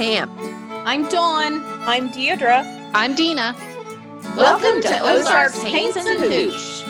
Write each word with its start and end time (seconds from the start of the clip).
Pam. 0.00 0.30
I'm 0.86 1.06
Dawn. 1.10 1.62
I'm 1.80 2.08
Deidre. 2.08 2.90
I'm 2.94 3.14
Dina. 3.14 3.54
Welcome, 4.34 4.80
to 4.80 4.98
Ozarks 5.02 5.62
Haints 5.62 5.98
and 5.98 6.18
Hooch. 6.18 6.86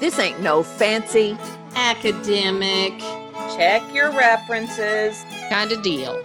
This 0.00 0.18
ain't 0.18 0.38
no 0.42 0.62
fancy. 0.62 1.34
Academic. 1.74 2.98
Check 3.56 3.82
your 3.94 4.10
references. 4.10 5.24
Kind 5.48 5.72
of 5.72 5.80
deal. 5.80 6.22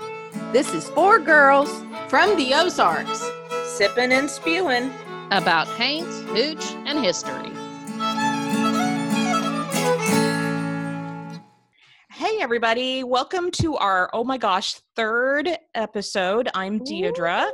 This 0.52 0.74
is 0.74 0.90
for 0.90 1.18
girls. 1.18 1.70
From 2.10 2.36
the 2.36 2.54
Ozarks. 2.56 3.26
Sipping 3.64 4.12
and 4.12 4.30
spewing. 4.30 4.92
About 5.32 5.66
Haints, 5.78 6.20
Hooch, 6.24 6.74
and 6.88 7.00
history. 7.00 7.54
Hey, 12.12 12.42
everybody. 12.42 13.06
Welcome 13.06 13.50
to 13.52 13.78
our, 13.78 14.10
oh 14.12 14.26
my 14.26 14.38
gosh, 14.38 14.82
third 15.00 15.58
episode. 15.76 16.50
I'm 16.54 16.82
Deidre, 16.82 17.50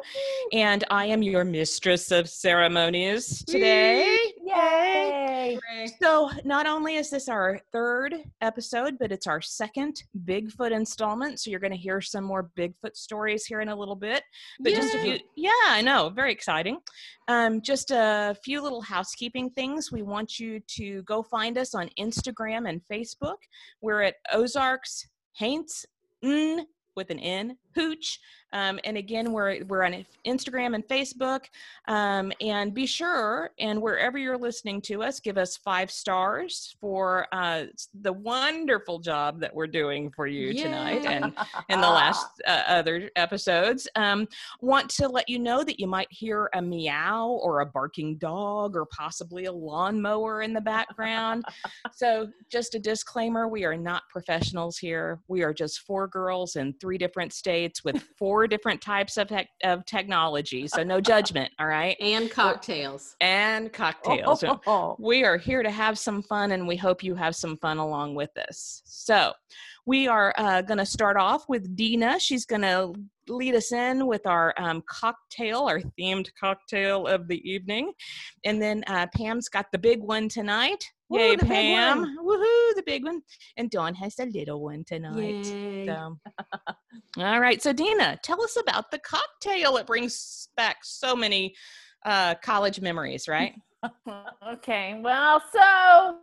and 0.52 0.84
I 0.90 1.06
am 1.06 1.22
your 1.22 1.44
mistress 1.44 2.10
of 2.10 2.28
ceremonies 2.28 3.44
today. 3.46 4.18
Yay! 4.44 5.60
So, 6.02 6.32
not 6.44 6.66
only 6.66 6.96
is 6.96 7.12
this 7.12 7.30
our 7.30 7.60
third 7.72 8.16
episode, 8.42 8.98
but 9.00 9.12
it's 9.12 9.28
our 9.28 9.44
second 9.44 10.02
Bigfoot 10.26 10.72
installment. 10.72 11.40
So, 11.40 11.52
you're 11.52 11.60
going 11.60 11.70
to 11.72 11.78
hear 11.78 12.02
some 12.02 12.24
more 12.24 12.50
Bigfoot 12.58 12.96
stories 12.96 13.46
here 13.46 13.62
in 13.62 13.70
a 13.70 13.76
little 13.76 13.96
bit. 13.96 14.24
But 14.60 14.74
just 14.74 14.96
a 14.96 15.00
few, 15.04 15.20
yeah, 15.36 15.52
I 15.68 15.84
know, 15.84 16.10
very 16.10 16.32
exciting. 16.32 16.80
Um, 17.28 17.62
just 17.62 17.92
a 17.92 18.36
few 18.44 18.60
little 18.60 18.82
housekeeping 18.82 19.52
things. 19.52 19.92
We 19.92 20.02
want 20.02 20.40
you 20.40 20.62
to 20.78 21.04
go 21.04 21.22
find 21.22 21.60
us 21.60 21.76
on 21.76 21.92
Instagram 22.00 22.68
and 22.68 22.82
Facebook. 22.92 23.38
We're 23.82 24.02
at 24.02 24.16
Ozarks 24.34 25.08
Haints 25.34 25.86
with 26.96 27.10
an 27.10 27.20
N 27.20 27.58
Hooch. 27.76 28.20
Um, 28.56 28.80
and 28.86 28.96
again, 28.96 29.34
we're 29.34 29.66
we're 29.66 29.84
on 29.84 30.06
Instagram 30.26 30.76
and 30.76 30.88
Facebook. 30.88 31.42
Um, 31.90 32.32
and 32.40 32.74
be 32.74 32.86
sure, 32.86 33.52
and 33.60 33.82
wherever 33.82 34.18
you're 34.18 34.38
listening 34.38 34.82
to 34.84 35.04
us, 35.04 35.20
give 35.20 35.38
us 35.38 35.58
five 35.58 35.92
stars 35.92 36.76
for 36.80 37.28
uh, 37.34 37.66
the 38.02 38.14
wonderful 38.14 39.00
job 39.00 39.42
that 39.42 39.54
we're 39.54 39.68
doing 39.68 40.10
for 40.10 40.26
you 40.26 40.54
tonight 40.54 41.06
and 41.06 41.34
in 41.70 41.82
the 41.82 41.88
last 41.88 42.28
uh, 42.48 42.64
other 42.68 43.12
episodes. 43.18 43.90
Um, 43.96 44.26
want 44.62 44.90
to 44.92 45.10
let 45.10 45.28
you 45.28 45.38
know 45.38 45.66
that 45.66 45.78
you 45.78 45.88
might 45.88 46.08
hear 46.10 46.50
a 46.54 46.62
meow 46.62 47.28
or 47.44 47.60
a 47.60 47.66
barking 47.66 48.18
dog 48.18 48.78
or 48.78 48.86
possibly 48.86 49.46
a 49.46 49.52
lawnmower 49.52 50.44
in 50.44 50.54
the 50.54 50.62
background. 50.62 51.44
so, 51.94 52.30
just 52.50 52.74
a 52.74 52.80
disclaimer: 52.80 53.50
we 53.50 53.66
are 53.66 53.76
not 53.76 54.04
professionals 54.10 54.78
here. 54.78 55.20
We 55.28 55.44
are 55.44 55.54
just 55.54 55.82
four 55.82 56.08
girls 56.08 56.56
in 56.56 56.74
three 56.80 56.98
different 56.98 57.34
states 57.34 57.65
with 57.84 58.02
four 58.18 58.48
different 58.48 58.82
types 58.82 59.18
of, 59.18 59.28
tech 59.28 59.48
of 59.64 59.86
technology. 59.86 60.68
So, 60.68 60.84
no 60.84 61.02
judgment, 61.02 61.52
all 61.60 61.68
right? 61.68 61.98
And 62.00 62.30
cocktails. 62.30 63.16
And 63.22 63.72
cocktails. 63.72 64.42
So 64.42 64.60
Oh, 64.68 64.96
we 65.00 65.24
are 65.24 65.38
here 65.38 65.64
to 65.64 65.72
have 65.72 65.98
some 65.98 66.22
fun, 66.22 66.52
and 66.52 66.68
we 66.68 66.76
hope 66.76 67.04
you 67.04 67.16
have 67.16 67.36
some 67.36 67.58
fun 67.58 67.78
along 67.78 68.16
with 68.16 68.36
us. 68.38 68.82
So, 68.86 69.34
we 69.86 70.08
are 70.08 70.34
uh, 70.38 70.62
going 70.62 70.80
to 70.80 70.86
start 70.86 71.18
off 71.18 71.48
with 71.48 71.76
Dina. 71.76 72.20
She's 72.20 72.46
going 72.46 72.64
to 72.64 72.94
lead 73.28 73.56
us 73.56 73.72
in 73.72 74.08
with 74.08 74.26
our 74.26 74.54
um, 74.58 74.84
cocktail, 74.88 75.64
our 75.64 75.80
themed 76.00 76.30
cocktail 76.40 77.08
of 77.08 77.28
the 77.28 77.42
evening. 77.50 77.92
And 78.46 78.62
then 78.62 78.84
uh, 78.88 79.08
Pam's 79.16 79.50
got 79.50 79.66
the 79.72 79.78
big 79.78 80.02
one 80.02 80.30
tonight. 80.30 80.84
Woo, 81.10 81.20
Yay, 81.20 81.38
Pam. 81.38 82.18
Woohoo, 82.24 82.76
the 82.76 82.84
big 82.86 83.04
one. 83.04 83.22
And 83.58 83.70
Dawn 83.70 83.94
has 83.96 84.16
the 84.16 84.26
little 84.26 84.62
one 84.62 84.84
tonight. 84.88 85.36
So, 85.88 86.18
all 87.18 87.40
right. 87.40 87.62
So, 87.62 87.74
Dina, 87.74 88.20
tell 88.24 88.42
us 88.42 88.58
about 88.60 88.90
the 88.92 89.00
cocktail. 89.00 89.78
It 89.78 89.86
brings 89.86 90.50
back 90.58 90.78
so 90.84 91.16
many 91.16 91.54
uh, 92.06 92.36
college 92.44 92.82
memories, 92.82 93.28
right? 93.28 93.54
okay. 94.48 95.00
Well, 95.04 95.44
so 95.54 96.18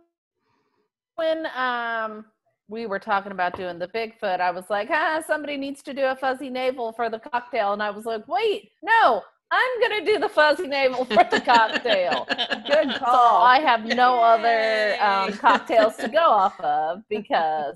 when 1.15 1.45
um 1.55 2.25
we 2.67 2.85
were 2.85 2.99
talking 2.99 3.31
about 3.31 3.57
doing 3.57 3.77
the 3.79 3.87
Bigfoot, 3.87 4.39
I 4.39 4.51
was 4.51 4.69
like, 4.69 4.89
ah, 4.91 5.21
somebody 5.25 5.57
needs 5.57 5.81
to 5.83 5.93
do 5.93 6.05
a 6.05 6.15
fuzzy 6.15 6.49
navel 6.49 6.91
for 6.93 7.09
the 7.09 7.19
cocktail. 7.19 7.73
And 7.73 7.83
I 7.83 7.89
was 7.89 8.05
like, 8.05 8.27
wait, 8.27 8.71
no, 8.81 9.21
I'm 9.51 9.81
gonna 9.81 10.05
do 10.05 10.17
the 10.17 10.29
fuzzy 10.29 10.67
navel 10.67 11.05
for 11.05 11.23
the 11.29 11.41
cocktail. 11.41 12.25
Good 12.67 12.93
So 12.93 12.99
call. 12.99 13.43
I 13.43 13.59
have 13.59 13.85
no 13.85 14.19
other 14.19 14.95
um, 15.01 15.33
cocktails 15.33 15.95
to 15.97 16.07
go 16.07 16.23
off 16.29 16.59
of 16.61 17.03
because 17.09 17.75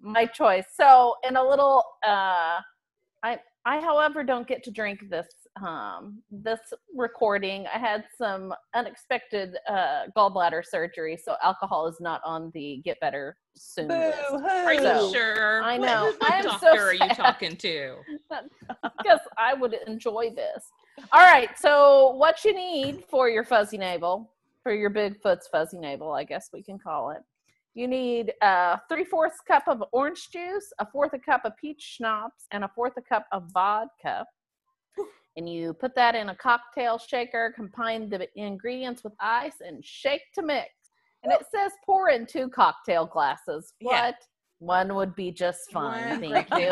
my 0.00 0.26
choice. 0.26 0.66
So 0.78 1.16
in 1.26 1.36
a 1.36 1.42
little, 1.42 1.82
uh, 2.06 2.60
I 3.22 3.38
I 3.64 3.80
however 3.80 4.22
don't 4.22 4.46
get 4.46 4.62
to 4.64 4.70
drink 4.70 5.08
this 5.08 5.26
um, 5.62 6.22
this 6.30 6.60
recording. 6.94 7.66
I 7.72 7.78
had 7.78 8.04
some 8.16 8.52
unexpected 8.74 9.56
uh, 9.68 10.04
gallbladder 10.16 10.64
surgery, 10.64 11.16
so 11.22 11.36
alcohol 11.42 11.86
is 11.86 12.00
not 12.00 12.20
on 12.24 12.50
the 12.54 12.80
get 12.84 12.98
better 13.00 13.36
soon 13.56 13.88
list. 13.88 14.18
Are 14.32 14.74
you 14.74 14.80
So, 14.80 15.12
sure? 15.12 15.62
I 15.62 15.76
know. 15.76 16.12
What 16.18 16.32
I 16.32 16.38
am 16.38 16.42
so 16.44 16.50
doctor 16.50 16.82
are 16.82 16.94
you 16.94 17.08
talking 17.14 17.56
to? 17.56 17.96
because 18.98 19.20
I 19.38 19.54
would 19.54 19.76
enjoy 19.86 20.30
this. 20.34 20.64
All 21.12 21.20
right, 21.20 21.50
so 21.58 22.14
what 22.16 22.44
you 22.44 22.54
need 22.54 23.04
for 23.04 23.28
your 23.28 23.44
fuzzy 23.44 23.78
navel, 23.78 24.30
for 24.62 24.72
your 24.72 24.90
Bigfoot's 24.90 25.48
fuzzy 25.48 25.78
navel, 25.78 26.12
I 26.12 26.24
guess 26.24 26.50
we 26.52 26.62
can 26.62 26.78
call 26.78 27.10
it. 27.10 27.18
You 27.74 27.88
need 27.88 28.32
a 28.40 28.80
three 28.88 29.04
fourths 29.04 29.40
cup 29.46 29.64
of 29.66 29.82
orange 29.92 30.30
juice, 30.30 30.72
a 30.78 30.86
fourth 30.86 31.12
a 31.12 31.18
cup 31.18 31.44
of 31.44 31.56
peach 31.56 31.96
schnapps, 31.96 32.46
and 32.52 32.62
a 32.62 32.70
fourth 32.74 32.92
a 32.96 33.02
cup 33.02 33.26
of 33.32 33.50
vodka. 33.52 34.24
And 35.36 35.48
you 35.48 35.74
put 35.74 35.94
that 35.96 36.14
in 36.14 36.28
a 36.28 36.34
cocktail 36.34 36.98
shaker, 36.98 37.52
combine 37.56 38.08
the 38.08 38.28
ingredients 38.36 39.02
with 39.02 39.14
ice, 39.20 39.56
and 39.60 39.84
shake 39.84 40.22
to 40.34 40.42
mix. 40.42 40.70
And 41.22 41.32
it 41.32 41.44
says 41.52 41.72
pour 41.84 42.10
in 42.10 42.26
two 42.26 42.48
cocktail 42.50 43.06
glasses. 43.06 43.72
Yeah. 43.80 44.06
What? 44.06 44.16
One 44.60 44.94
would 44.94 45.14
be 45.16 45.32
just 45.32 45.70
fine. 45.72 46.20
Thank 46.20 46.50
you. 46.50 46.68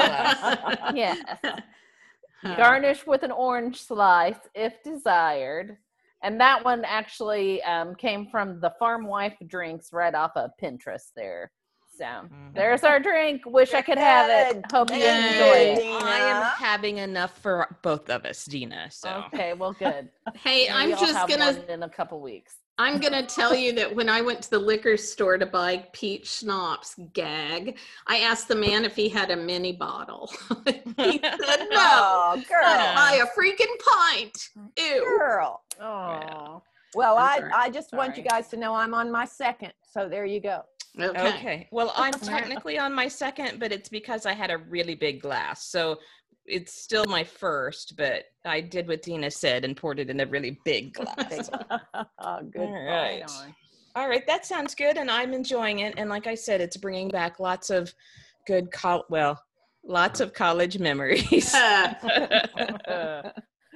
yes. 0.94 1.18
Garnish 2.56 3.06
with 3.06 3.22
an 3.22 3.32
orange 3.32 3.80
slice 3.80 4.48
if 4.54 4.74
desired. 4.82 5.76
And 6.22 6.40
that 6.40 6.64
one 6.64 6.84
actually 6.84 7.62
um, 7.64 7.94
came 7.96 8.28
from 8.30 8.60
the 8.60 8.72
Farm 8.78 9.06
Wife 9.06 9.34
Drinks 9.46 9.92
right 9.92 10.14
off 10.14 10.32
of 10.36 10.50
Pinterest 10.62 11.10
there. 11.16 11.50
So 12.02 12.08
Mhm. 12.08 12.54
there's 12.54 12.82
our 12.82 12.98
drink. 12.98 13.42
Wish 13.46 13.74
I 13.74 13.82
could 13.82 13.96
have 13.98 14.28
it. 14.28 14.64
Hope 14.72 14.90
you 14.90 14.96
Yay. 14.96 15.70
enjoy. 15.70 15.80
Dina. 15.82 16.04
I 16.04 16.18
am 16.18 16.42
having 16.42 16.98
enough 16.98 17.38
for 17.38 17.78
both 17.82 18.10
of 18.10 18.24
us, 18.24 18.44
Dina. 18.44 18.90
So 18.90 19.22
Okay, 19.28 19.52
well, 19.52 19.72
good. 19.72 20.10
Hey, 20.34 20.66
Maybe 20.68 20.70
I'm 20.70 20.90
just 20.90 21.14
have 21.14 21.28
gonna 21.28 21.52
one 21.52 21.70
in 21.70 21.82
a 21.84 21.88
couple 21.88 22.20
weeks. 22.20 22.56
I'm 22.76 22.98
gonna 22.98 23.24
tell 23.24 23.54
you 23.54 23.72
that 23.74 23.94
when 23.94 24.08
I 24.08 24.20
went 24.20 24.42
to 24.42 24.50
the 24.50 24.58
liquor 24.58 24.96
store 24.96 25.38
to 25.38 25.46
buy 25.46 25.86
peach 25.92 26.28
schnapps, 26.38 26.96
gag, 27.12 27.78
I 28.08 28.18
asked 28.18 28.48
the 28.48 28.56
man 28.56 28.84
if 28.84 28.96
he 28.96 29.08
had 29.08 29.30
a 29.30 29.36
mini 29.36 29.72
bottle. 29.72 30.28
he 30.96 31.20
said 31.22 31.68
no. 31.70 31.76
Oh, 32.34 32.42
girl. 32.48 32.64
I'll 32.64 32.94
buy 32.96 33.22
a 33.22 33.26
freaking 33.38 33.78
pint. 33.78 34.48
Ew. 34.76 35.04
Girl. 35.04 35.62
Oh. 35.80 36.62
Well, 36.94 37.16
I'm 37.16 37.24
I, 37.28 37.38
sorry. 37.38 37.52
I 37.54 37.70
just 37.70 37.92
want 37.92 38.16
you 38.18 38.22
guys 38.22 38.48
to 38.48 38.56
know 38.58 38.74
I'm 38.74 38.92
on 38.92 39.10
my 39.10 39.24
second. 39.24 39.72
So 39.90 40.08
there 40.08 40.24
you 40.26 40.40
go. 40.40 40.62
Okay. 41.00 41.34
Okay. 41.34 41.68
Well, 41.72 41.92
I'm 41.96 42.12
technically 42.12 42.78
on 42.78 42.92
my 42.92 43.08
second, 43.08 43.58
but 43.58 43.72
it's 43.72 43.88
because 43.88 44.26
I 44.26 44.34
had 44.34 44.50
a 44.50 44.58
really 44.58 44.94
big 44.94 45.22
glass. 45.22 45.66
So 45.66 45.98
it's 46.46 46.74
still 46.74 47.04
my 47.06 47.24
first, 47.24 47.96
but 47.96 48.24
I 48.44 48.60
did 48.60 48.88
what 48.88 49.02
Dina 49.02 49.30
said 49.30 49.64
and 49.64 49.76
poured 49.76 50.00
it 50.00 50.10
in 50.10 50.20
a 50.20 50.26
really 50.26 50.58
big 50.64 50.94
glass. 50.94 51.50
oh, 52.18 52.42
good. 52.42 52.60
All 52.60 52.84
right. 52.84 53.24
All 53.94 54.08
right, 54.08 54.26
that 54.26 54.46
sounds 54.46 54.74
good, 54.74 54.96
and 54.96 55.10
I'm 55.10 55.34
enjoying 55.34 55.80
it. 55.80 55.94
And 55.98 56.08
like 56.08 56.26
I 56.26 56.34
said, 56.34 56.62
it's 56.62 56.78
bringing 56.78 57.08
back 57.08 57.38
lots 57.38 57.68
of 57.68 57.92
good, 58.46 58.72
col- 58.72 59.04
well, 59.10 59.38
lots 59.84 60.20
of 60.20 60.32
college 60.32 60.78
memories. 60.78 61.54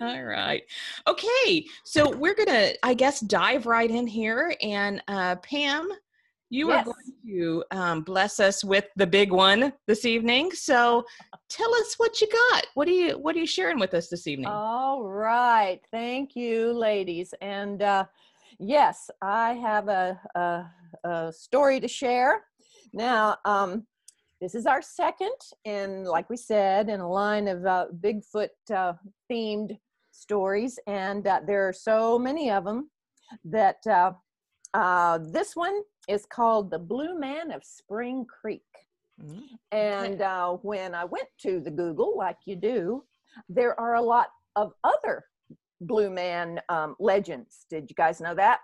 All 0.01 0.25
right. 0.25 0.63
Okay, 1.07 1.67
so 1.85 2.17
we're 2.17 2.35
gonna, 2.35 2.71
I 2.83 2.95
guess, 2.95 3.21
dive 3.21 3.67
right 3.67 3.91
in 3.91 4.07
here. 4.07 4.55
And 4.63 5.03
uh, 5.09 5.37
Pam, 5.37 5.87
you 6.51 6.71
are 6.71 6.85
going 6.85 6.95
to 7.27 7.65
um, 7.73 8.03
bless 8.03 8.39
us 8.39 8.63
with 8.63 8.85
the 8.97 9.07
big 9.07 9.33
one 9.33 9.73
this 9.87 10.05
evening. 10.05 10.53
So 10.53 11.05
tell 11.49 11.75
us 11.75 11.95
what 11.97 12.21
you 12.21 12.29
got. 12.29 12.67
What 12.75 12.87
are 12.89 12.93
you 12.93 13.19
What 13.19 13.35
are 13.35 13.41
you 13.41 13.47
sharing 13.47 13.79
with 13.79 13.95
us 13.95 14.09
this 14.09 14.27
evening? 14.27 14.49
All 14.49 15.03
right. 15.03 15.81
Thank 15.91 16.37
you, 16.37 16.73
ladies. 16.73 17.35
And 17.41 17.83
uh, 17.83 18.05
yes, 18.59 19.11
I 19.23 19.55
have 19.55 19.89
a, 19.89 20.21
a, 20.35 20.65
a 21.09 21.33
story 21.33 21.81
to 21.81 21.89
share. 21.89 22.45
Now, 22.93 23.37
um, 23.45 23.87
this 24.41 24.55
is 24.55 24.67
our 24.67 24.83
second, 24.83 25.35
and 25.65 26.05
like 26.05 26.29
we 26.29 26.37
said, 26.37 26.91
in 26.91 27.01
a 27.01 27.11
line 27.11 27.49
of 27.49 27.65
uh, 27.65 27.87
Bigfoot 28.01 28.49
uh, 28.75 28.93
themed 29.31 29.79
stories. 30.13 30.79
And 30.87 31.27
uh, 31.27 31.41
there 31.47 31.67
are 31.67 31.73
so 31.73 32.19
many 32.19 32.51
of 32.51 32.65
them 32.65 32.91
that 33.45 33.79
uh, 34.77 35.19
this 35.33 35.57
one 35.57 35.81
is 36.07 36.27
called 36.27 36.71
The 36.71 36.79
Blue 36.79 37.19
Man 37.19 37.51
of 37.51 37.65
Spring 37.65 38.27
Creek. 38.27 38.63
Mm. 39.23 39.43
And 39.73 40.21
uh, 40.21 40.53
when 40.61 40.95
I 40.95 41.05
went 41.07 41.29
to 41.43 41.61
the 41.61 41.71
Google, 41.71 42.15
like 42.17 42.37
you 42.45 42.57
do, 42.57 43.03
there 43.49 43.79
are 43.81 43.95
a 43.95 44.03
lot 44.03 44.27
of 44.55 44.73
other 44.85 45.25
Blue 45.81 46.11
Man 46.11 46.61
um, 46.69 46.95
legends. 47.01 47.65
Did 47.71 47.89
you 47.89 47.95
guys 47.97 48.21
know 48.21 48.35
that? 48.35 48.61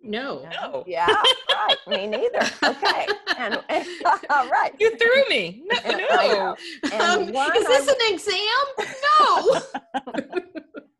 No. 0.00 0.48
No. 0.52 0.84
Yeah, 0.86 1.06
right. 1.06 1.76
Me 1.88 2.06
neither. 2.06 2.48
Okay. 2.62 3.06
And, 3.38 3.60
and 3.68 3.86
all 4.30 4.48
right. 4.48 4.72
You 4.78 4.96
threw 4.96 5.28
me. 5.28 5.64
No. 5.64 5.78
And 5.84 5.96
no. 5.98 6.56
And 6.84 7.02
Um, 7.02 7.22
is 7.56 7.66
this 7.66 7.88
I- 7.88 7.92
an 7.92 8.14
exam? 8.14 8.90
No. 9.08 10.42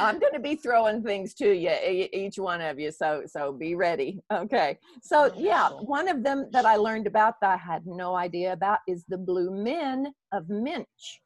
I'm 0.00 0.18
going 0.18 0.32
to 0.32 0.40
be 0.40 0.54
throwing 0.54 1.02
things 1.02 1.34
to 1.34 1.52
you, 1.52 1.70
each 2.12 2.38
one 2.38 2.60
of 2.60 2.78
you. 2.78 2.90
So, 2.90 3.22
so 3.26 3.52
be 3.52 3.74
ready. 3.74 4.20
Okay. 4.32 4.78
So, 5.02 5.32
yeah, 5.36 5.68
one 5.70 6.08
of 6.08 6.22
them 6.22 6.48
that 6.52 6.64
I 6.64 6.76
learned 6.76 7.06
about 7.06 7.34
that 7.40 7.50
I 7.50 7.56
had 7.56 7.86
no 7.86 8.14
idea 8.16 8.52
about 8.52 8.78
is 8.88 9.04
the 9.08 9.18
Blue 9.18 9.50
Men 9.50 10.12
of 10.32 10.48
Minch. 10.48 11.20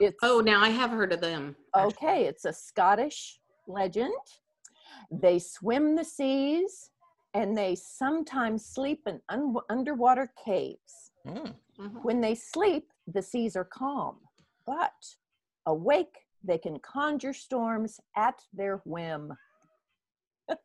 It's 0.00 0.16
oh, 0.22 0.40
now 0.40 0.60
I 0.60 0.70
have 0.70 0.90
heard 0.90 1.12
of 1.12 1.20
them. 1.20 1.54
okay. 1.76 2.24
It's 2.24 2.44
a 2.44 2.52
Scottish 2.52 3.38
legend. 3.66 4.12
They 5.10 5.38
swim 5.38 5.96
the 5.96 6.04
seas, 6.04 6.90
and 7.34 7.56
they 7.56 7.74
sometimes 7.74 8.64
sleep 8.66 9.00
in 9.06 9.20
un- 9.28 9.54
underwater 9.68 10.32
caves. 10.44 11.12
Mm. 11.26 11.54
Mhm. 11.78 12.02
When 12.04 12.20
they 12.20 12.34
sleep, 12.34 12.90
the 13.06 13.22
seas 13.22 13.56
are 13.56 13.64
calm, 13.64 14.16
but 14.66 14.92
awake, 15.66 16.26
they 16.44 16.58
can 16.58 16.78
conjure 16.80 17.32
storms 17.32 18.00
at 18.16 18.40
their 18.52 18.78
whim. 18.84 19.32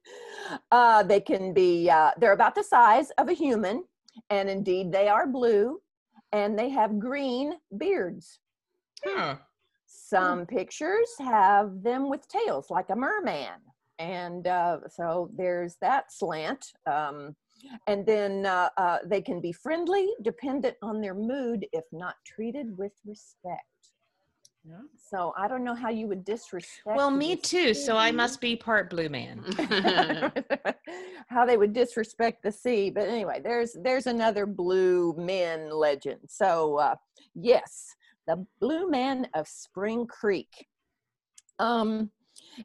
uh, 0.72 1.04
they 1.04 1.20
can 1.20 1.54
be, 1.54 1.90
uh, 1.90 2.12
they're 2.18 2.34
about 2.34 2.56
the 2.56 2.64
size 2.64 3.12
of 3.18 3.30
a 3.30 3.34
human, 3.34 3.84
and 4.30 4.50
indeed 4.50 4.92
they 4.92 5.08
are 5.08 5.28
blue, 5.28 5.80
and 6.32 6.58
they 6.58 6.70
have 6.70 7.00
green 7.00 7.54
beards. 7.78 8.40
Huh. 9.04 9.36
Some 9.86 10.46
pictures 10.46 11.10
have 11.20 11.84
them 11.84 12.10
with 12.10 12.28
tails, 12.28 12.70
like 12.70 12.90
a 12.90 12.96
merman. 12.96 13.60
And 14.00 14.46
uh, 14.48 14.80
so 14.90 15.30
there's 15.36 15.78
that 15.82 16.12
slant. 16.12 16.74
Um, 16.86 17.36
and 17.88 18.06
then 18.06 18.46
uh, 18.46 18.70
uh, 18.78 18.98
they 19.06 19.22
can 19.22 19.42
be 19.42 19.52
friendly, 19.52 20.10
dependent 20.22 20.76
on 20.82 21.02
their 21.02 21.16
mood, 21.16 21.66
if 21.72 21.86
not 21.92 22.16
treated 22.26 22.78
with 22.78 22.92
respect. 23.06 23.64
Yeah. 24.68 24.78
So 24.98 25.34
I 25.38 25.48
don't 25.48 25.64
know 25.64 25.76
how 25.76 25.90
you 25.90 26.08
would 26.08 26.26
disrespect. 26.26 26.98
Well, 26.98 27.12
me 27.12 27.36
this 27.36 27.50
too. 27.50 27.74
So 27.74 27.96
I 27.96 28.12
must 28.12 28.42
be 28.42 28.56
part 28.56 28.90
blue 28.90 29.10
man. 29.10 29.44
how 31.28 31.46
they 31.46 31.58
would 31.58 31.74
disrespect 31.74 32.42
the 32.44 32.52
sea. 32.52 32.90
But 32.90 33.08
anyway, 33.08 33.42
there's 33.44 33.78
there's 33.84 34.08
another 34.08 34.46
blue 34.46 35.14
men 35.18 35.70
legend. 35.70 36.22
So 36.28 36.78
uh, 36.80 36.96
yes, 37.36 37.96
the 38.28 38.46
Blue 38.60 38.90
Man 38.90 39.28
of 39.34 39.48
Spring 39.48 40.08
Creek. 40.08 40.68
Um, 41.60 42.12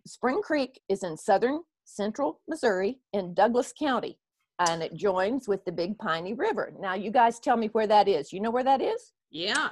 Spring 0.07 0.41
Creek 0.43 0.81
is 0.89 1.03
in 1.03 1.17
southern 1.17 1.61
central 1.85 2.41
Missouri 2.49 3.01
in 3.13 3.35
Douglas 3.35 3.73
County, 3.79 4.19
and 4.59 4.83
it 4.83 4.95
joins 4.95 5.49
with 5.49 5.65
the 5.65 5.73
Big 5.73 5.99
Piney 5.99 6.35
River. 6.35 6.73
Now, 6.81 6.95
you 6.95 7.11
guys 7.11 7.39
tell 7.41 7.57
me 7.57 7.69
where 7.69 7.87
that 7.87 8.09
is. 8.09 8.33
You 8.33 8.41
know 8.41 8.51
where 8.51 8.65
that 8.65 8.81
is? 8.81 9.13
yeah. 9.31 9.71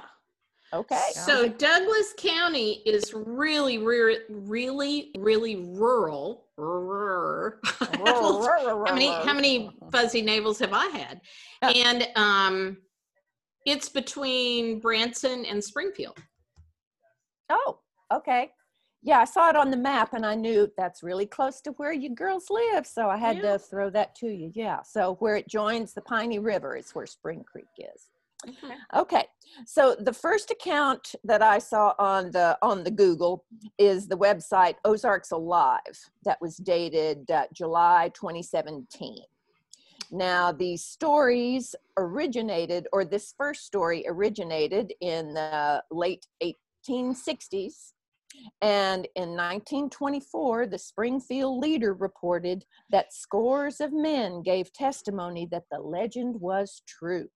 Okay. 0.71 1.01
So 1.13 1.47
Douglas 1.47 2.13
County 2.17 2.83
is 2.85 3.13
really, 3.13 3.79
really, 3.79 4.19
really, 4.29 5.11
really 5.17 5.55
rural. 5.55 6.45
how 6.59 7.53
many 8.93 9.07
how 9.07 9.33
many 9.33 9.69
fuzzy 9.91 10.21
navels 10.21 10.59
have 10.59 10.73
I 10.73 10.87
had? 10.87 11.21
And 11.61 12.07
um, 12.15 12.77
it's 13.65 13.89
between 13.89 14.79
Branson 14.79 15.45
and 15.45 15.63
Springfield. 15.63 16.17
Oh, 17.49 17.79
okay. 18.13 18.51
Yeah, 19.01 19.19
I 19.19 19.25
saw 19.25 19.49
it 19.49 19.55
on 19.55 19.71
the 19.71 19.77
map 19.77 20.13
and 20.13 20.25
I 20.25 20.35
knew 20.35 20.69
that's 20.77 21.01
really 21.01 21.25
close 21.25 21.61
to 21.61 21.71
where 21.73 21.93
you 21.93 22.13
girls 22.13 22.47
live. 22.49 22.85
So 22.85 23.09
I 23.09 23.17
had 23.17 23.37
Yeah. 23.37 23.53
to 23.53 23.59
throw 23.59 23.89
that 23.91 24.13
to 24.15 24.27
you. 24.27 24.51
Yeah. 24.53 24.81
So 24.83 25.15
where 25.15 25.37
it 25.37 25.47
joins 25.47 25.93
the 25.93 26.01
Piney 26.01 26.39
River 26.39 26.75
is 26.75 26.91
where 26.91 27.05
Spring 27.05 27.43
Creek 27.49 27.65
is. 27.77 28.08
Okay. 28.95 29.25
So 29.65 29.95
the 29.99 30.13
first 30.13 30.51
account 30.51 31.15
that 31.23 31.41
I 31.41 31.59
saw 31.59 31.93
on 31.99 32.31
the 32.31 32.57
on 32.61 32.83
the 32.83 32.91
Google 32.91 33.45
is 33.77 34.07
the 34.07 34.17
website 34.17 34.75
Ozarks 34.85 35.31
Alive 35.31 36.09
that 36.23 36.39
was 36.39 36.55
dated 36.57 37.29
uh, 37.29 37.45
July 37.53 38.11
2017. 38.13 39.17
Now, 40.11 40.51
these 40.51 40.83
stories 40.83 41.75
originated, 41.97 42.87
or 42.91 43.05
this 43.05 43.33
first 43.37 43.65
story 43.65 44.05
originated 44.07 44.93
in 45.01 45.33
the 45.33 45.83
late 45.91 46.25
1860s. 46.41 47.93
And 48.61 49.07
in 49.15 49.29
1924, 49.29 50.67
the 50.67 50.77
Springfield 50.77 51.59
Leader 51.59 51.93
reported 51.93 52.65
that 52.89 53.13
scores 53.13 53.81
of 53.81 53.91
men 53.91 54.41
gave 54.41 54.71
testimony 54.73 55.47
that 55.51 55.65
the 55.71 55.79
legend 55.79 56.39
was 56.39 56.81
true. 56.87 57.27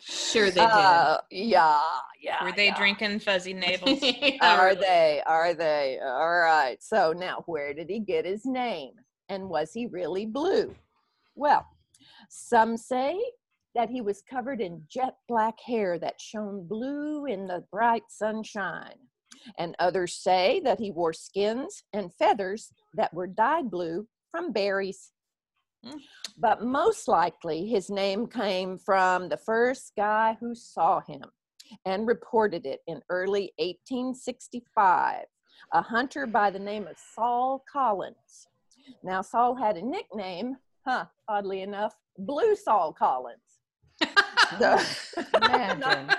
Sure 0.00 0.46
they 0.50 0.60
did. 0.60 0.70
Uh, 0.70 1.18
yeah, 1.30 1.80
yeah. 2.20 2.44
Were 2.44 2.52
they 2.52 2.66
yeah. 2.66 2.76
drinking 2.76 3.20
fuzzy 3.20 3.54
navels? 3.54 4.02
Are 4.40 4.74
they? 4.74 5.22
Are 5.26 5.54
they? 5.54 5.98
All 6.02 6.40
right. 6.40 6.76
So 6.80 7.12
now, 7.12 7.42
where 7.46 7.74
did 7.74 7.88
he 7.88 8.00
get 8.00 8.24
his 8.24 8.44
name? 8.44 8.92
And 9.28 9.48
was 9.48 9.72
he 9.72 9.86
really 9.86 10.26
blue? 10.26 10.74
Well, 11.34 11.66
some 12.28 12.76
say 12.76 13.20
that 13.74 13.90
he 13.90 14.00
was 14.00 14.22
covered 14.28 14.60
in 14.60 14.82
jet 14.90 15.14
black 15.28 15.60
hair 15.64 15.98
that 15.98 16.20
shone 16.20 16.66
blue 16.66 17.26
in 17.26 17.46
the 17.46 17.64
bright 17.70 18.02
sunshine. 18.08 18.96
And 19.58 19.76
others 19.78 20.14
say 20.16 20.60
that 20.64 20.80
he 20.80 20.90
wore 20.90 21.12
skins 21.12 21.84
and 21.92 22.12
feathers 22.14 22.72
that 22.94 23.14
were 23.14 23.26
dyed 23.26 23.70
blue 23.70 24.06
from 24.30 24.52
berries. 24.52 25.12
But 26.38 26.62
most 26.62 27.08
likely, 27.08 27.66
his 27.66 27.90
name 27.90 28.26
came 28.26 28.78
from 28.78 29.28
the 29.28 29.36
first 29.36 29.92
guy 29.96 30.36
who 30.40 30.54
saw 30.54 31.00
him 31.00 31.22
and 31.84 32.06
reported 32.06 32.66
it 32.66 32.80
in 32.86 33.00
early 33.10 33.52
1865, 33.58 35.24
a 35.72 35.82
hunter 35.82 36.26
by 36.26 36.50
the 36.50 36.58
name 36.58 36.86
of 36.86 36.96
Saul 37.14 37.64
Collins. 37.70 38.48
Now, 39.02 39.22
Saul 39.22 39.54
had 39.54 39.76
a 39.76 39.82
nickname, 39.84 40.56
huh, 40.86 41.06
oddly 41.28 41.62
enough, 41.62 41.94
Blue 42.18 42.56
Saul 42.56 42.92
Collins. 42.92 43.38
So- 44.58 44.78
Imagine. 45.34 46.10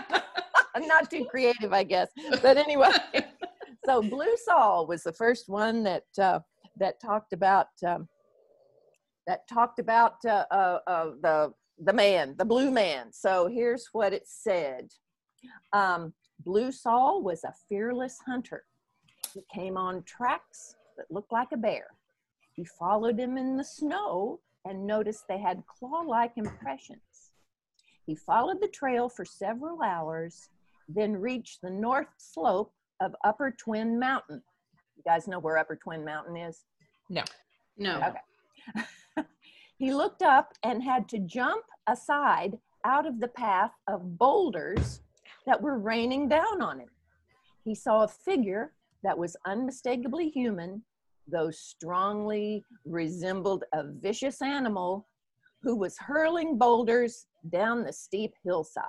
I'm 0.73 0.87
not 0.87 1.09
too 1.09 1.25
creative, 1.25 1.73
I 1.73 1.83
guess. 1.83 2.09
But 2.41 2.57
anyway, 2.57 2.91
so 3.85 4.01
Blue 4.01 4.35
Saul 4.45 4.87
was 4.87 5.03
the 5.03 5.11
first 5.13 5.49
one 5.49 5.83
that 5.83 6.05
uh, 6.17 6.39
that 6.77 7.01
talked 7.01 7.33
about 7.33 7.67
um, 7.85 8.07
that 9.27 9.47
talked 9.47 9.79
about 9.79 10.23
uh, 10.25 10.45
uh, 10.51 10.79
uh, 10.87 11.05
the 11.21 11.53
the 11.83 11.93
man, 11.93 12.35
the 12.37 12.45
blue 12.45 12.69
man. 12.69 13.11
So 13.11 13.47
here's 13.47 13.89
what 13.91 14.13
it 14.13 14.27
said: 14.27 14.89
um, 15.73 16.13
Blue 16.39 16.71
Saul 16.71 17.21
was 17.21 17.43
a 17.43 17.53
fearless 17.69 18.17
hunter. 18.25 18.63
He 19.33 19.41
came 19.53 19.77
on 19.77 20.03
tracks 20.03 20.75
that 20.97 21.11
looked 21.11 21.31
like 21.31 21.51
a 21.53 21.57
bear. 21.57 21.87
He 22.53 22.65
followed 22.65 23.19
him 23.19 23.37
in 23.37 23.57
the 23.57 23.63
snow 23.63 24.39
and 24.65 24.85
noticed 24.85 25.27
they 25.27 25.39
had 25.39 25.63
claw-like 25.65 26.33
impressions. 26.35 27.31
He 28.05 28.15
followed 28.15 28.61
the 28.61 28.67
trail 28.67 29.09
for 29.09 29.25
several 29.25 29.81
hours, 29.81 30.49
then 30.89 31.13
reached 31.13 31.61
the 31.61 31.69
north 31.69 32.09
slope 32.17 32.73
of 32.99 33.15
Upper 33.23 33.51
Twin 33.51 33.99
Mountain. 33.99 34.41
You 34.97 35.03
guys 35.05 35.27
know 35.27 35.39
where 35.39 35.57
Upper 35.57 35.75
Twin 35.75 36.03
Mountain 36.03 36.37
is? 36.37 36.65
No. 37.09 37.23
No. 37.77 37.97
Okay. 37.97 38.85
he 39.81 39.91
looked 39.91 40.21
up 40.21 40.53
and 40.61 40.83
had 40.83 41.09
to 41.09 41.17
jump 41.17 41.65
aside 41.87 42.55
out 42.85 43.07
of 43.07 43.19
the 43.19 43.29
path 43.29 43.71
of 43.87 44.15
boulders 44.19 45.01
that 45.47 45.59
were 45.59 45.79
raining 45.79 46.29
down 46.29 46.61
on 46.61 46.79
him. 46.79 46.89
He 47.65 47.73
saw 47.73 48.03
a 48.03 48.07
figure 48.07 48.73
that 49.01 49.17
was 49.17 49.35
unmistakably 49.47 50.29
human, 50.29 50.83
though 51.27 51.49
strongly 51.49 52.63
resembled 52.85 53.63
a 53.73 53.83
vicious 53.83 54.43
animal 54.43 55.07
who 55.63 55.75
was 55.75 55.97
hurling 55.97 56.59
boulders 56.59 57.25
down 57.51 57.83
the 57.83 57.91
steep 57.91 58.35
hillside. 58.43 58.85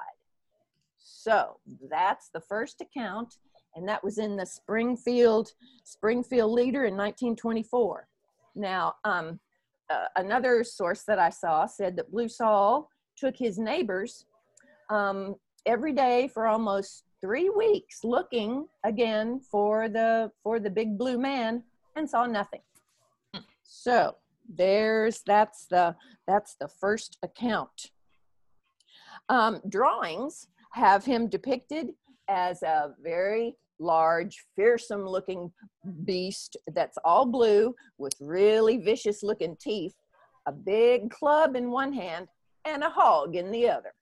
So 0.98 1.56
that's 1.90 2.28
the 2.34 2.42
first 2.42 2.82
account, 2.82 3.38
and 3.76 3.88
that 3.88 4.04
was 4.04 4.18
in 4.18 4.36
the 4.36 4.44
Springfield 4.44 5.52
Springfield 5.84 6.52
Leader 6.52 6.84
in 6.84 6.98
1924. 6.98 8.08
Now, 8.54 8.96
um, 9.04 9.40
uh, 9.92 10.06
another 10.16 10.64
source 10.64 11.02
that 11.04 11.18
I 11.18 11.30
saw 11.30 11.66
said 11.66 11.96
that 11.96 12.10
Blue 12.10 12.28
Saul 12.28 12.88
took 13.16 13.36
his 13.36 13.58
neighbors 13.58 14.26
um, 14.90 15.36
every 15.66 15.92
day 15.92 16.28
for 16.32 16.46
almost 16.46 17.04
three 17.20 17.50
weeks, 17.50 18.04
looking 18.04 18.66
again 18.84 19.40
for 19.40 19.88
the 19.88 20.30
for 20.42 20.58
the 20.58 20.70
big 20.70 20.98
blue 20.98 21.18
man, 21.18 21.62
and 21.96 22.08
saw 22.08 22.26
nothing. 22.26 22.62
So 23.62 24.16
there's 24.48 25.22
that's 25.26 25.66
the 25.66 25.96
that's 26.26 26.56
the 26.60 26.68
first 26.68 27.18
account. 27.22 27.90
Um, 29.28 29.60
drawings 29.68 30.48
have 30.72 31.04
him 31.04 31.28
depicted 31.28 31.90
as 32.28 32.62
a 32.62 32.94
very 33.02 33.56
large, 33.82 34.44
fearsome 34.56 35.06
looking 35.06 35.52
beast 36.04 36.56
that's 36.74 36.98
all 37.04 37.26
blue 37.26 37.74
with 37.98 38.14
really 38.20 38.78
vicious 38.78 39.22
looking 39.22 39.56
teeth, 39.60 39.94
a 40.46 40.52
big 40.52 41.10
club 41.10 41.56
in 41.56 41.70
one 41.70 41.92
hand, 41.92 42.28
and 42.64 42.82
a 42.82 42.88
hog 42.88 43.36
in 43.36 43.50
the 43.50 43.68
other. 43.68 43.92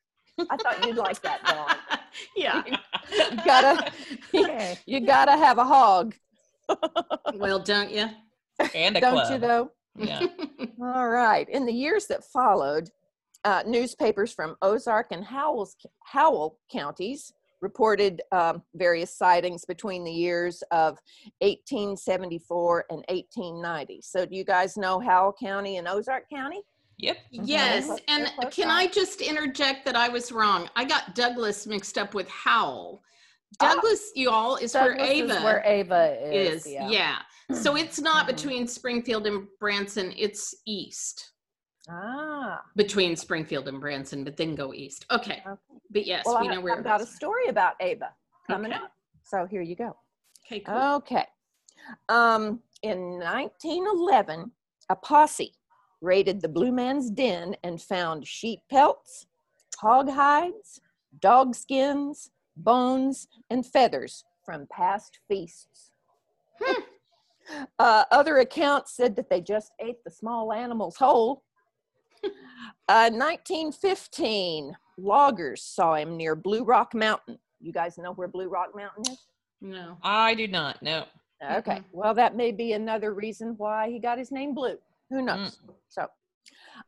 I 0.51 0.57
thought 0.57 0.87
you'd 0.87 0.97
like 0.97 1.21
that, 1.23 1.45
Dawn. 1.47 2.01
yeah. 2.37 2.63
You 3.11 3.37
gotta, 3.45 3.93
you 4.87 5.01
gotta 5.01 5.33
have 5.33 5.59
a 5.59 5.65
hog, 5.65 6.15
well, 7.35 7.59
don't 7.59 7.91
you? 7.91 8.07
and 8.75 8.97
a 8.97 9.01
don't 9.01 9.13
club. 9.13 9.33
you? 9.33 9.39
Though. 9.39 9.71
Yeah. 9.97 10.27
All 10.83 11.09
right. 11.09 11.49
In 11.49 11.67
the 11.67 11.73
years 11.73 12.07
that 12.07 12.25
followed, 12.25 12.91
uh, 13.45 13.63
newspapers 13.67 14.33
from 14.33 14.57
Ozark 14.63 15.09
and 15.11 15.25
Howells, 15.25 15.77
Howell 16.05 16.59
counties 16.71 17.33
reported 17.61 18.23
um, 18.33 18.63
various 18.75 19.15
sightings 19.15 19.65
between 19.65 20.05
the 20.05 20.13
years 20.13 20.63
of 20.71 20.99
1874 21.41 22.85
and 22.91 23.05
1890. 23.09 24.01
So, 24.03 24.27
do 24.27 24.35
you 24.35 24.45
guys 24.45 24.77
know 24.77 24.99
Howell 25.01 25.35
County 25.39 25.77
and 25.77 25.87
Ozark 25.89 26.29
County? 26.31 26.63
Yep. 26.99 27.17
Yes, 27.31 27.87
They're 27.89 27.99
and 28.09 28.31
can 28.51 28.69
by. 28.69 28.75
I 28.75 28.87
just 28.89 29.21
interject 29.23 29.87
that 29.87 29.97
I 29.97 30.09
was 30.09 30.33
wrong? 30.33 30.69
I 30.77 30.85
got 30.85 31.15
Douglas 31.15 31.67
mixed 31.67 31.97
up 31.97 32.13
with 32.15 32.29
Howell. 32.29 33.03
Ah. 33.61 33.75
Douglas, 33.75 34.11
y'all, 34.15 34.57
is 34.57 34.75
where 34.75 34.91
Douglas 34.95 35.11
Ava 35.11 35.37
is 35.37 35.43
where 35.43 35.63
Ava 35.65 36.19
is. 36.23 36.67
is. 36.67 36.73
yeah. 36.73 36.89
Yeah. 36.89 37.17
So 37.57 37.77
it's 37.83 38.01
not 38.01 38.25
Mhm. 38.25 38.37
between 38.37 38.67
Springfield 38.69 39.27
and 39.27 39.47
Branson, 39.59 40.13
it's 40.17 40.55
east 40.67 41.31
Ah. 41.89 42.63
between 42.77 43.17
Springfield 43.17 43.67
and 43.69 43.81
Branson, 43.81 44.23
but 44.23 44.37
then 44.37 44.55
go 44.55 44.75
east. 44.75 45.07
Okay. 45.11 45.43
Okay. 45.47 45.70
But 45.91 46.07
yes, 46.07 46.25
Well, 46.25 46.41
we 46.41 46.49
know 46.49 46.61
where 46.61 46.77
I've 46.77 46.85
got 46.85 47.01
a 47.01 47.07
story 47.07 47.47
about 47.49 47.75
Ava 47.81 48.15
coming 48.47 48.73
Okay. 48.73 48.81
up. 48.81 48.93
So, 49.25 49.47
here 49.47 49.63
you 49.63 49.77
go. 49.77 49.97
Okay, 50.47 50.61
cool. 50.61 50.77
Okay. 50.97 51.27
Um, 52.09 52.61
in 52.83 53.19
1911, 53.19 54.53
a 54.89 54.97
posse 54.97 55.55
raided 56.01 56.41
the 56.41 56.49
Blue 56.49 56.73
Man's 56.73 57.11
Den 57.11 57.57
and 57.63 57.81
found 57.81 58.27
sheep 58.27 58.61
pelts, 58.71 59.27
hog 59.79 60.09
hides, 60.09 60.81
dog 61.21 61.55
skins, 61.55 62.31
bones, 62.57 63.29
and 63.51 63.67
feathers 63.67 64.25
from 64.45 64.67
past 64.71 65.19
feasts. 65.29 65.91
Hmm. 66.63 66.83
uh, 67.79 68.05
other 68.11 68.39
accounts 68.39 68.95
said 68.95 69.17
that 69.17 69.29
they 69.31 69.41
just 69.41 69.73
ate 69.81 70.03
the 70.05 70.11
small 70.11 70.53
animals 70.53 70.97
whole. 70.97 71.43
Uh, 72.25 73.11
1915, 73.11 74.77
loggers 74.99 75.63
saw 75.63 75.95
him 75.95 76.17
near 76.17 76.35
Blue 76.35 76.65
Rock 76.65 76.95
Mountain. 76.95 77.39
You 77.61 77.73
guys 77.73 77.99
know 77.99 78.13
where 78.13 78.29
Blue 78.29 78.49
Rock 78.49 78.71
Mountain 78.75 79.13
is? 79.13 79.19
no. 79.61 79.99
I 80.03 80.35
do 80.35 80.49
not 80.49 80.83
No. 80.83 81.05
Okay. 81.43 81.81
Well, 81.93 82.15
that 82.15 82.37
may 82.37 82.53
be 82.53 82.73
another 82.73 83.15
reason 83.15 83.55
why 83.57 83.91
he 83.91 83.99
got 83.99 84.19
his 84.19 84.31
name 84.31 84.55
Blue. 84.55 84.77
Who 85.11 85.23
knows? 85.23 85.59
So, 85.89 86.07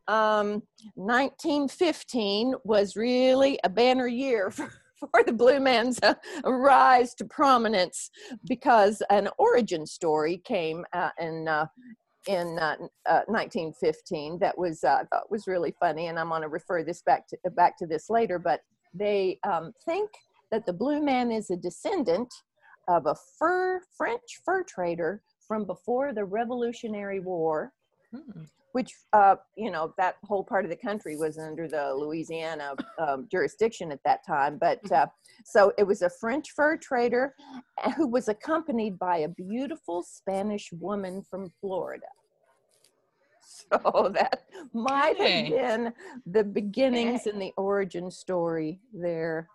um, 0.09 0.63
1915 0.95 2.55
was 2.65 2.97
really 2.97 3.59
a 3.65 3.69
banner 3.69 4.07
year 4.07 4.51
for, 4.51 4.71
for 4.99 5.23
the 5.25 5.33
Blue 5.33 5.59
Man's 5.59 5.99
uh, 6.03 6.15
rise 6.45 7.15
to 7.15 7.25
prominence 7.25 8.11
because 8.47 9.03
an 9.11 9.29
origin 9.39 9.87
story 9.87 10.39
came 10.45 10.85
uh, 10.93 11.11
in. 11.19 11.49
Uh, 11.49 11.67
in 12.27 12.59
uh, 12.59 12.77
uh, 13.09 13.23
1915, 13.27 14.39
that 14.39 14.57
was 14.57 14.85
uh, 14.85 14.99
I 15.01 15.05
thought 15.05 15.31
was 15.31 15.47
really 15.47 15.75
funny, 15.79 16.07
and 16.07 16.19
I'm 16.19 16.29
going 16.29 16.43
to 16.43 16.49
refer 16.49 16.85
this 16.85 17.03
back 17.03 17.27
to 17.29 17.39
back 17.51 17.77
to 17.79 17.87
this 17.87 18.11
later. 18.11 18.39
But 18.39 18.61
they 18.95 19.39
um, 19.45 19.73
think 19.85 20.11
that 20.51 20.67
the 20.67 20.73
Blue 20.73 21.03
Man 21.03 21.33
is 21.33 21.51
a 21.51 21.57
descendant 21.57 22.33
of 22.89 23.07
a 23.07 23.17
fur 23.39 23.81
French 23.97 24.41
fur 24.45 24.63
trader 24.63 25.23
from 25.47 25.65
before 25.65 26.13
the 26.13 26.25
Revolutionary 26.25 27.21
War, 27.21 27.73
Hmm. 28.13 28.43
Which 28.73 28.93
uh, 29.13 29.37
you 29.57 29.71
know 29.71 29.95
that 29.99 30.17
whole 30.25 30.45
part 30.45 30.65
of 30.65 30.71
the 30.71 30.77
country 30.77 31.17
was 31.17 31.39
under 31.39 31.69
the 31.69 31.95
Louisiana 31.95 32.75
um, 32.99 33.29
jurisdiction 33.31 33.93
at 33.93 34.01
that 34.05 34.21
time. 34.27 34.59
But 34.59 34.91
uh, 34.91 35.07
so 35.45 35.73
it 35.79 35.87
was 35.87 36.03
a 36.03 36.11
French 36.21 36.51
fur 36.57 36.77
trader 36.77 37.35
uh, 37.83 37.91
who 37.93 38.07
was 38.07 38.29
accompanied 38.29 38.99
by 38.99 39.19
a 39.19 39.29
beautiful 39.29 40.03
Spanish 40.03 40.71
woman 40.73 41.23
from 41.29 41.53
Florida. 41.61 42.07
So 43.73 44.11
that 44.15 44.45
might 44.73 45.19
have 45.19 45.51
been 45.51 45.93
the 46.27 46.45
beginnings 46.45 47.27
and 47.27 47.43
the 47.43 47.53
origin 47.57 48.11
story 48.11 48.81
there 48.95 49.49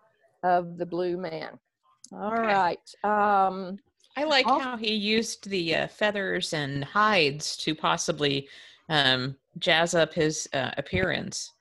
of 0.44 0.76
the 0.78 0.86
Blue 0.86 1.16
Man. 1.16 1.58
All 2.12 2.32
right. 2.32 2.78
Um, 3.02 3.78
I 4.16 4.24
like 4.24 4.46
how 4.46 4.76
he 4.76 4.92
used 4.92 5.48
the 5.48 5.74
uh, 5.74 5.86
feathers 5.88 6.52
and 6.52 6.84
hides 6.84 7.56
to 7.58 7.74
possibly 7.74 8.48
um, 8.88 9.36
jazz 9.58 9.94
up 9.94 10.12
his 10.14 10.48
uh, 10.52 10.70
appearance. 10.76 11.52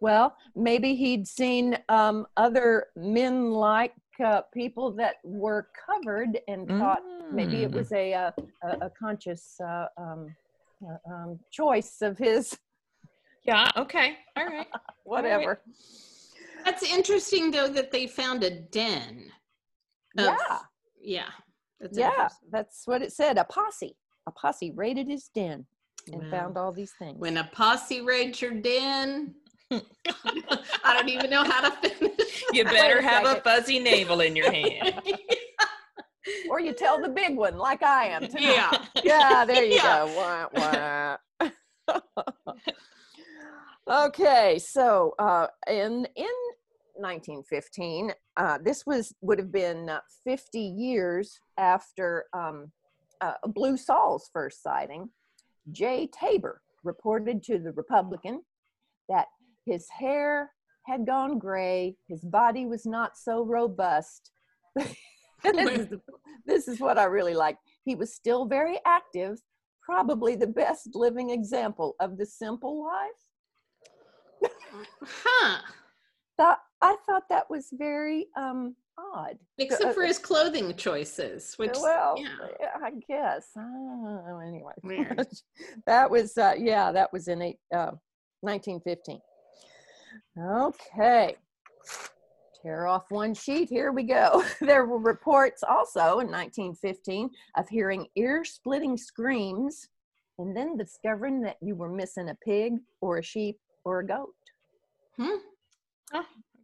well, 0.00 0.36
maybe 0.54 0.94
he'd 0.94 1.26
seen 1.26 1.76
um, 1.88 2.26
other 2.36 2.86
men 2.96 3.50
like 3.50 3.94
uh, 4.24 4.42
people 4.52 4.90
that 4.92 5.16
were 5.24 5.68
covered 5.86 6.38
and 6.48 6.68
thought 6.68 7.02
maybe 7.32 7.62
it 7.64 7.70
Mm. 7.70 7.74
was 7.74 7.92
a, 7.92 8.12
uh, 8.14 8.30
a, 8.62 8.86
a 8.86 8.90
conscious 8.90 9.56
uh, 9.60 9.86
um, 9.96 10.34
uh, 10.84 11.12
um, 11.12 11.38
choice 11.50 12.02
of 12.02 12.18
his, 12.18 12.56
Yeah. 13.44 13.70
Okay. 13.76 14.16
All 14.36 14.46
right. 14.46 14.66
whatever. 15.04 15.60
That's 16.64 16.82
interesting, 16.82 17.50
though, 17.50 17.68
that 17.68 17.90
they 17.90 18.06
found 18.06 18.44
a 18.44 18.50
den. 18.50 19.30
of- 20.18 20.24
Yeah. 20.26 20.58
Yeah. 21.00 21.30
That's 21.80 21.96
Yeah, 21.98 22.28
that's 22.50 22.86
what 22.86 23.02
it 23.02 23.12
said. 23.12 23.38
A 23.38 23.44
posse. 23.44 23.96
A 24.26 24.32
posse 24.32 24.72
raided 24.72 25.08
his 25.08 25.28
den 25.34 25.64
and 26.12 26.22
Wow. 26.22 26.30
found 26.30 26.56
all 26.56 26.72
these 26.72 26.92
things. 26.98 27.18
When 27.18 27.36
a 27.36 27.44
posse 27.52 28.00
raids 28.00 28.40
your 28.40 28.52
den, 28.52 29.34
I 29.70 30.94
don't 30.94 31.08
even 31.08 31.30
know 31.30 31.44
how 31.44 31.68
to 31.68 31.88
finish. 31.88 32.44
You 32.52 32.64
better 32.64 32.98
a 32.98 33.02
have 33.02 33.24
a 33.26 33.40
fuzzy 33.40 33.78
navel 33.78 34.20
in 34.20 34.34
your 34.36 34.50
hand. 34.52 35.02
or 36.48 36.60
you 36.60 36.72
tell 36.72 37.00
the 37.00 37.08
big 37.08 37.36
one, 37.36 37.56
like 37.58 37.82
I 37.82 38.06
am 38.08 38.28
tonight. 38.28 38.42
yeah. 38.54 38.86
yeah, 39.04 39.44
there 39.44 39.64
you 39.64 39.74
Yeah. 39.76 40.06
go. 40.06 40.14
Wah, 40.14 41.16
wah. 41.40 41.48
okay, 44.06 44.58
so 44.58 45.14
uh, 45.18 45.46
in 45.68 46.06
in 46.16 46.28
1915, 46.96 48.12
uh, 48.36 48.58
this 48.64 48.84
was 48.86 49.14
would 49.20 49.38
have 49.38 49.52
been 49.52 49.88
uh, 49.88 50.00
50 50.24 50.58
years 50.60 51.38
after 51.56 52.24
um, 52.32 52.72
uh, 53.20 53.34
Blue 53.46 53.76
Saul's 53.76 54.28
first 54.32 54.62
sighting. 54.62 55.10
Jay 55.72 56.08
Tabor 56.18 56.60
reported 56.84 57.42
to 57.44 57.58
the 57.58 57.72
Republican 57.72 58.42
that 59.08 59.26
his 59.66 59.88
hair 59.90 60.50
had 60.86 61.06
gone 61.06 61.38
gray, 61.38 61.96
his 62.08 62.24
body 62.24 62.66
was 62.66 62.86
not 62.86 63.16
so 63.16 63.44
robust. 63.44 64.30
this, 64.74 64.94
is, 65.44 65.88
this 66.46 66.68
is 66.68 66.80
what 66.80 66.98
I 66.98 67.04
really 67.04 67.34
like. 67.34 67.56
He 67.84 67.94
was 67.94 68.14
still 68.14 68.46
very 68.46 68.78
active, 68.86 69.38
probably 69.82 70.34
the 70.34 70.46
best 70.46 70.94
living 70.94 71.30
example 71.30 71.94
of 72.00 72.16
the 72.16 72.26
simple 72.26 72.86
life. 72.86 74.50
Huh. 75.02 75.58
Thought, 76.36 76.60
I 76.80 76.96
thought 77.06 77.24
that 77.28 77.50
was 77.50 77.68
very 77.72 78.28
um, 78.36 78.76
odd. 79.14 79.38
Except 79.58 79.94
for 79.94 80.04
his 80.04 80.18
clothing 80.18 80.74
choices, 80.76 81.54
which, 81.56 81.76
well, 81.80 82.16
yeah. 82.18 82.68
I 82.82 82.90
guess. 83.08 83.48
Oh, 83.56 84.40
anyway, 84.46 85.06
that 85.86 86.10
was 86.10 86.36
uh, 86.36 86.54
yeah, 86.58 86.92
that 86.92 87.12
was 87.12 87.28
in 87.28 87.42
eight, 87.42 87.58
uh, 87.74 87.92
1915. 88.40 89.20
Okay, 90.38 91.36
tear 92.62 92.86
off 92.86 93.04
one 93.10 93.34
sheet. 93.34 93.68
Here 93.68 93.92
we 93.92 94.04
go. 94.04 94.44
there 94.60 94.86
were 94.86 94.98
reports 94.98 95.62
also 95.62 96.20
in 96.20 96.30
1915 96.30 97.30
of 97.56 97.68
hearing 97.68 98.06
ear-splitting 98.16 98.96
screams, 98.96 99.88
and 100.38 100.56
then 100.56 100.76
discovering 100.76 101.40
that 101.42 101.56
you 101.60 101.74
were 101.74 101.90
missing 101.90 102.28
a 102.28 102.34
pig 102.44 102.74
or 103.00 103.18
a 103.18 103.22
sheep 103.22 103.58
or 103.84 104.00
a 104.00 104.06
goat. 104.06 104.34
Hmm. 105.16 105.38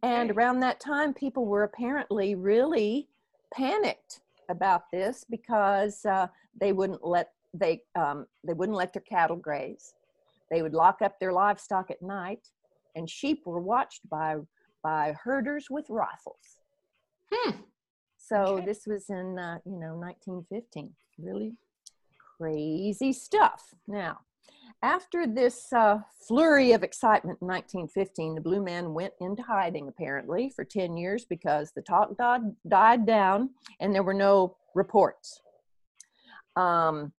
And 0.05 0.29
around 0.29 0.59
that 0.59 0.79
time, 0.79 1.15
people 1.15 1.47
were 1.47 1.63
apparently 1.63 2.35
really 2.35 3.09
panicked 3.51 4.21
about 4.49 4.83
this 4.91 5.25
because 5.27 6.05
uh, 6.05 6.27
they 6.59 6.73
wouldn't 6.73 7.03
let 7.03 7.31
they 7.55 7.81
um, 7.95 8.27
they 8.45 8.53
wouldn't 8.53 8.77
let 8.77 8.93
their 8.93 9.01
cattle 9.01 9.35
graze. 9.35 9.95
They 10.51 10.61
would 10.61 10.75
lock 10.75 11.01
up 11.01 11.19
their 11.19 11.33
livestock 11.33 11.89
at 11.89 12.03
night, 12.03 12.51
and 12.95 13.09
sheep 13.09 13.47
were 13.47 13.59
watched 13.59 14.07
by 14.07 14.35
by 14.83 15.15
herders 15.23 15.71
with 15.71 15.89
rifles. 15.89 16.59
Hmm. 17.31 17.61
So 18.17 18.57
Okay. 18.57 18.65
this 18.65 18.85
was 18.85 19.09
in 19.09 19.39
uh, 19.39 19.57
you 19.65 19.79
know 19.79 19.95
1915. 19.95 20.93
Really 21.17 21.53
crazy 22.37 23.11
stuff. 23.11 23.73
Now 23.87 24.19
After 24.81 25.25
this 25.25 25.71
uh, 25.73 25.99
flurry 26.27 26.73
of 26.73 26.83
excitement 26.83 27.39
in 27.41 27.47
1915, 27.47 28.35
the 28.35 28.41
Blue 28.41 28.61
Man 28.61 28.93
went 28.93 29.13
into 29.19 29.41
hiding 29.41 29.87
apparently 29.87 30.51
for 30.55 30.63
10 30.63 30.97
years 30.97 31.25
because 31.25 31.71
the 31.75 31.81
talk 31.81 32.15
died, 32.17 32.41
died 32.67 33.05
down 33.05 33.49
and 33.79 33.95
there 33.95 34.03
were 34.03 34.13
no 34.13 34.57
reports. 34.75 35.41
Um, 36.55 37.13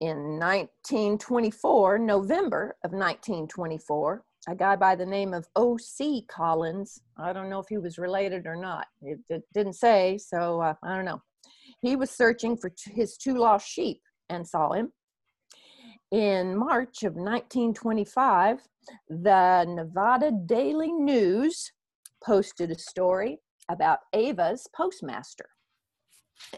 in 0.00 0.38
1924, 0.38 1.98
November 1.98 2.76
of 2.84 2.92
1924, 2.92 4.24
a 4.48 4.54
guy 4.54 4.74
by 4.74 4.96
the 4.96 5.04
name 5.04 5.34
of 5.34 5.46
O.C. 5.56 6.24
Collins, 6.28 7.00
I 7.18 7.32
don't 7.32 7.50
know 7.50 7.60
if 7.60 7.68
he 7.68 7.76
was 7.76 7.98
related 7.98 8.46
or 8.46 8.56
not, 8.56 8.86
it, 9.02 9.18
it 9.28 9.42
didn't 9.52 9.74
say, 9.74 10.18
so 10.18 10.60
uh, 10.60 10.74
I 10.82 10.96
don't 10.96 11.04
know. 11.04 11.22
He 11.82 11.96
was 11.96 12.10
searching 12.10 12.56
for 12.56 12.72
his 12.86 13.16
two 13.16 13.36
lost 13.36 13.68
sheep 13.68 14.00
and 14.28 14.46
saw 14.46 14.72
him. 14.72 14.92
In 16.10 16.56
March 16.56 17.04
of 17.04 17.14
1925, 17.14 18.58
the 19.08 19.64
Nevada 19.68 20.32
Daily 20.32 20.90
News 20.90 21.70
posted 22.24 22.72
a 22.72 22.78
story 22.78 23.38
about 23.68 24.00
Ava's 24.12 24.66
postmaster. 24.74 25.50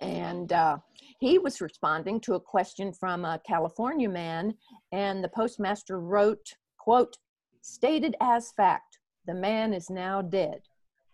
And 0.00 0.50
uh, 0.54 0.78
he 1.20 1.38
was 1.38 1.60
responding 1.60 2.18
to 2.20 2.34
a 2.34 2.40
question 2.40 2.94
from 2.94 3.26
a 3.26 3.42
California 3.46 4.08
man, 4.08 4.54
and 4.90 5.22
the 5.22 5.28
postmaster 5.28 6.00
wrote, 6.00 6.54
quote, 6.78 7.18
stated 7.60 8.16
as 8.22 8.52
fact, 8.52 9.00
the 9.26 9.34
man 9.34 9.74
is 9.74 9.90
now 9.90 10.22
dead, 10.22 10.62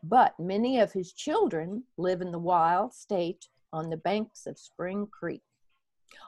but 0.05 0.39
many 0.39 0.79
of 0.79 0.93
his 0.93 1.13
children 1.13 1.83
live 1.97 2.21
in 2.21 2.31
the 2.31 2.39
wild 2.39 2.95
state 2.95 3.49
on 3.73 3.91
the 3.91 3.97
banks 3.97 4.47
of 4.47 4.61
Spring 4.61 5.09
Creek. 5.11 5.43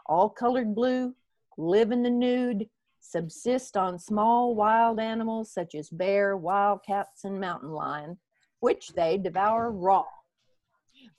All 0.06 0.28
colored 0.28 0.74
blue, 0.74 1.14
live 1.58 1.92
in 1.92 2.02
the 2.02 2.10
nude, 2.10 2.68
subsist 3.00 3.76
on 3.76 3.98
small 3.98 4.54
wild 4.54 5.00
animals 5.00 5.52
such 5.52 5.74
as 5.74 5.90
bear, 5.90 6.36
wildcats, 6.36 7.24
and 7.24 7.40
mountain 7.40 7.70
lion, 7.70 8.18
which 8.60 8.88
they 8.88 9.18
devour 9.18 9.70
raw. 9.70 10.04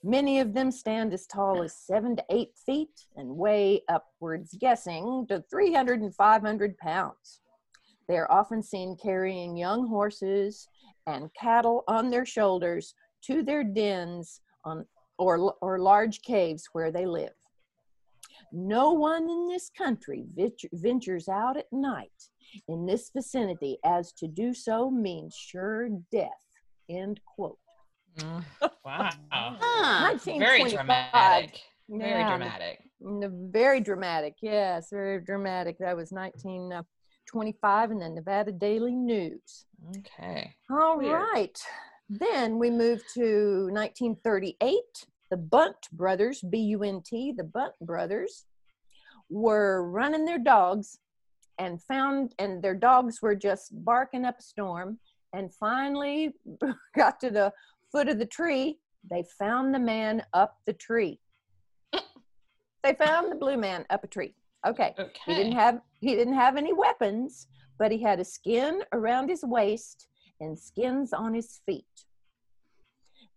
Many 0.04 0.40
of 0.40 0.54
them 0.54 0.70
stand 0.70 1.12
as 1.12 1.26
tall 1.26 1.62
as 1.62 1.76
seven 1.76 2.16
to 2.16 2.24
eight 2.30 2.56
feet 2.66 3.06
and 3.16 3.36
weigh 3.36 3.82
upwards, 3.88 4.56
guessing, 4.58 5.26
to 5.28 5.44
300 5.50 6.00
and 6.00 6.14
500 6.14 6.76
pounds. 6.78 7.40
They 8.08 8.16
are 8.16 8.30
often 8.30 8.62
seen 8.62 8.96
carrying 9.00 9.56
young 9.56 9.86
horses 9.88 10.68
and 11.06 11.32
cattle 11.34 11.84
on 11.88 12.10
their 12.10 12.26
shoulders 12.26 12.94
to 13.26 13.42
their 13.42 13.64
dens 13.64 14.40
on, 14.64 14.86
or, 15.18 15.54
or 15.60 15.78
large 15.78 16.22
caves 16.22 16.68
where 16.72 16.90
they 16.90 17.06
live. 17.06 17.32
No 18.52 18.92
one 18.92 19.28
in 19.30 19.48
this 19.48 19.70
country 19.76 20.24
ventures 20.72 21.28
out 21.28 21.56
at 21.56 21.66
night 21.72 22.10
in 22.68 22.84
this 22.86 23.10
vicinity, 23.14 23.78
as 23.84 24.12
to 24.12 24.28
do 24.28 24.52
so 24.52 24.90
means 24.90 25.34
sure 25.34 25.88
death. 26.10 26.28
End 26.90 27.20
quote. 27.24 27.58
Mm, 28.18 28.44
wow. 28.84 29.10
Huh. 29.30 30.18
Very 30.26 30.64
dramatic. 30.64 31.60
Very 31.88 32.20
Yeah, 32.20 32.28
dramatic. 32.28 32.78
n- 33.06 33.50
Very 33.52 33.80
dramatic, 33.80 34.34
yes, 34.42 34.88
very 34.90 35.20
dramatic. 35.22 35.78
That 35.78 35.96
was 35.96 36.12
1925 36.12 37.90
in 37.90 37.98
the 37.98 38.08
Nevada 38.10 38.52
Daily 38.52 38.94
News. 38.94 39.64
Okay. 39.98 40.54
All 40.70 40.98
Weird. 40.98 41.22
right. 41.34 41.58
Then 42.10 42.58
we 42.58 42.70
move 42.70 43.02
to 43.14 43.68
1938. 43.72 44.78
The 45.32 45.38
Bunt 45.38 45.88
brothers, 45.92 46.42
B 46.42 46.58
U 46.58 46.82
N 46.82 47.00
T, 47.00 47.32
the 47.34 47.42
Bunt 47.42 47.72
brothers, 47.80 48.44
were 49.30 49.90
running 49.90 50.26
their 50.26 50.38
dogs 50.38 50.98
and 51.58 51.82
found, 51.82 52.34
and 52.38 52.62
their 52.62 52.74
dogs 52.74 53.22
were 53.22 53.34
just 53.34 53.70
barking 53.82 54.26
up 54.26 54.38
a 54.38 54.42
storm. 54.42 54.98
And 55.32 55.50
finally 55.54 56.34
got 56.94 57.18
to 57.20 57.30
the 57.30 57.50
foot 57.90 58.10
of 58.10 58.18
the 58.18 58.26
tree. 58.26 58.78
They 59.10 59.24
found 59.38 59.74
the 59.74 59.78
man 59.78 60.22
up 60.34 60.58
the 60.66 60.74
tree. 60.74 61.18
They 62.82 62.92
found 62.92 63.32
the 63.32 63.36
blue 63.36 63.56
man 63.56 63.86
up 63.88 64.04
a 64.04 64.08
tree. 64.08 64.34
Okay. 64.66 64.92
Okay. 64.98 65.12
He 65.24 65.34
didn't 65.34 65.52
have 65.52 65.80
he 66.02 66.14
didn't 66.14 66.34
have 66.34 66.58
any 66.58 66.74
weapons, 66.74 67.46
but 67.78 67.90
he 67.90 68.02
had 68.02 68.20
a 68.20 68.24
skin 68.24 68.82
around 68.92 69.30
his 69.30 69.44
waist 69.44 70.08
and 70.40 70.58
skins 70.58 71.14
on 71.14 71.32
his 71.32 71.62
feet. 71.64 71.86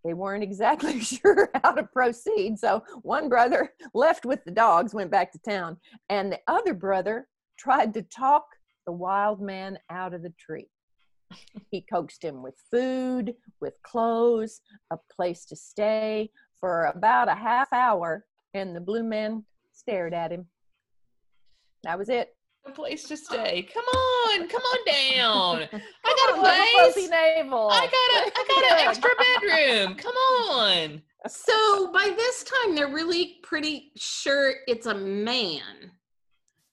They 0.06 0.14
weren't 0.14 0.44
exactly 0.44 1.00
sure 1.02 1.50
how 1.62 1.72
to 1.72 1.82
proceed, 1.82 2.58
so 2.58 2.82
one 3.02 3.28
brother 3.28 3.72
left 3.94 4.24
with 4.24 4.44
the 4.44 4.52
dogs, 4.52 4.94
went 4.94 5.10
back 5.10 5.32
to 5.32 5.38
town, 5.38 5.78
and 6.08 6.30
the 6.32 6.38
other 6.46 6.74
brother 6.74 7.26
tried 7.58 7.92
to 7.94 8.02
talk 8.02 8.44
the 8.86 8.92
wild 8.92 9.40
man 9.40 9.78
out 9.90 10.14
of 10.14 10.22
the 10.22 10.32
tree. 10.38 10.68
He 11.72 11.84
coaxed 11.92 12.22
him 12.22 12.42
with 12.42 12.54
food, 12.70 13.34
with 13.60 13.74
clothes, 13.82 14.60
a 14.92 14.98
place 15.14 15.44
to 15.46 15.56
stay 15.56 16.30
for 16.60 16.84
about 16.84 17.28
a 17.28 17.34
half 17.34 17.72
hour, 17.72 18.24
and 18.54 18.76
the 18.76 18.80
blue 18.80 19.02
man 19.02 19.44
stared 19.72 20.14
at 20.14 20.30
him. 20.30 20.46
That 21.82 21.98
was 21.98 22.08
it. 22.08 22.36
A 22.66 22.70
place 22.72 23.04
to 23.04 23.16
stay. 23.16 23.68
Come 23.72 23.84
on, 23.84 24.48
come 24.48 24.62
on 24.62 24.78
down. 24.86 25.68
Come 25.70 25.80
I 26.04 26.14
got 26.26 26.32
on, 26.32 26.38
a 26.38 26.42
little 26.42 26.64
fuzzy 26.78 27.08
place. 27.08 27.10
navel. 27.10 27.68
I 27.70 27.80
got 27.86 28.26
a 28.26 28.32
I 28.38 28.44
got 28.48 28.80
an 28.80 28.88
extra 28.88 29.10
bedroom. 29.40 29.94
Come 29.96 30.14
on. 30.14 31.02
So 31.28 31.92
by 31.92 32.12
this 32.16 32.44
time, 32.44 32.74
they're 32.74 32.88
really 32.92 33.36
pretty 33.42 33.92
sure 33.96 34.54
it's 34.68 34.86
a 34.86 34.94
man. 34.94 35.90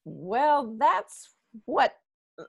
Well, 0.06 0.76
that's 0.80 1.30
what 1.66 1.94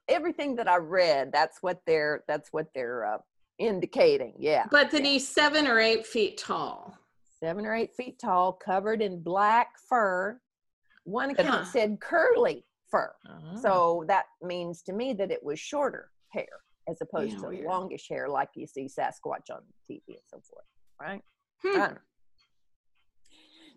everything 0.09 0.57
that 0.57 0.69
I 0.69 0.77
read. 0.77 1.31
That's 1.33 1.59
what 1.63 1.81
they're. 1.87 2.25
That's 2.29 2.53
what 2.53 2.67
they're 2.75 3.07
uh, 3.15 3.19
indicating. 3.59 4.35
Yeah, 4.39 4.67
But 4.71 4.91
then 4.91 5.05
he's 5.05 5.27
seven 5.29 5.67
or 5.67 5.79
eight 5.79 6.07
feet 6.07 6.39
tall. 6.39 6.97
seven 7.41 7.67
or 7.67 7.75
eight 7.75 7.95
feet 7.95 8.19
tall, 8.19 8.53
covered 8.53 9.03
in 9.03 9.23
black 9.23 9.79
fur. 9.89 10.41
One 11.05 11.31
account 11.31 11.49
Huh. 11.49 11.65
said 11.65 12.01
curly 12.01 12.65
fur, 12.95 13.15
Oh. 13.29 13.57
so 13.61 14.05
that 14.09 14.27
means 14.43 14.83
to 14.83 14.93
me 14.93 15.13
that 15.15 15.31
it 15.31 15.43
was 15.43 15.59
shorter 15.59 16.11
hair 16.31 16.49
as 16.89 16.99
opposed 17.01 17.33
Yeah, 17.35 17.39
to 17.43 17.49
weird. 17.49 17.67
longish 17.67 18.09
hair 18.09 18.29
like 18.29 18.51
you 18.55 18.67
see 18.67 18.87
Sasquatch 18.87 19.51
on 19.51 19.63
TV 19.91 20.03
and 20.09 20.19
so 20.27 20.41
forth. 20.41 20.67
Right. 21.01 21.23
Hmm. 21.63 21.95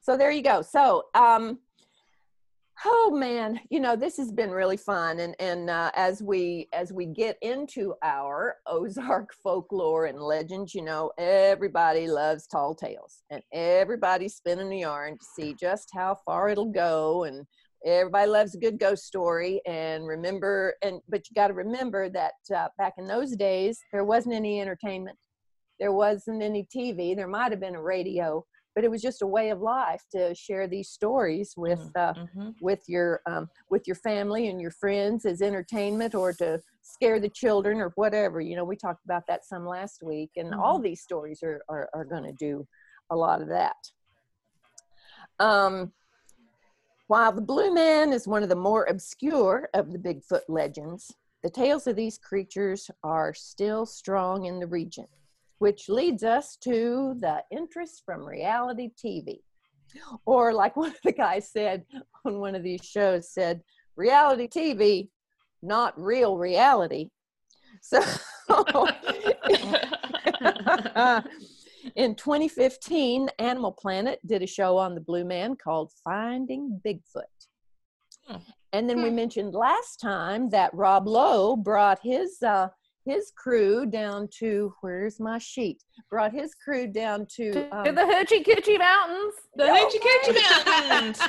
So 0.02 0.18
there 0.18 0.32
you 0.32 0.42
go. 0.42 0.62
So, 0.62 1.04
um, 1.16 1.60
oh 2.86 3.12
man, 3.14 3.60
you 3.70 3.80
know 3.80 3.96
this 3.96 4.18
has 4.18 4.32
been 4.32 4.52
really 4.52 4.78
fun, 4.78 5.20
and 5.20 5.36
and 5.40 5.70
uh, 5.70 5.92
as 5.96 6.22
we 6.22 6.68
as 6.74 6.94
we 6.94 7.06
get 7.06 7.38
into 7.42 7.96
our 8.04 8.58
Ozark 8.68 9.34
folklore 9.44 10.06
and 10.06 10.20
legends, 10.22 10.74
you 10.76 10.84
know 10.84 11.12
everybody 11.18 12.08
loves 12.08 12.48
tall 12.48 12.76
tales, 12.76 13.24
and 13.32 13.42
everybody's 13.52 14.36
spinning 14.36 14.70
the 14.70 14.80
yarn 14.80 15.18
to 15.18 15.26
see 15.36 15.54
just 15.54 15.90
how 15.94 16.16
far 16.26 16.50
it'll 16.50 16.72
go, 16.72 17.24
and 17.24 17.46
everybody 17.88 18.30
loves 18.30 18.56
a 18.56 18.60
good 18.60 18.80
ghost 18.80 19.06
story. 19.06 19.62
And 19.66 20.08
remember, 20.08 20.76
and 20.82 21.02
but 21.10 21.30
you 21.30 21.34
got 21.34 21.48
to 21.48 21.54
remember 21.54 22.10
that 22.10 22.34
uh, 22.56 22.68
back 22.78 22.94
in 22.98 23.08
those 23.08 23.36
days 23.36 23.80
there 23.92 24.04
wasn't 24.04 24.36
any 24.36 24.62
entertainment 24.62 25.18
there 25.80 25.92
wasn't 25.92 26.42
any 26.42 26.66
TV. 26.76 27.16
There 27.16 27.28
might 27.28 27.52
have 27.52 27.60
been 27.60 27.76
a 27.76 27.82
radio, 27.82 28.44
but 28.74 28.84
it 28.84 28.90
was 28.90 29.02
just 29.02 29.22
a 29.22 29.28
way 29.28 29.50
of 29.52 29.62
life 29.62 30.02
to 30.12 30.34
share 30.34 30.68
these 30.68 30.90
stories 30.90 31.54
with 31.56 31.92
uh, 31.96 32.14
Mhm. 32.14 32.56
with 32.62 32.82
your 32.88 33.22
um, 33.28 33.48
with 33.70 33.86
your 33.86 33.96
family 33.96 34.48
and 34.48 34.60
your 34.60 34.72
friends 34.72 35.26
as 35.26 35.42
entertainment, 35.42 36.16
or 36.16 36.34
to 36.34 36.60
scare 36.82 37.20
the 37.20 37.30
children 37.30 37.80
or 37.80 37.92
whatever. 37.96 38.42
You 38.42 38.56
know, 38.56 38.64
we 38.66 38.76
talked 38.76 39.06
about 39.06 39.28
that 39.28 39.46
some 39.46 39.68
last 39.68 40.02
week, 40.02 40.32
and 40.36 40.52
all 40.54 40.80
these 40.80 41.02
stories 41.02 41.44
are 41.44 41.62
are, 41.70 41.90
are 41.94 42.06
going 42.06 42.24
to 42.24 42.34
do 42.34 42.68
a 43.12 43.16
lot 43.16 43.42
of 43.42 43.50
that. 43.50 43.76
Um, 45.40 45.94
while 47.08 47.32
the 47.32 47.42
Blue 47.42 47.74
Man 47.74 48.14
is 48.14 48.28
one 48.28 48.44
of 48.44 48.50
the 48.50 48.56
more 48.56 48.86
obscure 48.86 49.70
of 49.74 49.92
the 49.92 50.00
Bigfoot 50.00 50.42
legends, 50.48 51.14
the 51.44 51.50
tales 51.50 51.88
of 51.88 51.96
these 51.96 52.18
creatures 52.18 52.90
are 53.04 53.34
still 53.34 53.86
strong 53.86 54.46
in 54.46 54.60
the 54.60 54.68
region 54.68 55.08
which 55.60 55.90
leads 55.90 56.24
us 56.24 56.56
to 56.58 57.16
the 57.20 57.44
interest 57.52 58.04
from 58.06 58.26
reality 58.26 58.92
TV. 59.04 59.40
Or 60.26 60.54
like 60.54 60.78
one 60.78 60.92
of 60.92 61.00
the 61.04 61.12
guys 61.12 61.52
said 61.52 61.86
on 62.26 62.40
one 62.40 62.56
of 62.56 62.64
these 62.64 62.84
shows 62.84 63.32
said, 63.32 63.62
reality 63.96 64.48
TV, 64.48 65.10
not 65.62 66.00
real 66.00 66.38
reality. 66.38 67.10
So 67.82 68.00
in 71.96 72.16
2015, 72.16 73.30
Animal 73.40 73.72
Planet 73.72 74.20
did 74.26 74.44
a 74.44 74.48
show 74.48 74.78
on 74.78 74.96
the 74.96 75.02
Blue 75.02 75.26
Man 75.26 75.56
called 75.56 75.92
Finding 76.04 76.82
Bigfoot. 76.86 77.24
Hmm. 78.28 78.38
And 78.74 78.90
then 78.90 79.02
we 79.02 79.10
Hmm. 79.10 79.16
mentioned 79.16 79.54
last 79.54 80.00
time 80.02 80.50
that 80.50 80.74
Rob 80.74 81.08
Lowe 81.08 81.56
brought 81.56 82.00
his 82.02 82.42
uh, 82.44 82.68
his 83.06 83.32
crew 83.38 83.86
down 83.86 84.28
to 84.40 84.74
where's 84.82 85.18
my 85.18 85.38
sheet? 85.38 85.82
Brought 86.10 86.34
his 86.34 86.54
crew 86.54 86.88
down 86.88 87.26
to 87.36 87.52
to 87.54 87.76
um, 87.78 87.96
the 87.96 88.02
Hoochie 88.02 88.44
Coochie 88.46 88.78
Mountains. 88.78 89.34
The 89.56 89.68
No 89.68 89.74
Hoochie 89.74 90.02
Coochie 90.02 90.66
Mountains. 90.90 91.20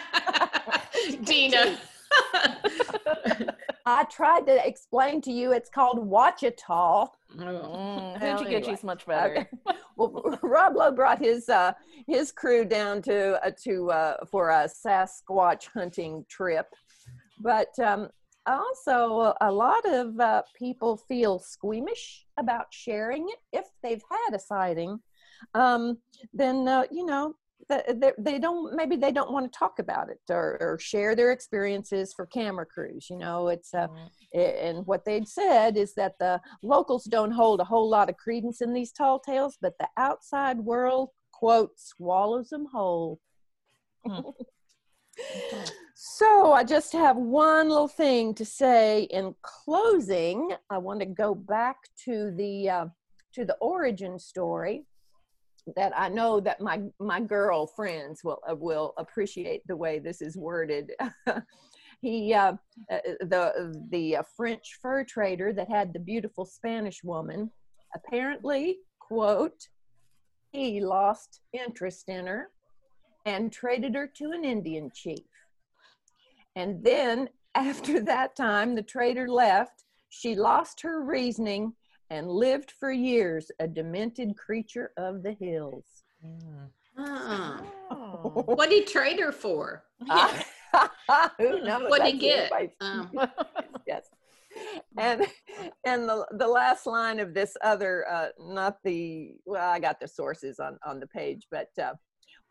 Dina. 1.24 1.78
I 3.88 4.04
tried 4.04 4.46
to 4.46 4.66
explain 4.66 5.20
to 5.22 5.32
you 5.32 5.52
it's 5.52 5.70
called 5.70 5.98
Ouachita. 5.98 7.08
Mm, 7.36 7.38
Well, 7.38 8.16
Hoochie 8.20 8.46
Goochie's 8.50 8.66
anyway. 8.66 8.78
much 8.84 9.06
better. 9.12 9.30
Okay. 9.38 9.48
Well, 9.96 10.38
Rob 10.42 10.76
Lowe 10.76 10.92
brought 10.92 11.18
his 11.18 11.48
uh, 11.48 11.72
his 12.06 12.30
crew 12.30 12.64
down 12.64 13.02
to 13.02 13.44
uh, 13.44 13.50
to 13.64 13.90
uh, 13.90 14.16
for 14.30 14.50
a 14.50 14.68
Sasquatch 14.68 15.66
hunting 15.74 16.24
trip, 16.28 16.66
but 17.40 17.76
um, 17.82 18.08
also 18.46 19.34
a 19.40 19.50
lot 19.50 19.84
of 19.86 20.20
uh, 20.20 20.42
people 20.56 20.96
feel 20.96 21.40
squeamish 21.40 22.26
about 22.38 22.66
sharing 22.70 23.28
it 23.28 23.38
if 23.52 23.64
they've 23.82 24.04
had 24.08 24.36
a 24.36 24.38
sighting. 24.38 25.00
Um, 25.54 25.98
then 26.32 26.68
uh, 26.68 26.84
you 26.92 27.04
know 27.04 27.34
th- 27.70 28.14
they, 28.18 28.38
don't 28.38 28.74
maybe 28.74 28.96
they 28.96 29.12
don't 29.12 29.32
want 29.32 29.50
to 29.50 29.58
talk 29.58 29.78
about 29.78 30.08
it 30.10 30.20
or, 30.30 30.58
or 30.60 30.78
share 30.78 31.14
their 31.14 31.32
experiences 31.32 32.12
for 32.14 32.26
camera 32.26 32.66
crews. 32.66 33.08
You 33.10 33.18
know, 33.18 33.48
it's 33.48 33.74
uh, 33.74 33.88
a- 34.34 34.64
and 34.66 34.86
what 34.86 35.04
they'd 35.04 35.28
said 35.28 35.76
is 35.76 35.94
that 35.94 36.14
the 36.18 36.40
locals 36.62 37.04
don't 37.04 37.32
hold 37.32 37.60
a 37.60 37.64
whole 37.64 37.88
lot 37.88 38.08
of 38.08 38.16
credence 38.16 38.60
in 38.60 38.72
these 38.72 38.92
tall 38.92 39.18
tales, 39.18 39.58
but 39.60 39.74
the 39.78 39.88
outside 39.96 40.58
world, 40.58 41.10
quote, 41.32 41.72
swallows 41.76 42.48
them 42.50 42.66
whole. 42.72 43.20
so 45.94 46.52
I 46.52 46.64
just 46.64 46.92
have 46.92 47.16
one 47.16 47.68
little 47.68 47.88
thing 47.88 48.34
to 48.34 48.44
say 48.44 49.02
in 49.04 49.34
closing. 49.42 50.52
I 50.70 50.78
want 50.78 51.00
to 51.00 51.06
go 51.06 51.34
back 51.34 51.76
to 52.04 52.32
the 52.36 52.70
uh, 52.70 52.86
to 53.34 53.44
the 53.44 53.56
origin 53.60 54.18
story 54.18 54.84
that 55.76 55.92
I 55.96 56.08
know 56.08 56.40
that 56.40 56.60
my 56.60 56.82
my 56.98 57.20
girl 57.20 57.66
friends 57.66 58.22
will 58.24 58.40
uh, 58.50 58.54
will 58.54 58.94
appreciate 58.98 59.66
the 59.66 59.76
way 59.76 59.98
this 59.98 60.20
is 60.22 60.36
worded. 60.36 60.92
he 62.00 62.34
uh, 62.34 62.54
uh, 62.90 62.98
the 63.20 63.86
the 63.90 64.16
uh, 64.16 64.22
French 64.36 64.78
fur 64.80 65.04
trader 65.04 65.52
that 65.52 65.70
had 65.70 65.92
the 65.92 65.98
beautiful 65.98 66.44
Spanish 66.44 67.02
woman 67.02 67.50
apparently 67.94 68.78
quote 68.98 69.68
he 70.52 70.80
lost 70.80 71.40
interest 71.52 72.08
in 72.08 72.26
her 72.26 72.50
and 73.26 73.52
traded 73.52 73.94
her 73.94 74.06
to 74.06 74.30
an 74.32 74.44
Indian 74.44 74.90
chief. 74.94 75.26
And 76.56 76.82
then 76.82 77.28
after 77.54 78.00
that 78.00 78.36
time 78.36 78.74
the 78.74 78.82
trader 78.82 79.28
left, 79.28 79.84
she 80.08 80.34
lost 80.34 80.80
her 80.80 81.02
reasoning 81.02 81.74
and 82.10 82.28
lived 82.28 82.72
for 82.72 82.90
years 82.90 83.50
a 83.60 83.68
demented 83.68 84.36
creature 84.36 84.92
of 84.96 85.22
the 85.22 85.32
hills. 85.32 85.84
Oh. 86.98 87.60
Oh. 87.90 88.42
What 88.46 88.70
did 88.70 88.80
he 88.80 88.84
trade 88.84 89.20
her 89.20 89.32
for? 89.32 89.84
Who 91.38 91.62
knows? 91.62 91.90
What'd 91.90 92.06
he 92.06 92.18
get? 92.18 92.52
Um, 92.80 93.10
yes. 93.86 94.06
And 94.96 95.26
and 95.84 96.08
the 96.08 96.26
the 96.32 96.48
last 96.48 96.86
line 96.86 97.20
of 97.20 97.34
this 97.34 97.56
other 97.62 98.06
uh, 98.10 98.28
not 98.40 98.78
the 98.82 99.34
well 99.44 99.70
I 99.70 99.78
got 99.78 100.00
the 100.00 100.08
sources 100.08 100.58
on 100.58 100.78
on 100.84 101.00
the 101.00 101.06
page 101.06 101.46
but 101.50 101.68
uh, 101.80 101.92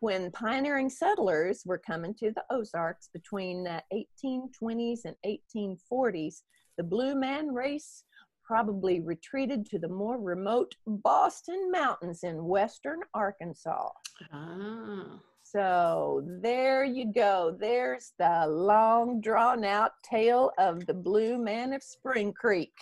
when 0.00 0.30
pioneering 0.30 0.88
settlers 0.88 1.62
were 1.66 1.78
coming 1.78 2.14
to 2.20 2.30
the 2.30 2.44
Ozarks 2.50 3.10
between 3.12 3.64
the 3.64 3.82
1820s 3.92 5.00
and 5.04 5.16
1840s 5.26 6.42
the 6.78 6.84
Blue 6.84 7.14
Man 7.14 7.52
race 7.52 8.04
probably 8.52 9.00
retreated 9.00 9.66
to 9.66 9.78
the 9.78 9.88
more 9.88 10.18
remote 10.18 10.74
Boston 10.86 11.70
Mountains 11.70 12.24
in 12.24 12.42
western 12.46 13.00
Arkansas. 13.14 13.90
oh. 14.32 15.20
So 15.42 16.22
there 16.42 16.84
you 16.84 17.10
go. 17.12 17.56
There's 17.58 18.12
the 18.18 18.46
long 18.48 19.20
drawn 19.22 19.64
out 19.64 19.92
tale 20.02 20.50
of 20.58 20.84
the 20.86 20.92
Blue 20.94 21.38
Man 21.38 21.72
of 21.72 21.82
Spring 21.82 22.32
Creek. 22.34 22.72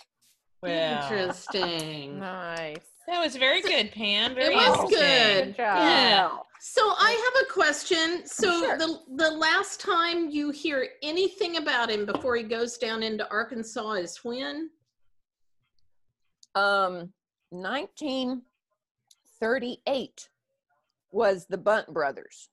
Well, 0.61 1.03
Interesting. 1.03 2.19
nice. 2.19 2.77
that 3.07 3.23
was 3.23 3.35
very 3.37 3.61
good, 3.61 3.91
Pam. 3.93 4.35
Very 4.35 4.53
It 4.53 4.57
was 4.57 4.67
interesting. 4.67 4.99
good. 4.99 5.45
Good 5.45 5.55
job. 5.57 5.77
Yeah. 5.77 6.29
So 6.59 6.81
I 6.81 7.31
have 7.33 7.43
a 7.47 7.53
question. 7.53 8.25
So 8.25 8.49
Sure. 8.61 8.77
the 8.77 8.99
the 9.15 9.31
last 9.31 9.79
time 9.79 10.29
you 10.29 10.49
hear 10.51 10.89
anything 11.03 11.55
about 11.57 11.89
him 11.89 12.05
before 12.05 12.35
he 12.35 12.43
goes 12.43 12.77
down 12.77 13.01
into 13.03 13.29
Arkansas 13.29 13.91
is 13.93 14.17
when? 14.23 14.69
Um, 16.57 17.13
1938 17.51 20.29
was 21.11 21.45
the 21.45 21.57
Bunt 21.57 21.93
Brothers. 21.93 22.49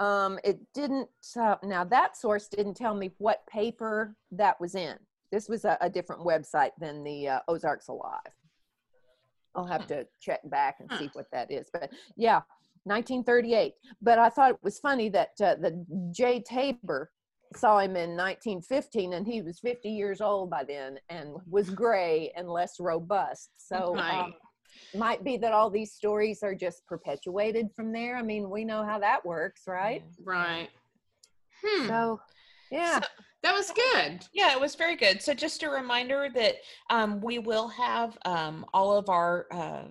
Um, 0.00 0.40
it 0.42 0.58
didn't, 0.74 1.08
uh, 1.40 1.54
now 1.62 1.84
that 1.84 2.16
source 2.16 2.48
didn't 2.48 2.74
tell 2.74 2.94
me 2.94 3.12
what 3.18 3.46
paper 3.46 4.16
that 4.32 4.60
was 4.60 4.74
in. 4.74 4.96
This 5.30 5.48
was 5.48 5.64
a, 5.64 5.78
a 5.80 5.88
different 5.88 6.22
website 6.22 6.72
than 6.80 7.04
the 7.04 7.28
uh, 7.28 7.38
Ozarks 7.46 7.86
Alive. 7.88 8.32
I'll 9.54 9.66
have 9.66 9.86
to 9.86 10.04
check 10.20 10.40
back 10.50 10.80
and 10.80 10.90
see 10.98 11.08
what 11.12 11.30
that 11.30 11.52
is. 11.52 11.70
But 11.72 11.92
yeah, 12.16 12.40
1938. 12.84 13.74
But 14.02 14.18
I 14.18 14.30
thought 14.30 14.50
it 14.50 14.58
was 14.62 14.80
funny 14.80 15.08
that 15.10 15.30
uh, 15.40 15.54
the 15.54 15.86
Jay 16.10 16.40
Tabor 16.40 17.12
saw 17.54 17.78
him 17.78 17.96
in 17.96 18.16
1915 18.16 19.12
and 19.14 19.26
he 19.26 19.42
was 19.42 19.60
50 19.60 19.88
years 19.88 20.20
old 20.20 20.50
by 20.50 20.64
then 20.64 20.98
and 21.08 21.36
was 21.48 21.70
gray 21.70 22.32
and 22.36 22.48
less 22.48 22.80
robust. 22.80 23.50
So 23.58 23.94
Right. 23.94 24.24
um, 24.24 24.34
might 24.94 25.22
be 25.24 25.36
that 25.38 25.52
all 25.52 25.70
these 25.70 25.92
stories 25.92 26.42
are 26.42 26.54
just 26.54 26.86
perpetuated 26.86 27.72
from 27.74 27.92
there. 27.92 28.16
I 28.16 28.22
mean, 28.22 28.50
we 28.50 28.64
know 28.64 28.84
how 28.84 28.98
that 28.98 29.24
works, 29.24 29.62
right? 29.66 30.02
Right. 30.24 30.68
Hmm. 31.64 31.86
So, 31.86 32.20
yeah. 32.70 33.00
that 33.42 33.54
was 33.54 33.70
good. 33.70 34.26
Yeah, 34.32 34.52
it 34.52 34.60
was 34.60 34.74
very 34.74 34.96
good. 34.96 35.22
So 35.22 35.32
just 35.34 35.62
a 35.62 35.70
reminder 35.70 36.28
that 36.34 36.56
um, 36.90 37.20
we 37.20 37.38
will 37.38 37.68
have 37.68 38.18
um, 38.24 38.66
all 38.74 38.96
of 38.96 39.08
our 39.08 39.46
uh, 39.50 39.84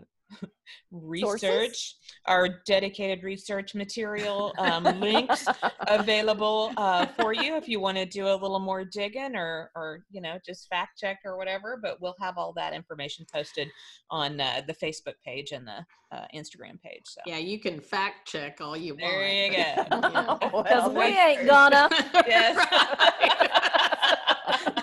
research, 0.91 1.95
our 2.27 2.47
dedicated 2.65 3.23
research 3.23 3.75
material 3.75 4.53
um, 4.57 4.83
links 4.99 5.45
available 5.87 6.71
uh, 6.77 7.05
for 7.05 7.33
you 7.33 7.55
if 7.55 7.67
you 7.67 7.79
want 7.79 7.97
to 7.97 8.05
do 8.05 8.27
a 8.27 8.33
little 8.35 8.59
more 8.59 8.83
digging 8.85 9.35
or, 9.35 9.71
or 9.75 9.99
you 10.09 10.21
know, 10.21 10.37
just 10.45 10.67
fact 10.69 10.97
check 10.99 11.19
or 11.25 11.37
whatever. 11.37 11.79
But 11.81 12.01
we'll 12.01 12.15
have 12.21 12.37
all 12.37 12.53
that 12.53 12.73
information 12.73 13.25
posted 13.31 13.67
on 14.09 14.39
uh, 14.39 14.61
the 14.67 14.73
Facebook 14.73 15.15
page 15.25 15.51
and 15.51 15.67
the 15.67 15.85
uh, 16.15 16.25
Instagram 16.33 16.81
page. 16.81 17.03
So 17.05 17.21
Yeah, 17.25 17.37
you 17.37 17.59
can 17.59 17.79
fact 17.79 18.27
check 18.27 18.59
all 18.61 18.77
you 18.77 18.95
there 18.95 19.19
want. 19.19 19.33
you 19.33 19.63
but- 19.79 19.89
go. 19.89 20.39
Yeah. 20.41 20.63
Because 20.63 20.91
we 20.93 21.03
ain't 21.03 21.39
true. 21.39 21.47
gonna. 21.49 21.89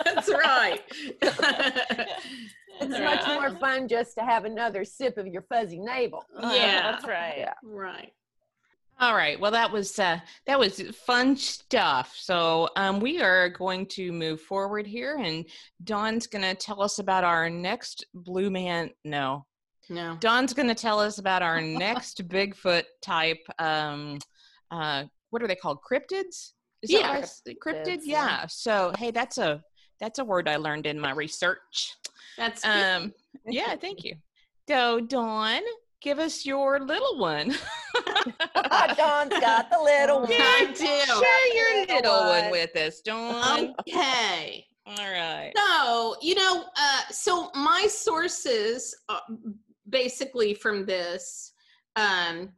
That's 0.05 0.29
right. 0.29 0.81
It's 2.83 2.99
Right. 2.99 3.17
much 3.17 3.27
more 3.27 3.59
fun 3.59 3.89
just 3.89 4.15
to 4.17 4.25
have 4.25 4.45
another 4.45 4.85
sip 4.85 5.19
of 5.19 5.27
your 5.27 5.43
fuzzy 5.43 5.79
navel. 5.81 6.25
Yeah. 6.43 6.93
That's 6.93 7.05
right. 7.07 7.35
Yeah. 7.39 7.55
right. 7.63 8.13
All 9.01 9.15
right. 9.17 9.41
Well, 9.41 9.51
that 9.51 9.73
was 9.73 9.99
uh, 9.99 10.21
that 10.47 10.59
was 10.59 10.81
fun 11.07 11.37
stuff. 11.37 12.15
So 12.17 12.69
um, 12.77 13.01
we 13.01 13.21
are 13.21 13.49
going 13.49 13.87
to 13.87 14.13
move 14.13 14.41
forward 14.41 14.87
here, 14.87 15.17
and 15.19 15.45
Dawn's 15.83 16.27
going 16.29 16.45
to 16.45 16.55
tell 16.55 16.81
us 16.83 16.99
about 17.01 17.25
our 17.25 17.51
next 17.51 18.07
Blue 18.15 18.49
Man. 18.51 18.91
No, 19.05 19.45
No. 19.89 20.17
Dawn's 20.21 20.53
going 20.53 20.69
to 20.69 20.75
tell 20.75 21.01
us 21.01 21.19
about 21.19 21.43
our 21.43 21.61
next 21.61 22.29
Bigfoot 22.29 22.85
type. 23.01 23.45
Um, 23.59 24.19
uh, 24.71 25.05
what 25.31 25.43
are 25.43 25.49
they 25.49 25.57
called? 25.57 25.79
Cryptids? 25.91 26.53
Is 26.83 26.91
Yeah. 26.91 27.13
right? 27.13 27.25
Cryptid. 27.25 27.57
Cryptids, 27.65 28.01
Yeah. 28.05 28.27
yeah. 28.27 28.47
So 28.49 28.93
hey, 28.99 29.11
that's 29.11 29.39
a 29.39 29.63
that's 30.03 30.19
a 30.19 30.25
word 30.25 30.49
I 30.49 30.57
learned 30.57 30.85
in 30.87 30.99
my 30.99 31.13
research. 31.13 31.95
That's 32.37 32.63
good. 32.65 32.71
Um, 32.71 33.15
yeah. 33.47 33.77
Thank 33.77 34.03
you. 34.05 34.17
So 34.69 34.99
Dawn, 35.01 35.61
give 36.01 36.19
us 36.19 36.45
your 36.45 36.81
little 36.81 37.19
one. 37.19 37.55
Dawn's 38.97 39.31
got 39.41 39.71
the 39.71 39.79
little 39.83 40.21
one. 40.23 40.33
I 40.33 40.67
do. 40.77 40.85
Share 40.85 41.55
your 41.55 41.87
Little 41.87 41.95
little 41.97 42.27
one 42.29 42.43
one. 42.43 42.51
with 42.51 42.75
us, 42.77 43.01
Dawn. 43.01 43.75
Okay. 43.81 44.67
All 44.87 44.97
right. 45.13 45.53
So, 45.57 46.17
you 46.21 46.35
know, 46.35 46.65
uh, 46.77 47.01
so 47.11 47.51
my 47.55 47.87
sources, 47.89 48.95
uh, 49.09 49.21
basically 49.89 50.53
from 50.55 50.85
this, 50.85 51.53
um, 51.95 52.51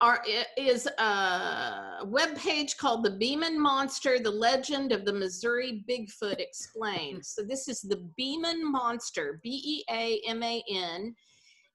are 0.00 0.22
is 0.56 0.86
a 0.86 2.00
web 2.04 2.36
page 2.36 2.76
called 2.76 3.04
"The 3.04 3.10
Beaman 3.10 3.60
Monster: 3.60 4.18
The 4.18 4.30
Legend 4.30 4.92
of 4.92 5.04
the 5.04 5.12
Missouri 5.12 5.84
Bigfoot 5.88 6.38
Explained." 6.38 7.24
So 7.24 7.42
this 7.42 7.68
is 7.68 7.80
the 7.80 8.08
Beaman 8.16 8.70
Monster, 8.70 9.40
B 9.42 9.60
E 9.64 9.84
A 9.90 10.20
M 10.28 10.42
A 10.42 10.62
N. 10.70 11.14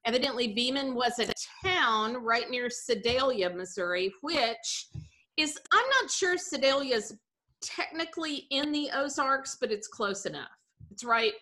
Evidently, 0.06 0.48
Beaman 0.48 0.94
was 0.94 1.18
a 1.18 1.32
town 1.66 2.16
right 2.16 2.50
near 2.50 2.68
Sedalia, 2.70 3.50
Missouri, 3.50 4.12
which 4.22 4.88
is 5.36 5.58
I'm 5.72 5.88
not 6.00 6.10
sure 6.10 6.36
Sedalia 6.38 6.96
is 6.96 7.16
technically 7.62 8.46
in 8.50 8.72
the 8.72 8.90
Ozarks, 8.94 9.56
but 9.60 9.72
it's 9.72 9.88
close 9.88 10.26
enough. 10.26 10.50
It's 10.90 11.04
right 11.04 11.32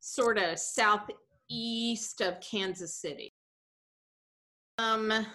sort 0.00 0.38
of 0.38 0.58
southeast 0.58 2.20
of 2.20 2.40
Kansas 2.40 2.94
City. 2.96 3.34
Um, 4.78 5.26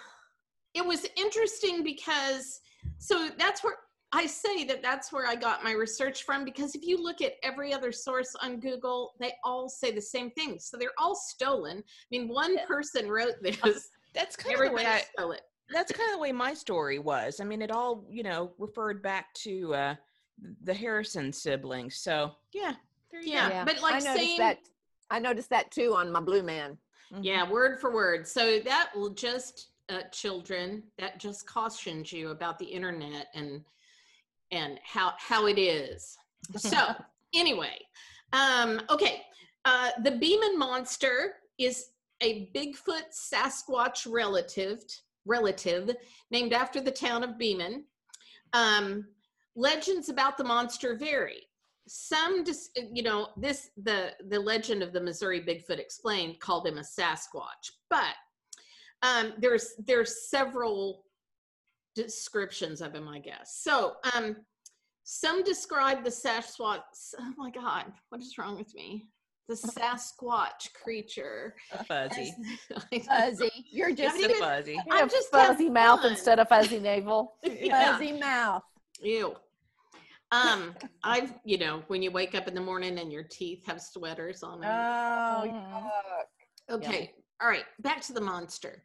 it 0.77 0.85
was 0.85 1.05
interesting 1.15 1.83
because 1.83 2.61
so 2.99 3.29
that's 3.37 3.63
where 3.63 3.75
I 4.13 4.25
say 4.25 4.63
that 4.65 4.81
that's 4.81 5.11
where 5.11 5.27
I 5.27 5.35
got 5.35 5.63
my 5.63 5.73
research 5.73 6.23
from 6.23 6.45
because 6.45 6.75
if 6.75 6.83
you 6.83 7.01
look 7.01 7.21
at 7.21 7.33
every 7.43 7.73
other 7.73 7.91
source 7.91 8.33
on 8.41 8.59
Google, 8.61 9.13
they 9.19 9.33
all 9.43 9.67
say 9.67 9.91
the 9.91 10.01
same 10.01 10.31
thing. 10.31 10.59
So 10.59 10.77
they're 10.77 10.91
all 10.97 11.13
stolen. 11.15 11.79
I 11.79 12.05
mean, 12.11 12.29
one 12.29 12.57
person 12.65 13.09
wrote 13.09 13.35
this, 13.41 13.89
That's 14.13 14.35
kind 14.37 14.53
of 14.53 14.59
the 14.59 14.65
everybody 14.65 14.85
way 14.85 14.91
I, 14.91 15.01
stole 15.17 15.31
it. 15.33 15.41
that's 15.69 15.91
kind 15.91 16.09
of 16.09 16.15
the 16.15 16.21
way 16.21 16.31
my 16.31 16.53
story 16.53 16.99
was. 16.99 17.41
I 17.41 17.43
mean, 17.43 17.61
it 17.61 17.69
all, 17.71 18.05
you 18.09 18.23
know, 18.23 18.53
referred 18.57 19.03
back 19.03 19.33
to 19.43 19.73
uh, 19.75 19.95
the 20.63 20.73
Harrison 20.73 21.33
siblings. 21.33 21.97
So, 21.97 22.31
yeah, 22.53 22.75
there 23.11 23.21
you 23.21 23.33
Yeah, 23.33 23.49
Yeah, 23.49 23.65
but 23.65 23.81
like 23.81 23.95
I 23.95 23.99
noticed 23.99 24.15
saying, 24.15 24.39
that. 24.39 24.59
I 25.09 25.19
noticed 25.19 25.49
that 25.49 25.69
too 25.71 25.93
on 25.95 26.11
my 26.11 26.21
blue 26.21 26.43
man. 26.43 26.77
go. 27.11 27.17
Mhm. 27.17 27.23
yeah, 27.25 27.49
word 27.49 27.79
for 27.81 27.93
word. 27.93 28.25
So 28.27 28.59
that 28.59 28.91
will 28.95 29.09
just, 29.11 29.67
uh, 29.89 30.01
children, 30.11 30.83
that 30.97 31.19
just 31.19 31.47
cautions 31.47 32.11
you 32.11 32.29
about 32.29 32.59
the 32.59 32.65
internet 32.65 33.27
and 33.33 33.63
and 34.51 34.79
how 34.83 35.13
how 35.17 35.47
it 35.47 35.59
is. 35.59 36.17
So 36.57 36.77
anyway, 37.35 37.77
um, 38.33 38.81
okay, 38.89 39.21
uh, 39.65 39.91
the 40.03 40.11
Beaman 40.11 40.57
monster 40.57 41.35
is 41.57 41.89
a 42.21 42.49
Bigfoot 42.55 43.11
Sasquatch 43.11 44.07
relative 44.09 44.79
relative 45.25 45.91
named 46.31 46.53
after 46.53 46.81
the 46.81 46.91
town 46.91 47.23
of 47.23 47.37
Beaman. 47.37 47.83
Um, 48.53 49.05
legends 49.55 50.09
about 50.09 50.37
the 50.37 50.43
monster 50.43 50.95
vary. 50.95 51.41
Some, 51.87 52.43
dis- 52.43 52.69
you 52.93 53.03
know, 53.03 53.29
this 53.37 53.69
the 53.81 54.13
the 54.29 54.39
legend 54.39 54.83
of 54.83 54.93
the 54.93 55.01
Missouri 55.01 55.41
Bigfoot 55.41 55.79
explained 55.79 56.39
called 56.39 56.67
him 56.67 56.77
a 56.77 56.81
Sasquatch, 56.81 57.71
but 57.89 58.15
um, 59.03 59.33
there's 59.37 59.73
there's 59.85 60.29
several 60.29 61.03
descriptions 61.95 62.81
of 62.81 62.93
him, 62.93 63.07
I 63.07 63.19
guess. 63.19 63.59
So, 63.63 63.95
um, 64.13 64.35
some 65.03 65.43
describe 65.43 66.03
the 66.03 66.09
Sasquatch. 66.09 66.79
Oh 67.19 67.33
my 67.37 67.49
God, 67.49 67.85
what 68.09 68.21
is 68.21 68.37
wrong 68.37 68.57
with 68.57 68.73
me? 68.75 69.07
The 69.47 69.55
Sasquatch 69.55 70.73
creature. 70.83 71.55
fuzzy. 71.87 72.33
as- 72.91 73.05
Fuzzy, 73.39 73.51
you're 73.71 73.93
just 73.95 74.15
Haven't 74.17 74.31
a 74.31 74.35
even- 74.35 74.39
fuzzy. 74.41 74.79
I'm 74.91 74.97
have 74.99 75.11
just 75.11 75.29
fuzzy 75.31 75.69
mouth 75.69 76.01
fun. 76.01 76.11
instead 76.11 76.39
of 76.39 76.49
fuzzy 76.49 76.79
navel. 76.79 77.35
Yeah. 77.43 77.93
fuzzy 77.97 78.11
mouth. 78.13 78.63
Ew. 79.01 79.35
Um, 80.31 80.75
I've 81.05 81.33
you 81.45 81.57
know 81.57 81.83
when 81.87 82.01
you 82.01 82.11
wake 82.11 82.35
up 82.35 82.49
in 82.49 82.53
the 82.53 82.59
morning 82.61 82.99
and 82.99 83.11
your 83.13 83.23
teeth 83.23 83.65
have 83.65 83.81
sweaters 83.81 84.43
on 84.43 84.59
them. 84.59 84.69
Oh, 84.69 85.43
Mhm. 85.47 85.83
yuck. 86.69 86.75
Okay. 86.75 87.13
All 87.41 87.47
right. 87.47 87.65
Back 87.79 88.01
to 88.01 88.13
the 88.13 88.21
monster. 88.21 88.83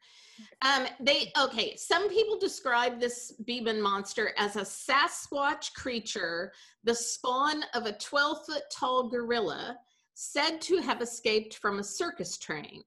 Um, 0.62 0.86
they 1.00 1.32
okay. 1.40 1.76
Some 1.76 2.08
people 2.08 2.38
describe 2.38 3.00
this 3.00 3.32
Beaman 3.44 3.80
monster 3.80 4.32
as 4.36 4.56
a 4.56 4.62
Sasquatch 4.62 5.72
creature, 5.74 6.52
the 6.84 6.94
spawn 6.94 7.62
of 7.74 7.86
a 7.86 7.92
12 7.92 8.46
foot 8.46 8.62
tall 8.70 9.08
gorilla, 9.08 9.76
said 10.14 10.60
to 10.62 10.78
have 10.78 11.00
escaped 11.00 11.56
from 11.56 11.78
a 11.78 11.84
circus 11.84 12.38
train. 12.38 12.82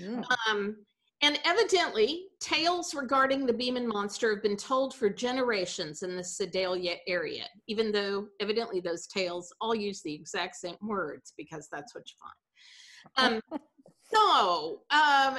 Mm. 0.00 0.24
Um, 0.48 0.76
and 1.22 1.38
evidently, 1.44 2.26
tales 2.40 2.94
regarding 2.94 3.46
the 3.46 3.52
Beaman 3.52 3.86
monster 3.86 4.34
have 4.34 4.42
been 4.42 4.56
told 4.56 4.92
for 4.92 5.08
generations 5.08 6.02
in 6.02 6.16
the 6.16 6.24
Sedalia 6.24 6.96
area, 7.06 7.44
even 7.68 7.92
though 7.92 8.26
evidently 8.40 8.80
those 8.80 9.06
tales 9.06 9.52
all 9.60 9.74
use 9.74 10.02
the 10.02 10.12
exact 10.12 10.56
same 10.56 10.76
words 10.82 11.32
because 11.36 11.68
that's 11.70 11.94
what 11.94 12.04
you 12.08 12.14
find. 12.20 13.42
Um, 13.52 13.60
so, 14.14 14.82
um, 14.90 15.38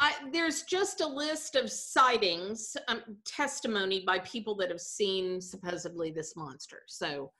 I, 0.00 0.14
there's 0.32 0.62
just 0.62 1.00
a 1.00 1.06
list 1.06 1.56
of 1.56 1.70
sightings, 1.70 2.76
um, 2.88 3.02
testimony 3.24 4.04
by 4.06 4.20
people 4.20 4.54
that 4.56 4.70
have 4.70 4.80
seen 4.80 5.40
supposedly 5.40 6.10
this 6.10 6.36
monster. 6.36 6.82
So, 6.86 7.32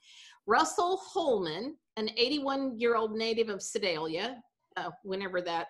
Russell 0.47 0.97
Holman, 0.97 1.77
an 1.97 2.11
81 2.17 2.79
year 2.79 2.97
old 2.97 3.13
native 3.17 3.49
of 3.49 3.63
Sedalia, 3.63 4.43
uh, 4.77 4.91
whenever 5.05 5.41
that 5.43 5.69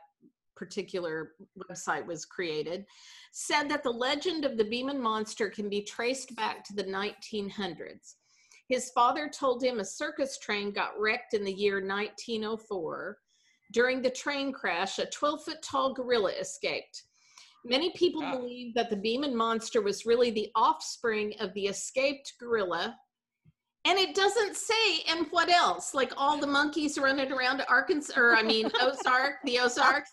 particular 0.56 1.32
website 1.58 2.06
was 2.06 2.24
created, 2.24 2.86
said 3.32 3.68
that 3.68 3.82
the 3.82 3.90
legend 3.90 4.44
of 4.44 4.56
the 4.56 4.64
Beaman 4.64 5.00
monster 5.00 5.50
can 5.50 5.68
be 5.68 5.82
traced 5.82 6.34
back 6.36 6.64
to 6.64 6.74
the 6.74 6.84
1900s. 6.84 8.14
His 8.68 8.90
father 8.90 9.28
told 9.28 9.62
him 9.62 9.80
a 9.80 9.84
circus 9.84 10.38
train 10.38 10.72
got 10.72 10.98
wrecked 10.98 11.34
in 11.34 11.44
the 11.44 11.52
year 11.52 11.84
1904. 11.84 13.18
During 13.72 14.02
the 14.02 14.10
train 14.10 14.52
crash, 14.52 14.98
a 14.98 15.06
12 15.06 15.44
foot 15.44 15.62
tall 15.62 15.92
gorilla 15.92 16.30
escaped. 16.32 17.02
Many 17.64 17.90
people 17.90 18.22
Ah. 18.22 18.36
believe 18.36 18.74
that 18.74 18.90
the 18.90 18.96
Beaman 18.96 19.34
monster 19.34 19.80
was 19.82 20.06
really 20.06 20.30
the 20.30 20.50
offspring 20.54 21.34
of 21.40 21.52
the 21.54 21.66
escaped 21.66 22.34
gorilla. 22.38 22.98
And 23.84 23.98
it 23.98 24.14
doesn't 24.14 24.56
say, 24.56 25.02
and 25.08 25.26
what 25.30 25.50
else? 25.50 25.92
Like 25.92 26.12
all 26.16 26.38
the 26.38 26.46
monkeys 26.46 26.98
running 26.98 27.32
around 27.32 27.64
Arkansas, 27.68 28.12
or 28.16 28.36
I 28.36 28.42
mean, 28.42 28.70
Ozark, 28.80 29.36
the 29.44 29.58
Ozarks. 29.58 30.12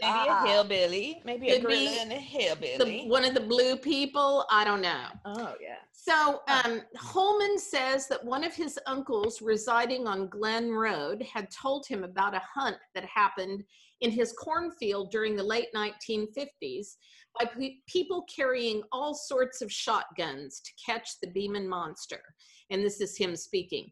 Maybe 0.00 0.28
a 0.28 0.46
hillbilly. 0.46 1.22
Maybe 1.24 1.48
a 1.48 1.54
Could 1.54 1.62
gorilla 1.62 1.96
and 2.00 2.12
a 2.12 2.14
the, 2.14 2.20
hillbilly. 2.20 3.06
one 3.08 3.24
of 3.24 3.34
the 3.34 3.40
blue 3.40 3.76
people. 3.76 4.46
I 4.50 4.64
don't 4.64 4.80
know. 4.80 5.06
Oh 5.24 5.54
yeah. 5.60 5.76
So 5.90 6.42
um, 6.46 6.82
Holman 6.96 7.58
says 7.58 8.06
that 8.06 8.24
one 8.24 8.44
of 8.44 8.54
his 8.54 8.78
uncles 8.86 9.42
residing 9.42 10.06
on 10.06 10.28
Glen 10.28 10.70
Road 10.70 11.22
had 11.22 11.50
told 11.50 11.84
him 11.86 12.04
about 12.04 12.34
a 12.34 12.42
hunt 12.54 12.76
that 12.94 13.04
happened 13.04 13.64
in 14.00 14.10
his 14.10 14.32
cornfield 14.32 15.10
during 15.10 15.36
the 15.36 15.42
late 15.42 15.68
1950s 15.74 16.96
by 17.38 17.46
pe- 17.46 17.76
people 17.86 18.24
carrying 18.34 18.82
all 18.92 19.14
sorts 19.14 19.62
of 19.62 19.72
shotguns 19.72 20.60
to 20.60 20.72
catch 20.84 21.20
the 21.20 21.30
Beaman 21.30 21.68
monster. 21.68 22.20
And 22.70 22.84
this 22.84 23.00
is 23.00 23.16
him 23.16 23.36
speaking. 23.36 23.90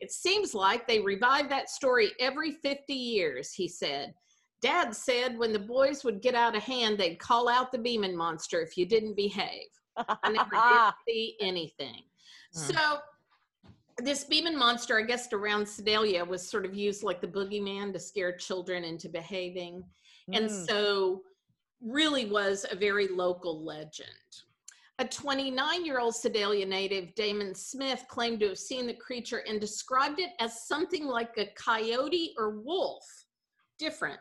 It 0.00 0.10
seems 0.10 0.54
like 0.54 0.86
they 0.86 1.00
revive 1.00 1.48
that 1.48 1.70
story 1.70 2.12
every 2.20 2.52
50 2.52 2.92
years, 2.92 3.52
he 3.52 3.68
said. 3.68 4.14
Dad 4.62 4.94
said 4.94 5.38
when 5.38 5.52
the 5.52 5.58
boys 5.58 6.02
would 6.02 6.22
get 6.22 6.34
out 6.34 6.56
of 6.56 6.62
hand, 6.62 6.98
they'd 6.98 7.18
call 7.18 7.48
out 7.48 7.70
the 7.70 7.78
Beaman 7.78 8.16
monster 8.16 8.60
if 8.62 8.76
you 8.76 8.86
didn't 8.86 9.14
behave. 9.14 9.68
I 9.96 10.30
never 10.30 10.50
did 10.50 10.94
see 11.08 11.36
anything. 11.40 12.02
Hmm. 12.54 12.72
So 12.72 12.98
this 13.98 14.24
Beaman 14.24 14.56
monster, 14.56 14.98
I 14.98 15.02
guess 15.02 15.32
around 15.32 15.66
Sedalia, 15.66 16.24
was 16.24 16.48
sort 16.48 16.64
of 16.66 16.74
used 16.74 17.02
like 17.02 17.20
the 17.20 17.28
boogeyman 17.28 17.92
to 17.92 17.98
scare 17.98 18.36
children 18.36 18.84
into 18.84 19.08
behaving. 19.08 19.84
And 20.32 20.48
Mm. 20.50 20.66
so 20.66 21.24
really 21.80 22.26
was 22.26 22.66
a 22.70 22.76
very 22.76 23.08
local 23.08 23.62
legend. 23.64 24.08
A 24.98 25.06
29 25.06 25.84
year 25.84 26.00
old 26.00 26.14
Sedalia 26.14 26.64
native, 26.66 27.14
Damon 27.14 27.54
Smith, 27.54 28.04
claimed 28.08 28.40
to 28.40 28.48
have 28.48 28.58
seen 28.58 28.86
the 28.86 28.94
creature 28.94 29.38
and 29.46 29.60
described 29.60 30.20
it 30.20 30.30
as 30.40 30.66
something 30.66 31.06
like 31.06 31.36
a 31.36 31.46
coyote 31.54 32.34
or 32.38 32.50
wolf. 32.60 33.04
Different. 33.78 34.20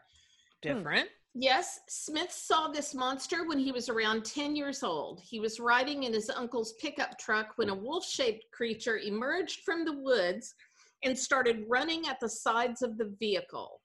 Different. 0.61 1.09
Yes, 1.37 1.81
Smith 1.89 2.31
saw 2.31 2.69
this 2.69 2.95
monster 2.95 3.45
when 3.45 3.59
he 3.59 3.73
was 3.73 3.89
around 3.89 4.23
10 4.23 4.55
years 4.55 4.83
old. 4.83 5.19
He 5.19 5.41
was 5.41 5.59
riding 5.59 6.03
in 6.03 6.13
his 6.13 6.29
uncle's 6.29 6.73
pickup 6.79 7.19
truck 7.19 7.57
when 7.57 7.67
a 7.67 7.75
wolf 7.75 8.05
shaped 8.05 8.45
creature 8.53 8.99
emerged 8.99 9.59
from 9.65 9.83
the 9.83 9.97
woods 9.97 10.55
and 11.03 11.17
started 11.17 11.65
running 11.67 12.07
at 12.07 12.21
the 12.21 12.29
sides 12.29 12.81
of 12.81 12.97
the 12.97 13.13
vehicle. 13.19 13.81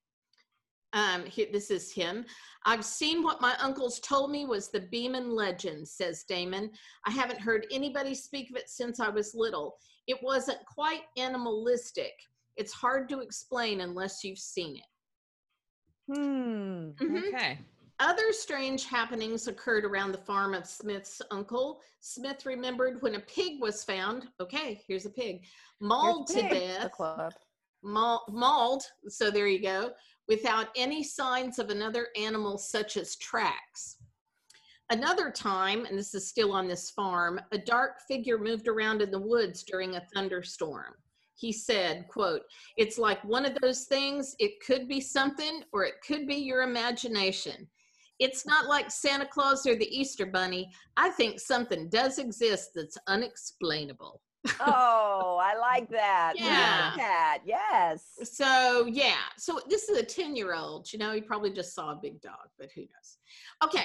Um, 0.92 1.24
this 1.52 1.72
is 1.72 1.92
him. 1.92 2.24
I've 2.66 2.84
seen 2.84 3.20
what 3.20 3.40
my 3.40 3.56
uncles 3.60 3.98
told 3.98 4.30
me 4.30 4.46
was 4.46 4.68
the 4.68 4.86
Beaman 4.92 5.34
legend, 5.34 5.88
says 5.88 6.24
Damon. 6.28 6.70
I 7.04 7.10
haven't 7.10 7.40
heard 7.40 7.66
anybody 7.72 8.14
speak 8.14 8.50
of 8.50 8.56
it 8.56 8.68
since 8.68 9.00
I 9.00 9.08
was 9.08 9.34
little. 9.34 9.74
It 10.06 10.18
wasn't 10.22 10.64
quite 10.66 11.02
animalistic. 11.16 12.12
It's 12.56 12.72
hard 12.72 13.08
to 13.08 13.20
explain 13.20 13.80
unless 13.80 14.22
you've 14.22 14.38
seen 14.38 14.76
it. 14.76 14.89
Hmm. 16.14 16.90
Mhm. 16.92 17.28
Okay. 17.28 17.58
Other 18.00 18.32
strange 18.32 18.86
happenings 18.86 19.46
occurred 19.46 19.84
around 19.84 20.12
the 20.12 20.18
farm 20.18 20.54
of 20.54 20.66
Smith's 20.66 21.20
uncle. 21.30 21.82
Smith 22.00 22.46
remembered 22.46 23.02
when 23.02 23.16
a 23.16 23.20
pig 23.20 23.60
was 23.60 23.84
found. 23.84 24.28
Okay, 24.40 24.82
here's 24.88 25.04
a 25.04 25.10
pig, 25.10 25.44
mauled 25.80 26.26
to 26.28 26.34
pig. 26.34 26.50
The 26.50 26.56
death, 26.58 26.92
club. 26.92 27.34
maul- 27.82 28.24
mauled. 28.30 28.84
So 29.08 29.30
there 29.30 29.46
you 29.48 29.60
go, 29.60 29.92
without 30.28 30.68
any 30.76 31.02
signs 31.04 31.58
of 31.58 31.68
another 31.68 32.08
animal, 32.16 32.56
such 32.56 32.96
as 32.96 33.16
tracks. 33.16 33.98
Another 34.88 35.30
time, 35.30 35.84
and 35.84 35.96
this 35.96 36.14
is 36.14 36.26
still 36.26 36.52
on 36.52 36.66
this 36.66 36.90
farm, 36.90 37.38
a 37.52 37.58
dark 37.58 38.00
figure 38.08 38.38
moved 38.38 38.66
around 38.66 39.02
in 39.02 39.10
the 39.10 39.20
woods 39.20 39.62
during 39.62 39.94
a 39.96 40.00
thunderstorm. 40.14 40.94
He 41.40 41.52
said, 41.52 42.06
quote, 42.08 42.42
it's 42.76 42.98
like 42.98 43.24
one 43.24 43.46
of 43.46 43.56
those 43.62 43.84
things, 43.84 44.36
it 44.38 44.60
could 44.64 44.86
be 44.86 45.00
something 45.00 45.62
or 45.72 45.84
it 45.84 45.94
could 46.06 46.26
be 46.26 46.34
your 46.34 46.62
imagination. 46.62 47.66
It's 48.18 48.44
not 48.44 48.66
like 48.66 48.90
Santa 48.90 49.24
Claus 49.24 49.66
or 49.66 49.74
the 49.74 49.88
Easter 49.98 50.26
Bunny. 50.26 50.70
I 50.98 51.08
think 51.08 51.40
something 51.40 51.88
does 51.88 52.18
exist 52.18 52.70
that's 52.74 52.98
unexplainable. 53.06 54.20
Oh, 54.60 55.38
I 55.42 55.56
like 55.58 55.90
that. 55.90 56.32
Yeah. 56.36 56.92
that. 56.96 57.40
Yes. 57.44 58.04
So 58.24 58.86
yeah, 58.90 59.16
so 59.36 59.60
this 59.68 59.90
is 59.90 59.98
a 59.98 60.02
10 60.02 60.34
year 60.34 60.54
old, 60.54 60.90
you 60.92 60.98
know, 60.98 61.12
he 61.12 61.20
probably 61.20 61.50
just 61.50 61.74
saw 61.74 61.92
a 61.92 61.98
big 62.00 62.20
dog, 62.22 62.48
but 62.58 62.70
who 62.74 62.82
knows? 62.82 63.18
Okay, 63.62 63.84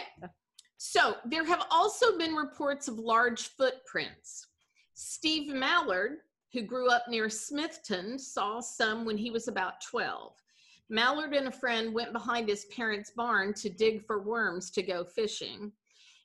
so 0.77 1.15
there 1.25 1.45
have 1.45 1.65
also 1.71 2.17
been 2.17 2.35
reports 2.35 2.87
of 2.87 2.99
large 2.99 3.49
footprints. 3.57 4.47
Steve 4.93 5.53
Mallard, 5.53 6.17
who 6.55 6.61
grew 6.61 6.89
up 6.89 7.09
near 7.09 7.27
Smithton, 7.27 8.17
saw 8.17 8.61
some 8.61 9.03
when 9.03 9.17
he 9.17 9.29
was 9.29 9.49
about 9.49 9.81
12. 9.81 10.31
Mallard 10.87 11.33
and 11.33 11.49
a 11.49 11.51
friend 11.51 11.93
went 11.93 12.13
behind 12.13 12.47
his 12.47 12.63
parents' 12.73 13.11
barn 13.11 13.53
to 13.55 13.69
dig 13.69 14.05
for 14.05 14.23
worms 14.23 14.71
to 14.71 14.81
go 14.81 15.03
fishing. 15.03 15.73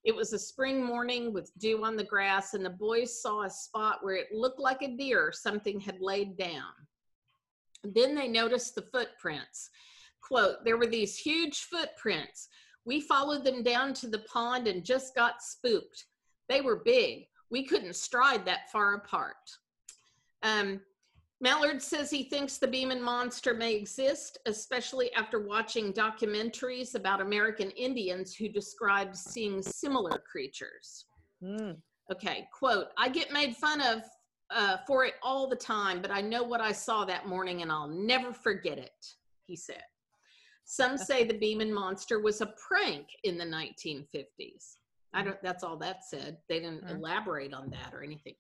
It 0.05 0.14
was 0.14 0.33
a 0.33 0.38
spring 0.38 0.85
morning 0.85 1.33
with 1.33 1.51
dew 1.59 1.85
on 1.85 1.97
the 1.97 2.05
grass, 2.05 2.55
and 2.55 2.64
the 2.64 2.71
boys 2.71 3.21
saw 3.21 3.43
a 3.43 3.51
spot 3.51 4.05
where 4.05 4.14
it 4.14 4.29
looked 4.33 4.61
like 4.61 4.83
a 4.83 4.97
deer 4.97 5.33
something 5.33 5.81
had 5.81 6.01
laid 6.01 6.38
down. 6.38 6.75
Then 7.83 8.14
they 8.14 8.29
noticed 8.29 8.77
the 8.77 8.83
footprints. 8.83 9.71
Quote, 10.21 10.64
there 10.64 10.77
were 10.77 10.87
these 10.87 11.19
huge 11.19 11.64
footprints. 11.64 12.47
We 12.85 13.01
followed 13.01 13.45
them 13.45 13.64
down 13.64 13.95
to 13.95 14.09
the 14.09 14.21
pond 14.33 14.69
and 14.69 14.85
just 14.85 15.12
got 15.16 15.43
spooked. 15.43 16.05
They 16.49 16.61
were 16.61 16.85
big. 16.85 17.25
We 17.51 17.64
couldn't 17.64 17.97
stride 17.97 18.45
that 18.45 18.71
far 18.71 18.95
apart. 18.95 19.35
Um, 20.42 20.81
Mallard 21.42 21.81
says 21.81 22.11
he 22.11 22.24
thinks 22.24 22.59
the 22.59 22.68
Beaman 22.68 23.03
monster 23.03 23.55
may 23.55 23.74
exist, 23.74 24.38
especially 24.46 25.12
after 25.14 25.40
watching 25.40 25.92
documentaries 25.92 26.94
about 26.94 27.22
American 27.22 27.70
Indians 27.70 28.35
who 28.35 28.48
described 28.48 29.16
seeing 29.16 29.62
similar 29.62 30.18
creatures. 30.31 31.07
Mm. 31.42 31.76
Okay, 32.12 32.46
quote, 32.53 32.88
I 32.98 33.09
get 33.09 33.33
made 33.33 33.57
fun 33.57 33.81
of 33.81 34.03
uh, 34.50 34.79
for 34.87 35.05
it 35.05 35.14
all 35.22 35.48
the 35.48 35.57
time, 35.57 36.03
but 36.03 36.11
I 36.11 36.20
know 36.20 36.42
what 36.42 36.61
I 36.61 36.72
saw 36.72 37.05
that 37.07 37.26
morning 37.26 37.62
and 37.62 37.70
I'll 37.70 37.88
never 37.88 38.33
forget 38.35 38.79
it, 38.79 39.07
he 39.46 39.57
said. 39.57 39.83
Some 40.64 40.98
say 40.98 41.24
the 41.24 41.38
Beaman 41.38 41.72
monster 41.72 42.20
was 42.20 42.40
a 42.40 42.53
prank 42.68 43.07
in 43.24 43.38
the 43.38 43.44
1950s. 43.44 44.76
I 45.14 45.22
don't, 45.22 45.42
that's 45.42 45.64
all 45.64 45.76
that 45.79 46.05
said. 46.05 46.38
They 46.48 46.61
didn't 46.61 46.85
Mm. 46.85 46.98
elaborate 46.98 47.55
on 47.55 47.70
that 47.70 47.94
or 47.94 48.03
anything. 48.03 48.35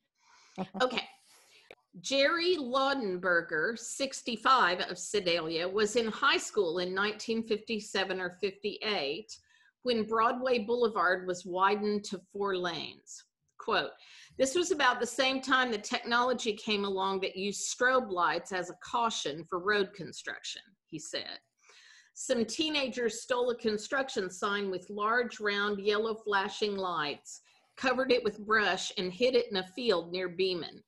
Okay. 0.82 1.08
Jerry 1.98 2.56
Laudenberger, 2.56 3.76
65 3.76 4.80
of 4.80 4.96
Sedalia, 4.96 5.68
was 5.68 5.96
in 5.96 6.06
high 6.06 6.36
school 6.36 6.78
in 6.78 6.94
1957 6.94 8.20
or 8.20 8.38
58 8.40 9.26
when 9.82 10.04
Broadway 10.04 10.60
Boulevard 10.60 11.26
was 11.26 11.44
widened 11.44 12.04
to 12.04 12.20
four 12.32 12.56
lanes. 12.56 13.24
Quote, 13.58 13.90
this 14.38 14.54
was 14.54 14.70
about 14.70 15.00
the 15.00 15.06
same 15.06 15.40
time 15.40 15.70
the 15.70 15.78
technology 15.78 16.52
came 16.52 16.84
along 16.84 17.20
that 17.20 17.36
used 17.36 17.68
strobe 17.68 18.10
lights 18.10 18.52
as 18.52 18.70
a 18.70 18.78
caution 18.82 19.44
for 19.50 19.58
road 19.58 19.92
construction, 19.92 20.62
he 20.86 20.98
said. 20.98 21.40
Some 22.14 22.44
teenagers 22.44 23.22
stole 23.22 23.50
a 23.50 23.56
construction 23.56 24.30
sign 24.30 24.70
with 24.70 24.88
large, 24.90 25.40
round, 25.40 25.80
yellow 25.80 26.14
flashing 26.14 26.76
lights, 26.76 27.42
covered 27.76 28.12
it 28.12 28.22
with 28.22 28.46
brush, 28.46 28.92
and 28.96 29.12
hid 29.12 29.34
it 29.34 29.46
in 29.50 29.56
a 29.56 29.66
field 29.74 30.12
near 30.12 30.28
Beaman. 30.28 30.82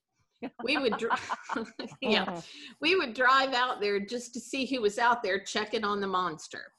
We 0.65 0.79
would, 0.79 0.97
dri- 0.97 1.11
yeah, 2.01 2.41
we 2.81 2.97
would 2.97 3.15
drive 3.15 3.53
out 3.55 3.81
there 3.81 4.01
just 4.01 4.33
to 4.35 4.41
see 4.41 4.67
who 4.67 4.81
was 4.81 4.99
out 4.99 5.23
there 5.23 5.41
checking 5.41 5.85
on 5.85 6.01
the 6.01 6.07
monster. 6.07 6.73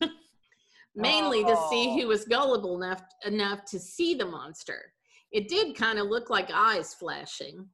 Mainly 0.94 1.42
to 1.44 1.56
see 1.70 1.88
Oh. 1.90 2.00
who 2.00 2.06
was 2.08 2.24
gullible 2.24 2.82
enough 2.82 3.02
enough 3.24 3.64
to 3.66 3.78
see 3.78 4.14
the 4.14 4.26
monster. 4.26 4.92
It 5.30 5.48
did 5.48 5.74
kind 5.76 5.98
of 5.98 6.08
look 6.08 6.28
like 6.28 6.50
eyes 6.52 6.92
flashing. 6.94 7.66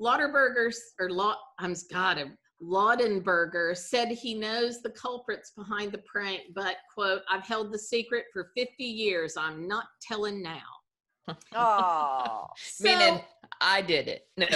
Lauderberger 0.00 0.72
or 0.98 1.10
Law, 1.10 1.36
I'm 1.60 1.74
God, 1.92 2.32
Laudenberger 2.60 3.76
said 3.76 4.08
he 4.08 4.34
knows 4.34 4.82
the 4.82 4.90
culprits 4.90 5.52
behind 5.56 5.92
the 5.92 5.98
prank, 5.98 6.42
but 6.54 6.76
quote, 6.92 7.22
I've 7.30 7.44
held 7.46 7.72
the 7.72 7.78
secret 7.78 8.24
for 8.32 8.50
50 8.56 8.82
years. 8.84 9.36
I'm 9.36 9.68
not 9.68 9.86
telling 10.00 10.42
now. 10.42 11.36
Oh. 11.54 12.46
So- 12.56 12.84
Meaning, 12.84 13.20
I 13.60 13.82
did 13.82 14.08
it. 14.08 14.26
No. 14.36 14.46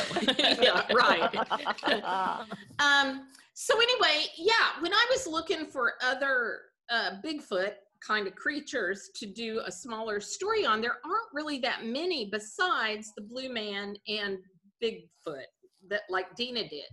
yeah, 0.60 0.86
right. 0.94 2.44
Um, 2.78 3.28
so 3.54 3.74
anyway, 3.80 4.26
yeah, 4.36 4.80
when 4.80 4.92
I 4.92 5.06
was 5.10 5.26
looking 5.26 5.66
for 5.66 5.94
other 6.02 6.60
uh, 6.90 7.12
Bigfoot 7.24 7.72
kind 8.06 8.26
of 8.26 8.34
creatures 8.34 9.08
to 9.16 9.26
do 9.26 9.62
a 9.64 9.72
smaller 9.72 10.20
story 10.20 10.66
on, 10.66 10.82
there 10.82 10.98
aren't 11.04 11.32
really 11.32 11.58
that 11.60 11.84
many 11.84 12.28
besides 12.30 13.12
the 13.16 13.22
Blue 13.22 13.48
Man 13.50 13.96
and 14.08 14.38
Bigfoot 14.82 15.46
that 15.88 16.02
like 16.10 16.34
Dina 16.36 16.68
did. 16.68 16.84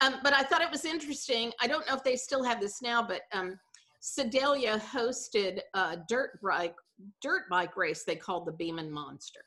Um, 0.00 0.16
but 0.22 0.32
I 0.32 0.42
thought 0.42 0.62
it 0.62 0.70
was 0.70 0.84
interesting. 0.84 1.50
I 1.60 1.66
don't 1.66 1.86
know 1.88 1.94
if 1.94 2.04
they 2.04 2.16
still 2.16 2.44
have 2.44 2.60
this 2.60 2.80
now, 2.80 3.02
but 3.02 3.22
um, 3.32 3.58
Sedalia 4.00 4.78
hosted 4.78 5.60
a 5.74 5.96
dirt 6.08 6.38
bike 6.42 6.76
dirt 7.22 7.42
bike 7.50 7.76
race 7.76 8.04
they 8.04 8.14
called 8.14 8.46
the 8.46 8.52
Beaman 8.52 8.90
Monster. 8.90 9.40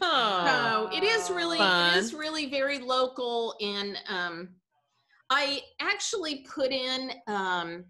Oh. 0.00 0.88
So 0.90 0.96
it 0.96 1.04
is 1.04 1.30
really 1.30 1.58
Fun. 1.58 1.90
it 1.90 1.96
is 1.98 2.14
really 2.14 2.46
very 2.46 2.78
local 2.78 3.54
and 3.60 3.96
um 4.08 4.48
I 5.30 5.60
actually 5.80 6.46
put 6.54 6.72
in 6.72 7.12
um 7.26 7.84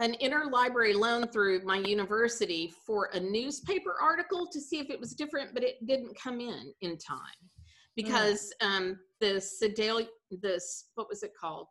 an 0.00 0.14
interlibrary 0.20 0.94
loan 0.94 1.28
through 1.28 1.64
my 1.64 1.78
university 1.78 2.72
for 2.84 3.10
a 3.12 3.20
newspaper 3.20 3.94
article 4.02 4.46
to 4.52 4.60
see 4.60 4.80
if 4.80 4.90
it 4.90 4.98
was 4.98 5.14
different, 5.14 5.54
but 5.54 5.62
it 5.62 5.76
didn't 5.86 6.18
come 6.20 6.40
in 6.40 6.72
in 6.80 6.98
time 6.98 7.20
because 7.94 8.52
um, 8.60 8.98
the 9.20 9.40
Sedalia, 9.40 10.08
this 10.42 10.86
what 10.96 11.08
was 11.08 11.22
it 11.22 11.30
called? 11.40 11.68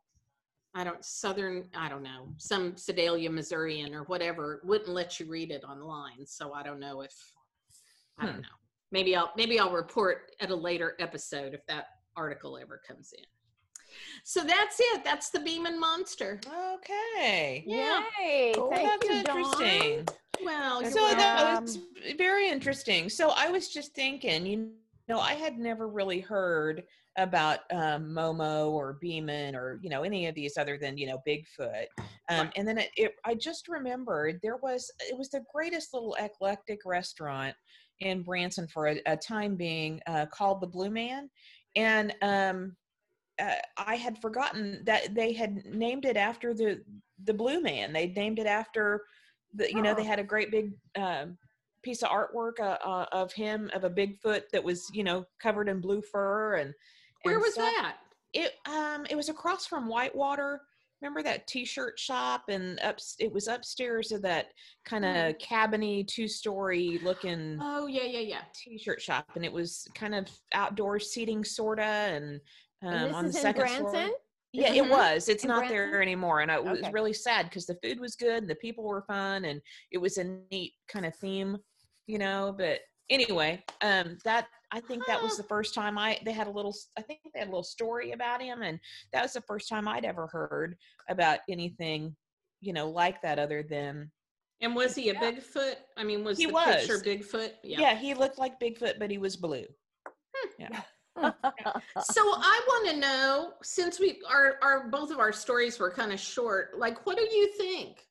I 0.73 0.83
don't 0.85 1.03
Southern, 1.03 1.69
I 1.75 1.89
don't 1.89 2.01
know, 2.01 2.33
some 2.37 2.77
Sedalia 2.77 3.29
Missourian 3.29 3.93
or 3.93 4.03
whatever 4.05 4.61
wouldn't 4.63 4.89
let 4.89 5.19
you 5.19 5.27
read 5.27 5.51
it 5.51 5.63
online. 5.65 6.25
So 6.25 6.53
I 6.53 6.63
don't 6.63 6.79
know 6.79 7.01
if 7.01 7.13
I 8.17 8.25
don't 8.25 8.35
Hmm. 8.35 8.41
know. 8.41 8.62
Maybe 8.93 9.15
I'll 9.15 9.31
maybe 9.35 9.59
I'll 9.59 9.71
report 9.71 10.31
at 10.39 10.51
a 10.51 10.55
later 10.55 10.95
episode 10.99 11.55
if 11.55 11.65
that 11.67 11.87
article 12.15 12.59
ever 12.61 12.79
comes 12.87 13.11
in. 13.17 13.25
So 14.23 14.43
that's 14.43 14.79
it. 14.79 15.03
That's 15.03 15.31
the 15.31 15.39
Beaman 15.39 15.79
Monster. 15.79 16.39
Okay. 16.75 17.63
Yeah. 17.65 18.03
Yay. 18.21 18.53
Oh, 18.55 18.69
Thank 18.69 19.01
that's 19.01 19.09
you, 19.09 19.23
Dawn. 19.23 19.37
interesting. 19.39 20.07
Well, 20.45 20.81
Good 20.83 20.93
So 20.93 20.99
you're 21.01 21.09
job. 21.11 21.17
that 21.17 21.61
was 21.63 21.79
very 22.17 22.49
interesting. 22.49 23.09
So 23.09 23.33
I 23.35 23.49
was 23.49 23.69
just 23.69 23.95
thinking, 23.95 24.45
you 24.45 24.69
know, 25.07 25.19
I 25.19 25.33
had 25.33 25.57
never 25.57 25.87
really 25.87 26.19
heard 26.19 26.83
about 27.17 27.59
um, 27.71 28.05
Momo 28.15 28.71
or 28.71 28.97
Beaman 29.01 29.55
or 29.55 29.79
you 29.83 29.89
know 29.89 30.03
any 30.03 30.27
of 30.27 30.35
these 30.35 30.57
other 30.57 30.77
than 30.77 30.97
you 30.99 31.07
know 31.07 31.19
Bigfoot. 31.27 31.85
Um, 32.29 32.51
and 32.55 32.67
then 32.67 32.77
it, 32.77 32.89
it, 32.95 33.11
I 33.25 33.33
just 33.35 33.67
remembered 33.67 34.39
there 34.43 34.57
was 34.57 34.91
it 34.99 35.17
was 35.17 35.29
the 35.29 35.43
greatest 35.53 35.93
little 35.93 36.15
eclectic 36.19 36.79
restaurant 36.85 37.55
in 37.99 38.23
Branson 38.23 38.67
for 38.67 38.87
a, 38.87 39.01
a 39.05 39.17
time 39.17 39.55
being 39.55 39.99
uh, 40.07 40.25
called 40.27 40.61
the 40.61 40.67
Blue 40.67 40.89
Man, 40.89 41.29
and 41.75 42.13
um, 42.21 42.75
uh, 43.41 43.55
I 43.77 43.95
had 43.95 44.19
forgotten 44.21 44.83
that 44.85 45.15
they 45.15 45.33
had 45.33 45.65
named 45.65 46.05
it 46.05 46.17
after 46.17 46.53
the 46.53 46.81
the 47.23 47.33
Blue 47.33 47.61
Man. 47.61 47.93
They 47.93 48.07
named 48.07 48.39
it 48.39 48.47
after 48.47 49.03
the 49.53 49.71
you 49.73 49.81
know 49.81 49.93
they 49.93 50.01
Oh. 50.03 50.07
had 50.07 50.19
a 50.19 50.23
great 50.23 50.51
big 50.51 50.71
um, 50.95 51.37
piece 51.83 52.01
of 52.03 52.09
artwork 52.09 52.59
uh, 52.59 52.77
uh, 52.83 53.05
of 53.11 53.31
him 53.33 53.69
of 53.73 53.83
a 53.83 53.89
Bigfoot 53.89 54.43
that 54.51 54.63
was 54.63 54.89
you 54.93 55.03
know 55.03 55.25
covered 55.41 55.69
in 55.69 55.81
blue 55.81 56.01
fur 56.01 56.55
and 56.55 56.73
Where 57.23 57.35
and 57.35 57.41
was 57.43 57.53
stuff. 57.53 57.73
that? 57.73 57.97
It 58.33 58.53
um 58.67 59.05
it 59.09 59.15
was 59.15 59.29
across 59.29 59.65
from 59.65 59.87
Whitewater. 59.87 60.61
Remember 61.03 61.21
that 61.23 61.47
T-shirt 61.47 61.99
shop 61.99 62.45
and 62.47 62.79
up 62.79 62.97
it 63.19 63.29
was 63.29 63.49
upstairs 63.49 64.13
of 64.13 64.21
that 64.21 64.53
kind 64.85 65.03
of 65.03 65.11
Mm. 65.35 65.41
cabiny 65.41 66.07
two-story 66.07 66.97
looking 67.03 67.57
Oh 67.61 67.87
yeah, 67.87 68.03
yeah, 68.05 68.19
yeah. 68.21 68.41
T-shirt 68.55 69.01
shop, 69.01 69.27
and 69.35 69.43
it 69.43 69.51
was 69.51 69.85
kind 69.95 70.15
of 70.15 70.29
outdoor 70.53 70.99
seating 71.01 71.43
sorta 71.43 71.81
and. 71.83 72.39
Um, 72.83 72.93
And 72.93 73.15
on 73.15 73.25
the 73.27 73.33
second 73.33 73.61
Branson? 73.61 73.85
floor. 73.89 74.09
Yeah, 74.53 74.71
Mhm. 74.71 74.75
it 74.77 74.89
was. 74.89 75.27
It's 75.27 75.43
In 75.43 75.49
not 75.49 75.57
Branson? 75.67 75.77
there 75.91 76.01
anymore, 76.01 76.39
and 76.39 76.49
I 76.49 76.55
it 76.55 76.63
was 76.63 76.79
Okay. 76.79 76.91
really 76.91 77.11
sad 77.13 77.49
because 77.49 77.65
the 77.65 77.77
food 77.83 77.99
was 77.99 78.15
good 78.15 78.37
and 78.43 78.49
the 78.49 78.55
people 78.55 78.85
were 78.85 79.01
fun, 79.03 79.43
and 79.43 79.61
it 79.91 79.97
was 79.97 80.17
a 80.17 80.23
neat 80.23 80.73
kind 80.87 81.05
of 81.05 81.13
theme, 81.17 81.57
you 82.07 82.17
know. 82.17 82.55
But 82.57 82.79
anyway, 83.09 83.61
um, 83.81 84.17
that 84.23 84.47
I 84.73 84.79
think 84.79 85.05
that 85.05 85.21
was 85.21 85.37
the 85.37 85.43
first 85.43 85.75
time 85.75 85.97
I 85.99 86.19
they 86.25 86.31
had 86.31 86.47
a 86.47 86.51
little. 86.51 86.75
I 86.97 87.01
think 87.03 87.19
they 87.31 87.39
had 87.39 87.47
a 87.47 87.51
little 87.51 87.63
story 87.63 88.11
about 88.11 88.41
him, 88.41 88.63
and 88.63 88.79
that 89.13 89.21
was 89.21 89.33
the 89.33 89.41
first 89.41 89.69
time 89.69 89.87
I'd 89.87 90.03
ever 90.03 90.25
heard 90.27 90.75
about 91.07 91.39
anything, 91.47 92.15
you 92.59 92.73
know, 92.73 92.89
like 92.89 93.21
that 93.21 93.37
other 93.37 93.61
than 93.61 94.11
And 94.61 94.75
was 94.75 94.95
he 94.95 95.09
a 95.09 95.13
Yeah. 95.13 95.21
Bigfoot? 95.31 95.75
I 95.95 96.03
mean, 96.03 96.23
was 96.23 96.39
He 96.39 96.47
the 96.47 96.53
picture 96.53 96.93
was. 96.93 97.03
Bigfoot? 97.03 97.51
yeah. 97.63 97.95
he 97.95 98.15
looked 98.15 98.39
like 98.39 98.59
Bigfoot, 98.59 98.97
but 98.97 99.11
he 99.11 99.19
was 99.19 99.37
blue. 99.37 99.65
yeah 100.57 100.81
So 102.01 102.21
I 102.21 102.61
want 102.67 102.89
to 102.89 102.97
know, 102.97 103.53
since 103.61 103.99
we 103.99 104.21
our 104.27 104.57
our 104.63 104.87
both 104.89 105.11
of 105.11 105.19
our 105.19 105.31
stories 105.31 105.77
were 105.77 105.91
kind 105.91 106.11
of 106.11 106.19
short, 106.19 106.79
like 106.79 107.05
what 107.05 107.17
do 107.17 107.23
you 107.23 107.47
think 107.57 108.07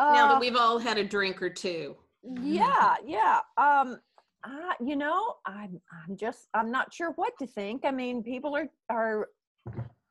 now 0.00 0.24
Uh, 0.26 0.28
that 0.30 0.40
we've 0.40 0.56
all 0.56 0.78
had 0.80 0.98
a 0.98 1.04
drink 1.04 1.40
or 1.40 1.48
two? 1.50 1.94
yeah 2.42 2.96
yeah 3.06 3.38
um 3.56 4.00
I, 4.46 4.74
you 4.80 4.96
know 4.96 5.34
i'm 5.44 5.80
i'm 5.92 6.16
just 6.16 6.48
i'm 6.54 6.70
not 6.70 6.94
sure 6.94 7.12
what 7.16 7.32
to 7.40 7.46
think. 7.46 7.84
I 7.84 7.90
mean 7.90 8.22
people 8.22 8.56
are 8.56 8.68
are 8.90 9.28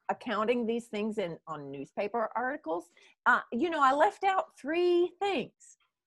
accounting 0.09 0.67
these 0.67 0.85
things 0.85 1.17
in 1.17 1.37
on 1.47 1.71
newspaper 1.71 2.29
articles. 2.35 2.89
Uh 3.25 3.39
you 3.51 3.69
know 3.69 3.81
i 3.81 3.93
left 3.93 4.23
out 4.23 4.45
three 4.59 5.11
things. 5.19 5.51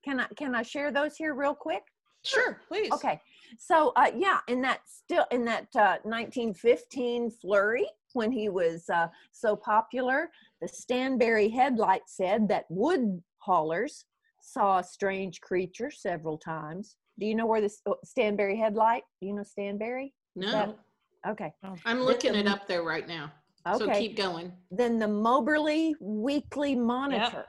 Can 0.05 0.21
i 0.21 0.27
can 0.37 0.55
i 0.55 0.63
share 0.63 0.93
those 0.93 1.17
here 1.17 1.35
real 1.35 1.55
quick? 1.55 1.83
Sure, 2.25 2.61
please. 2.69 2.93
okay. 2.93 3.21
So 3.59 3.93
uh, 3.97 4.11
yeah, 4.15 4.41
in 4.49 4.61
that 4.63 4.81
still 4.87 5.25
in 5.31 5.45
that 5.47 5.69
uh, 5.75 5.97
1915 6.03 7.31
flurry 7.31 7.87
when 8.13 8.31
he 8.31 8.49
was 8.49 8.85
uh, 8.93 9.09
so 9.33 9.57
popular, 9.57 10.31
the 10.61 10.69
Stanberry 10.69 11.51
headlight 11.51 12.03
said 12.07 12.49
that 12.49 12.65
wood 12.69 13.23
haulers 13.39 14.05
saw 14.43 14.79
a 14.79 14.85
strange 14.85 15.41
creature 15.41 15.91
several 15.91 16.37
times. 16.37 16.97
Do 17.19 17.27
you 17.27 17.35
know 17.35 17.47
where 17.47 17.61
this 17.61 17.81
uh, 17.87 17.93
Stanberry 18.07 18.57
headlight? 18.57 19.03
Do 19.21 19.27
you 19.27 19.35
know 19.35 19.43
Stanberry? 19.43 20.13
No, 20.37 20.51
That- 20.53 20.79
Okay. 21.27 21.53
I'm 21.85 22.01
looking 22.01 22.37
it 22.37 22.47
up 22.47 22.69
there 22.69 22.85
right 22.85 23.07
now. 23.09 23.33
Okay. 23.67 23.79
So 23.79 24.01
keep 24.01 24.17
going. 24.17 24.53
then 24.71 24.99
the 25.01 25.09
Moberly 25.09 25.95
Weekly 26.01 26.77
Monitor. 26.77 27.45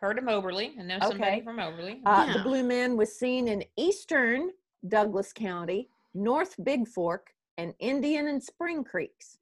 Heard 0.00 0.18
of 0.18 0.24
Moberly. 0.24 0.74
I 0.78 0.82
know 0.82 0.98
somebody 1.00 1.22
Okay. 1.36 1.40
from 1.42 1.56
Moberly. 1.56 2.02
Uh, 2.04 2.32
The 2.32 2.40
blue 2.40 2.64
man 2.64 2.96
was 2.96 3.16
seen 3.16 3.46
in 3.46 3.64
eastern 3.76 4.50
Douglas 4.88 5.32
County, 5.32 5.88
North 6.14 6.56
Big 6.64 6.88
Fork, 6.88 7.28
and 7.56 7.72
Indian 7.78 8.26
and 8.26 8.42
Spring 8.42 8.82
Creeks. 8.82 9.38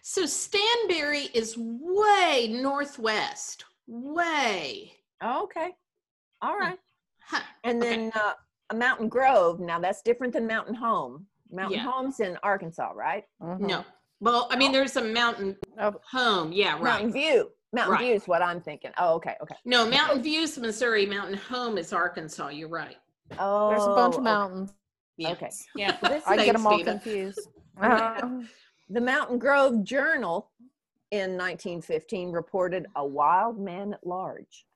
So 0.00 0.22
Stanberry 0.24 1.30
is 1.34 1.56
way 1.58 2.48
northwest. 2.50 3.66
Way. 3.86 4.94
Oh, 5.20 5.44
okay. 5.44 5.76
All 6.40 6.56
right. 6.56 6.78
Huh. 7.20 7.42
And 7.64 7.82
Okay. 7.82 7.96
then 7.96 8.12
uh, 8.14 8.32
a 8.32 8.36
Mountain 8.74 9.08
Grove. 9.08 9.60
Now 9.60 9.78
that's 9.78 10.02
different 10.02 10.32
than 10.32 10.46
Mountain 10.46 10.74
Home. 10.74 11.26
Mountain 11.50 11.78
Yeah. 11.78 11.84
Home's 11.90 12.20
in 12.20 12.36
Arkansas, 12.42 12.92
right? 12.94 13.24
Mhm. 13.42 13.60
No. 13.60 13.84
Well, 14.20 14.48
I 14.50 14.56
mean, 14.56 14.72
there's 14.72 14.96
a 14.96 15.02
mountain 15.04 15.56
Oh. 15.78 15.94
home. 16.10 16.52
Yeah, 16.52 16.72
right. 16.74 16.82
Mountain 16.82 17.12
View. 17.12 17.50
Mountain 17.72 17.92
Right. 17.94 18.04
View 18.06 18.14
is 18.14 18.26
what 18.26 18.42
I'm 18.42 18.60
thinking. 18.60 18.92
Oh, 18.98 19.14
okay, 19.14 19.36
okay. 19.42 19.56
No, 19.64 19.88
Mountain 19.88 20.22
View's 20.22 20.58
Missouri. 20.58 21.06
Mountain 21.06 21.36
Home 21.36 21.78
is 21.78 21.92
Arkansas. 21.92 22.48
You're 22.48 22.68
right. 22.68 22.96
Oh, 23.38 23.70
There's 23.70 23.84
a 23.84 23.88
bunch 23.88 24.14
of 24.14 24.20
okay. 24.20 24.24
mountains. 24.24 24.72
Yeah. 25.16 25.32
Okay. 25.32 25.50
Yeah. 25.74 25.96
This 26.02 26.22
I 26.26 26.34
is 26.36 26.44
get 26.44 26.52
them 26.54 26.66
all 26.66 26.76
Tina. 26.78 26.92
confused. 26.92 27.48
Uh, 27.80 28.40
the 28.90 29.00
Mountain 29.00 29.38
Grove 29.38 29.84
Journal 29.84 30.50
in 31.12 31.36
1915 31.36 32.32
reported 32.32 32.86
a 32.96 33.06
wild 33.06 33.56
man 33.60 33.94
at 33.94 34.04
large. 34.04 34.66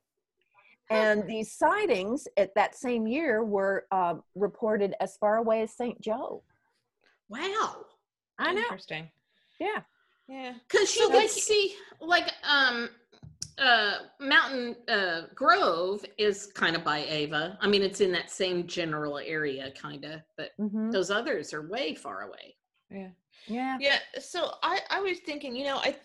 And 0.95 1.26
these 1.28 1.53
sightings 1.53 2.26
at 2.36 2.55
that 2.55 2.74
same 2.74 3.07
year 3.07 3.45
were 3.45 3.86
uh, 3.90 4.14
reported 4.34 4.95
as 5.01 5.16
far 5.16 5.36
away 5.36 5.62
as 5.62 5.72
St. 5.74 6.01
Joe. 6.01 6.43
Wow. 7.28 7.86
I 8.38 8.53
know. 8.53 8.61
Interesting. 8.62 9.11
Yeah. 9.61 9.80
Yeah. 10.28 10.55
Because 10.68 10.95
you 10.97 11.07
So 11.09 11.14
like 11.16 11.28
see, 11.28 11.74
like 12.01 12.32
um, 12.49 12.88
uh, 13.59 13.95
Mountain 14.20 14.76
uh, 14.88 15.22
Grove 15.34 16.05
is 16.18 16.47
kind 16.47 16.74
of 16.76 16.84
by 16.84 17.05
Ava. 17.09 17.59
I 17.61 17.68
mean, 17.68 17.82
it's 17.82 18.01
in 18.01 18.12
that 18.12 18.30
same 18.30 18.66
general 18.66 19.18
area, 19.18 19.70
kind 19.72 20.05
of, 20.05 20.20
but 20.36 20.51
Mhm. 20.61 20.90
those 20.93 21.11
others 21.11 21.53
are 21.53 21.68
way 21.68 21.95
far 21.95 22.22
away. 22.22 22.57
Yeah. 22.90 23.09
Yeah. 23.47 23.76
Yeah. 23.80 23.99
So 24.20 24.53
I, 24.62 24.80
I 24.90 25.01
was 25.01 25.18
thinking, 25.20 25.55
you 25.57 25.64
know, 25.64 25.76
I 25.78 25.97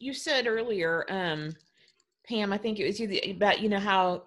you 0.00 0.12
said 0.14 0.46
earlier, 0.46 1.04
um, 1.08 1.54
Pam, 2.26 2.52
I 2.52 2.58
think 2.58 2.78
it 2.78 2.86
was 2.86 2.98
you 3.00 3.06
that- 3.08 3.30
about 3.30 3.60
you 3.60 3.68
know 3.68 3.78
how 3.78 4.24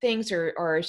things 0.00 0.30
are 0.32 0.52
are 0.58 0.82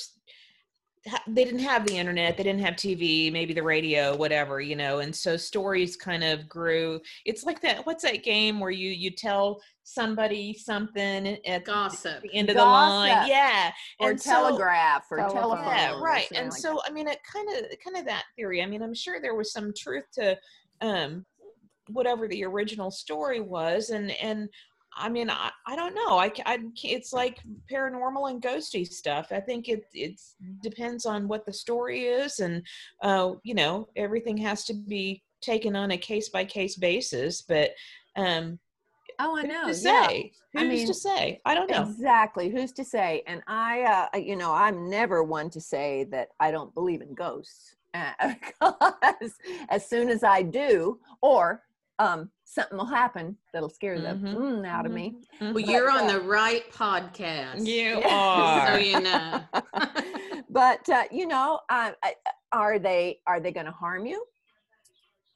they 1.27 1.45
didn't 1.45 1.61
have 1.61 1.87
the 1.87 1.95
internet, 1.95 2.35
they 2.35 2.43
didn't 2.43 2.59
have 2.59 2.73
TV, 2.75 3.31
maybe 3.31 3.53
the 3.53 3.63
radio, 3.63 4.15
whatever, 4.17 4.59
you 4.59 4.75
know, 4.75 4.99
and 4.99 5.15
so 5.15 5.37
stories 5.37 5.95
kind 5.95 6.25
of 6.25 6.47
grew. 6.49 6.99
It's 7.25 7.45
like 7.45 7.61
that. 7.61 7.85
What's 7.85 8.03
that 8.03 8.21
game 8.23 8.59
where 8.59 8.69
you 8.69 8.89
you 8.89 9.09
tell 9.11 9.61
somebody 9.83 10.53
something 10.53 11.37
at 11.47 11.63
Gossip. 11.63 12.21
the 12.21 12.33
end 12.33 12.49
of 12.49 12.57
the 12.57 12.63
line? 12.65 13.27
Yeah. 13.29 13.71
Or 14.01 14.09
And 14.11 14.21
so- 14.21 14.29
telegraph 14.31 15.05
or 15.09 15.17
Telephone. 15.19 15.39
telephone. 15.41 15.65
yeah 15.67 15.93
or 15.95 16.01
right 16.01 16.23
something 16.23 16.37
and 16.37 16.51
like 16.51 16.59
so 16.59 16.81
i 16.85 16.91
mean 16.91 17.07
it 17.07 17.19
kind 17.23 17.47
of 17.49 17.65
kind 17.83 17.95
of 17.97 18.05
that 18.05 18.25
theory 18.35 18.61
i 18.61 18.65
mean 18.65 18.83
i'm 18.83 18.93
sure 18.93 19.19
there 19.21 19.35
was 19.35 19.51
some 19.53 19.73
truth 19.75 20.03
to 20.13 20.37
um 20.81 21.25
whatever 21.87 22.27
the 22.27 22.43
original 22.43 22.91
story 22.91 23.39
was 23.41 23.89
and 23.89 24.11
and 24.21 24.47
i 24.95 25.09
mean 25.09 25.29
i, 25.29 25.49
I 25.65 25.75
don't 25.75 25.95
know 25.95 26.17
I, 26.17 26.31
I 26.45 26.59
it's 26.83 27.13
like 27.13 27.39
paranormal 27.71 28.29
and 28.29 28.41
ghosty 28.41 28.87
stuff 28.87 29.27
i 29.31 29.39
think 29.39 29.69
it 29.69 29.85
it 29.93 30.19
depends 30.61 31.05
on 31.05 31.27
what 31.27 31.45
the 31.45 31.53
story 31.53 32.05
is 32.05 32.39
and 32.39 32.63
uh 33.01 33.33
you 33.43 33.53
know 33.53 33.89
everything 33.95 34.37
has 34.37 34.65
to 34.65 34.73
be 34.73 35.23
taken 35.41 35.75
on 35.75 35.91
a 35.91 35.97
case 35.97 36.29
by 36.29 36.45
case 36.45 36.75
basis 36.75 37.41
but 37.41 37.71
um 38.15 38.59
Oh, 39.21 39.35
I 39.35 39.41
who's 39.41 39.49
know. 39.49 39.61
to 39.63 39.67
yeah. 39.67 40.07
say 40.07 40.31
I 40.55 40.59
who's 40.61 40.69
mean, 40.69 40.87
to 40.87 40.93
say 40.93 41.41
i 41.45 41.53
don't 41.53 41.69
know 41.69 41.81
Exactly. 41.83 42.49
Who's 42.49 42.71
to 42.73 42.85
say? 42.85 43.21
And 43.27 43.41
I, 43.47 44.07
uh, 44.13 44.17
you 44.17 44.35
know, 44.37 44.53
I'm 44.53 44.89
never 44.89 45.23
one 45.23 45.49
to 45.51 45.59
say 45.61 46.05
that 46.05 46.29
I 46.39 46.51
don't 46.51 46.73
believe 46.73 47.01
in 47.01 47.13
ghosts. 47.13 47.75
Uh, 47.93 48.33
as 49.69 49.89
soon 49.89 50.09
as 50.09 50.23
I 50.23 50.41
do, 50.43 50.99
or 51.21 51.63
um, 51.97 52.29
something 52.49 52.77
will 52.79 52.85
happen 52.85 53.37
that'll 53.53 53.69
scare 53.69 53.99
the 53.99 54.15
Mhm. 54.15 54.35
mm 54.35 54.67
out 54.67 54.87
of 54.87 54.91
me. 54.91 55.15
Well, 55.39 55.53
But, 55.53 55.67
you're 55.67 55.89
on 55.91 56.05
uh, 56.09 56.13
the 56.13 56.21
right 56.21 56.69
podcast. 56.71 57.65
you 57.67 58.01
are 58.09 58.73
So 58.73 58.77
you 58.79 58.99
know. 59.01 59.41
but 60.49 60.89
uh, 60.89 61.03
you 61.11 61.27
know, 61.27 61.59
I, 61.69 61.93
I, 62.03 62.15
are 62.51 62.79
they 62.79 63.19
are 63.27 63.39
they 63.39 63.51
going 63.51 63.67
to 63.67 63.71
harm 63.71 64.07
you? 64.07 64.25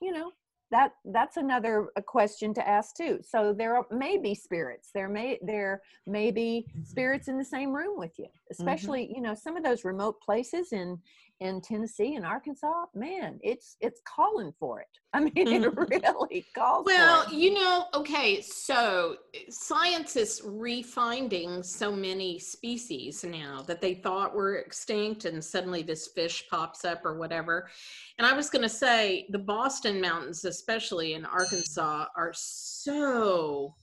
You 0.02 0.12
know, 0.12 0.32
that 0.72 0.94
that's 1.06 1.38
another 1.38 1.90
a 1.96 2.02
question 2.02 2.52
to 2.56 2.68
ask 2.68 2.96
too. 2.96 3.20
So 3.22 3.54
there 3.54 3.78
are, 3.78 3.86
may 3.92 4.18
be 4.18 4.34
spirits. 4.34 4.90
There 4.92 5.08
may 5.08 5.38
there 5.44 5.84
may 6.08 6.32
be 6.32 6.66
spirits 6.84 7.28
in 7.28 7.38
the 7.38 7.46
same 7.46 7.72
room 7.72 7.98
with 8.00 8.18
you. 8.18 8.28
Especially 8.50 9.14
you 9.16 9.22
know 9.22 9.36
some 9.36 9.56
of 9.56 9.64
those 9.64 9.86
remote 9.86 10.20
places 10.20 10.74
in 10.74 11.00
in 11.44 11.60
Tennessee 11.60 12.16
and 12.16 12.26
Arkansas. 12.26 12.86
Man, 12.96 13.38
it's 13.44 13.76
it's 13.82 14.02
calling 14.08 14.54
for 14.60 14.80
it. 14.80 14.88
I 15.14 15.20
mean, 15.20 15.32
it 15.36 15.76
really 15.76 16.46
calls. 16.56 16.86
Well, 16.86 17.26
for 17.26 17.32
it. 17.32 17.36
you 17.36 17.54
know, 17.54 17.86
okay, 17.94 18.42
so 18.42 19.18
science 19.50 20.16
is 20.16 20.42
refinding 20.44 21.64
so 21.64 21.92
many 21.92 22.40
species 22.40 23.24
now 23.24 23.62
that 23.68 23.82
they 23.82 23.94
thought 23.94 24.34
were 24.34 24.56
extinct, 24.56 25.26
and 25.26 25.44
suddenly 25.44 25.84
this 25.84 26.08
fish 26.16 26.46
pops 26.50 26.86
up 26.86 27.06
or 27.06 27.20
whatever. 27.20 27.70
And 28.18 28.26
I 28.26 28.34
was 28.34 28.50
going 28.50 28.64
to 28.64 28.70
say 28.70 29.28
the 29.30 29.40
Boston 29.40 30.02
Mountains, 30.02 30.46
especially 30.46 31.14
in 31.14 31.26
Arkansas, 31.26 32.06
are 32.16 32.34
so 32.34 33.76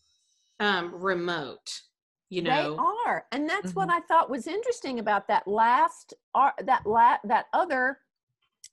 um, 0.59 0.95
remote. 0.95 1.81
You 2.31 2.43
know, 2.43 2.77
they 2.77 2.83
are 2.83 3.27
and 3.33 3.49
that's 3.49 3.75
what 3.75 3.89
Mhm. 3.89 3.95
i 3.95 4.01
thought 4.03 4.31
was 4.31 4.47
interesting 4.47 5.01
about 5.01 5.27
that 5.27 5.49
last 5.49 6.15
that 6.65 6.87
la- 6.87 7.19
that 7.25 7.47
other 7.53 7.99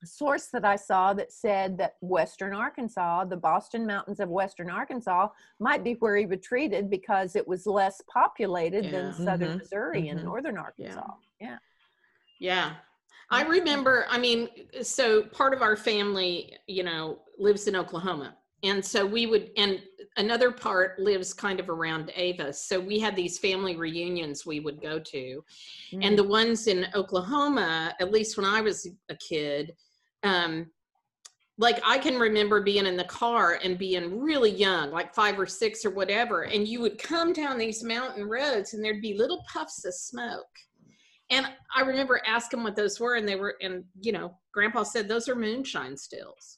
source 0.05 0.45
that 0.47 0.63
i 0.63 0.75
saw 0.75 1.11
that 1.15 1.31
said 1.31 1.75
that 1.79 1.95
western 2.01 2.53
arkansas 2.53 3.25
the 3.25 3.35
boston 3.35 3.83
mountains 3.87 4.19
of 4.19 4.29
western 4.29 4.69
arkansas 4.69 5.27
might 5.59 5.83
be 5.83 5.93
where 5.93 6.15
he 6.17 6.25
retreated 6.27 6.87
because 6.87 7.35
it 7.35 7.47
was 7.47 7.65
less 7.65 7.99
populated 8.07 8.83
than 8.91 9.05
Yeah. 9.05 9.11
southern 9.11 9.53
Mhm. 9.55 9.57
missouri 9.57 10.09
and 10.09 10.19
Mhm. 10.19 10.25
northern 10.25 10.57
arkansas 10.59 11.13
Yeah. 11.39 11.57
Yeah. 12.39 12.75
I 13.31 13.41
remember, 13.43 14.05
I 14.07 14.17
mean, 14.19 14.47
so 14.83 15.23
part 15.23 15.53
of 15.53 15.61
our 15.61 15.75
family, 15.75 16.55
you 16.67 16.83
know, 16.83 17.23
lives 17.37 17.67
in 17.67 17.75
Oklahoma. 17.75 18.36
And 18.63 18.83
so 18.83 19.05
we 19.05 19.27
would, 19.27 19.51
and 19.57 19.81
another 20.17 20.51
part 20.51 20.99
lives 20.99 21.33
kind 21.33 21.59
of 21.59 21.69
around 21.69 22.11
Ava. 22.15 22.51
So 22.51 22.79
we 22.79 22.99
had 22.99 23.15
these 23.15 23.37
family 23.37 23.75
reunions 23.75 24.45
we 24.45 24.59
would 24.59 24.81
go 24.81 24.97
to. 24.99 25.43
And 26.01 26.17
the 26.17 26.23
ones 26.23 26.67
in 26.67 26.87
Oklahoma, 26.95 27.93
at 27.99 28.11
least 28.11 28.35
when 28.35 28.45
I 28.45 28.61
was 28.61 28.87
a 29.09 29.15
kid, 29.15 29.75
um, 30.23 30.67
like 31.59 31.79
I 31.83 31.97
can 31.97 32.19
remember 32.19 32.61
being 32.61 32.85
in 32.85 32.97
the 32.97 33.03
car 33.05 33.59
and 33.63 33.77
being 33.77 34.19
really 34.19 34.51
young, 34.51 34.91
like 34.91 35.13
five 35.13 35.39
or 35.39 35.47
six 35.47 35.83
or 35.83 35.89
whatever, 35.89 36.43
and 36.43 36.67
you 36.67 36.81
would 36.81 37.01
come 37.01 37.33
down 37.33 37.57
these 37.57 37.83
mountain 37.83 38.25
roads 38.25 38.73
and 38.73 38.83
there'd 38.83 39.01
be 39.01 39.17
little 39.17 39.43
puffs 39.51 39.83
of 39.85 39.93
smoke. 39.93 40.45
And 41.29 41.47
I 41.75 41.81
remember 41.81 42.21
asking 42.25 42.63
what 42.63 42.75
those 42.75 42.99
were, 42.99 43.15
and 43.15 43.27
they 43.27 43.35
were, 43.35 43.55
and 43.61 43.83
you 43.99 44.11
know, 44.11 44.37
Grandpa 44.53 44.83
said 44.83 45.07
those 45.07 45.27
are 45.27 45.35
moonshine 45.35 45.97
stills. 45.97 46.56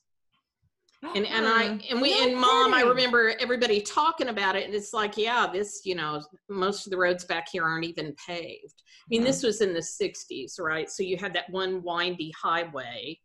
And 1.16 1.26
and 1.26 1.48
I 1.48 1.68
ah, 1.68 1.78
and 1.90 2.02
we 2.02 2.22
and 2.24 2.36
Mom, 2.36 2.74
I 2.74 2.82
remember 2.82 3.34
everybody 3.40 3.80
talking 3.80 4.28
about 4.28 4.58
it, 4.58 4.66
and 4.66 4.74
it's 4.74 4.94
like, 4.94 5.18
yeah, 5.18 5.48
this, 5.52 5.82
you 5.86 5.96
know, 5.96 6.22
most 6.50 6.86
of 6.86 6.92
the 6.92 6.98
roads 6.98 7.24
back 7.24 7.48
here 7.50 7.64
aren't 7.64 7.86
even 7.86 8.14
paved. 8.28 8.84
I 8.84 9.08
mean, 9.10 9.24
this 9.24 9.42
was 9.42 9.62
in 9.62 9.74
the 9.74 9.80
'60s, 9.80 10.60
right? 10.60 10.90
So 10.90 11.02
you 11.02 11.16
had 11.16 11.34
that 11.36 11.50
one 11.52 11.82
windy 11.84 12.34
highway 12.40 13.18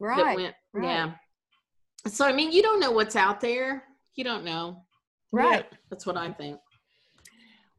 that 0.00 0.16
right 0.16 0.36
went, 0.36 0.54
right. 0.72 0.84
yeah. 0.84 1.12
So 2.08 2.24
I 2.24 2.32
mean, 2.32 2.52
you 2.52 2.62
don't 2.62 2.80
know 2.80 2.90
what's 2.90 3.16
out 3.16 3.40
there. 3.42 3.84
You 4.14 4.24
don't 4.24 4.44
know. 4.44 4.84
right 5.30 5.66
That's 5.90 6.06
what 6.06 6.16
I 6.16 6.32
think. 6.32 6.58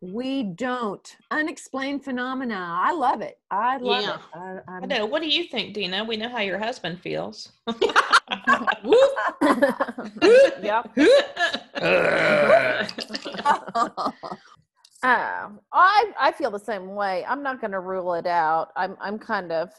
We 0.01 0.41
don't 0.43 1.15
unexplained 1.29 2.03
phenomena 2.03 2.75
i 2.81 2.91
love 2.91 3.21
it 3.21 3.37
i 3.51 3.77
love 3.77 4.01
Yeah. 4.03 4.15
it 4.15 4.63
I, 4.67 4.77
I 4.77 4.85
know. 4.87 5.05
What 5.05 5.21
do 5.21 5.27
you 5.29 5.43
think, 5.43 5.73
Dina? 5.75 6.03
We 6.03 6.17
know 6.17 6.27
how 6.29 6.39
your 6.39 6.57
husband 6.57 6.99
feels. 7.01 7.51
yep. 10.61 10.89
Uh, 11.75 12.85
I 15.73 16.11
I 16.19 16.31
feel 16.37 16.51
the 16.51 16.59
same 16.59 16.95
way. 16.95 17.25
I'm 17.27 17.43
not 17.43 17.59
going 17.61 17.71
to 17.71 17.79
rule 17.79 18.13
it 18.15 18.25
out. 18.27 18.69
I'm 18.75 18.95
I'm 18.99 19.19
kind 19.19 19.51
of 19.51 19.69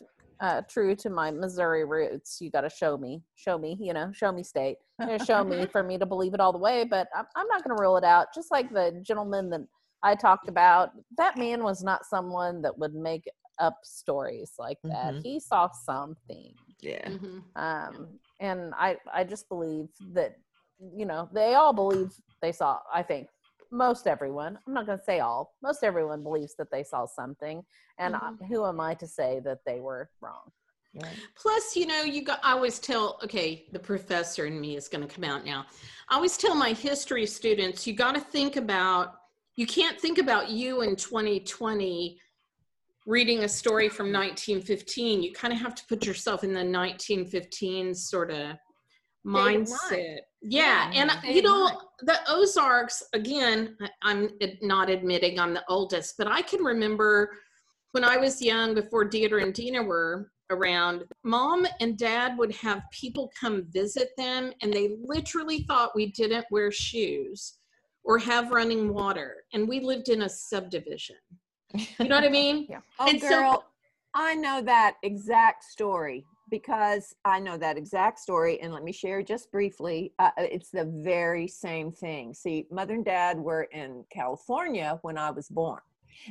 uh, 0.40 0.62
true 0.68 0.94
to 0.96 1.10
my 1.10 1.30
Missouri 1.30 1.84
roots. 1.84 2.38
You 2.40 2.50
got 2.50 2.62
to 2.62 2.70
show 2.70 2.96
me, 2.96 3.22
show 3.34 3.58
me, 3.58 3.76
you 3.80 3.92
know, 3.92 4.10
show 4.12 4.32
me 4.32 4.42
state. 4.42 4.78
You 5.00 5.06
know, 5.06 5.18
show 5.18 5.44
me 5.44 5.66
for 5.66 5.82
me 5.82 5.98
to 5.98 6.06
believe 6.06 6.34
it 6.34 6.40
all 6.40 6.52
the 6.52 6.58
way. 6.58 6.84
But 6.84 7.08
I'm, 7.16 7.26
I'm 7.36 7.46
not 7.48 7.64
going 7.64 7.76
to 7.76 7.80
rule 7.80 7.96
it 7.96 8.04
out. 8.04 8.28
Just 8.34 8.50
like 8.50 8.72
the 8.72 9.00
gentleman 9.06 9.50
that 9.50 9.66
I 10.02 10.14
talked 10.14 10.48
about, 10.48 10.90
that 11.16 11.36
man 11.36 11.62
was 11.62 11.82
not 11.82 12.04
someone 12.04 12.62
that 12.62 12.76
would 12.78 12.94
make 12.94 13.24
up 13.58 13.78
stories 13.84 14.54
like 14.58 14.78
that. 14.84 15.14
Mhm. 15.14 15.22
He 15.22 15.38
saw 15.40 15.68
something. 15.70 16.54
Yeah. 16.80 17.08
Mhm. 17.08 17.44
um, 17.56 18.18
and 18.40 18.74
I 18.74 18.98
I 19.12 19.22
just 19.24 19.48
believe 19.48 19.88
that 20.12 20.36
you 20.98 21.04
know 21.06 21.28
they 21.32 21.54
all 21.54 21.72
believe 21.72 22.12
they 22.40 22.50
saw. 22.50 22.80
I 22.92 23.02
think 23.04 23.28
most 23.70 24.06
everyone. 24.08 24.58
I'm 24.66 24.74
not 24.74 24.86
going 24.86 24.98
to 24.98 25.04
say 25.04 25.20
all. 25.20 25.54
Most 25.62 25.84
everyone 25.84 26.22
believes 26.24 26.54
that 26.56 26.70
they 26.72 26.82
saw 26.82 27.06
something, 27.06 27.64
and 27.98 28.16
I- 28.16 28.32
who 28.48 28.66
am 28.66 28.80
I 28.80 28.94
to 28.94 29.06
say 29.06 29.40
that 29.44 29.60
they 29.64 29.78
were 29.80 30.10
wrong? 30.20 30.50
Right. 30.94 31.16
Plus, 31.36 31.74
you 31.76 31.86
know, 31.86 32.02
you 32.02 32.22
got. 32.24 32.40
I 32.42 32.52
always 32.52 32.78
tell. 32.80 33.18
Okay, 33.22 33.66
the 33.72 33.78
professor 33.78 34.44
in 34.46 34.60
me 34.60 34.76
is 34.76 34.88
going 34.88 35.06
to 35.06 35.14
come 35.14 35.24
out 35.24 35.44
now. 35.44 35.66
I 36.08 36.16
always 36.16 36.36
tell 36.36 36.54
my 36.54 36.72
history 36.72 37.26
students, 37.26 37.86
you 37.86 37.92
got 37.94 38.14
to 38.14 38.20
think 38.20 38.56
about. 38.56 39.14
You 39.56 39.66
can't 39.66 40.00
think 40.00 40.18
about 40.18 40.48
you 40.48 40.82
in 40.82 40.96
2020 40.96 42.18
reading 43.06 43.44
a 43.44 43.48
story 43.48 43.88
from 43.88 44.06
1915. 44.06 45.22
You 45.22 45.32
kind 45.32 45.52
of 45.52 45.60
have 45.60 45.74
to 45.74 45.82
put 45.88 46.06
yourself 46.06 46.44
in 46.44 46.50
the 46.50 46.60
1915 46.60 47.94
sort 47.94 48.30
of 48.30 48.56
mindset. 49.26 50.18
Yeah, 50.40 50.90
and 50.94 51.10
uh, 51.10 51.18
state 51.20 51.36
you 51.36 51.42
know 51.42 51.70
the 52.00 52.18
Ozarks 52.28 53.02
again. 53.12 53.76
I'm 54.02 54.30
not 54.62 54.88
admitting 54.88 55.38
I'm 55.38 55.54
the 55.54 55.64
oldest, 55.68 56.14
but 56.16 56.26
I 56.26 56.42
can 56.42 56.64
remember 56.64 57.30
when 57.92 58.04
I 58.04 58.16
was 58.16 58.40
young, 58.40 58.74
before 58.74 59.08
Deidre 59.08 59.42
and 59.42 59.52
Dina 59.52 59.82
were 59.82 60.32
around. 60.50 61.04
Mom 61.24 61.66
and 61.80 61.98
Dad 61.98 62.38
would 62.38 62.54
have 62.56 62.82
people 62.90 63.30
come 63.38 63.66
visit 63.70 64.10
them, 64.16 64.52
and 64.62 64.72
they 64.72 64.96
literally 65.04 65.64
thought 65.64 65.94
we 65.94 66.06
didn't 66.06 66.46
wear 66.50 66.72
shoes 66.72 67.58
or 68.04 68.18
have 68.18 68.50
running 68.50 68.92
water, 68.92 69.44
and 69.52 69.68
we 69.68 69.80
lived 69.80 70.08
in 70.08 70.22
a 70.22 70.28
subdivision. 70.28 71.16
You 71.74 72.08
know 72.08 72.16
what 72.16 72.24
I 72.24 72.28
mean? 72.42 72.66
Yeah. 72.68 72.80
Oh, 72.98 73.06
And 73.08 73.20
so- 73.20 73.28
girl, 73.28 73.64
I 74.14 74.34
know 74.34 74.60
that 74.62 74.96
exact 75.02 75.64
story 75.64 76.26
because 76.50 77.14
I 77.24 77.40
know 77.40 77.56
that 77.56 77.78
exact 77.78 78.18
story. 78.18 78.60
And 78.60 78.72
let 78.74 78.84
me 78.84 78.92
share 78.92 79.22
just 79.22 79.50
briefly. 79.50 80.12
Uh, 80.18 80.30
uh, 80.36 80.42
it's 80.42 80.70
the 80.70 80.84
very 80.84 81.48
same 81.48 81.92
thing. 81.92 82.34
See, 82.34 82.66
mother 82.70 82.92
and 82.92 83.04
dad 83.06 83.38
were 83.38 83.62
in 83.72 84.04
California 84.12 84.98
when 85.00 85.16
I 85.16 85.30
was 85.30 85.48
born. 85.48 85.80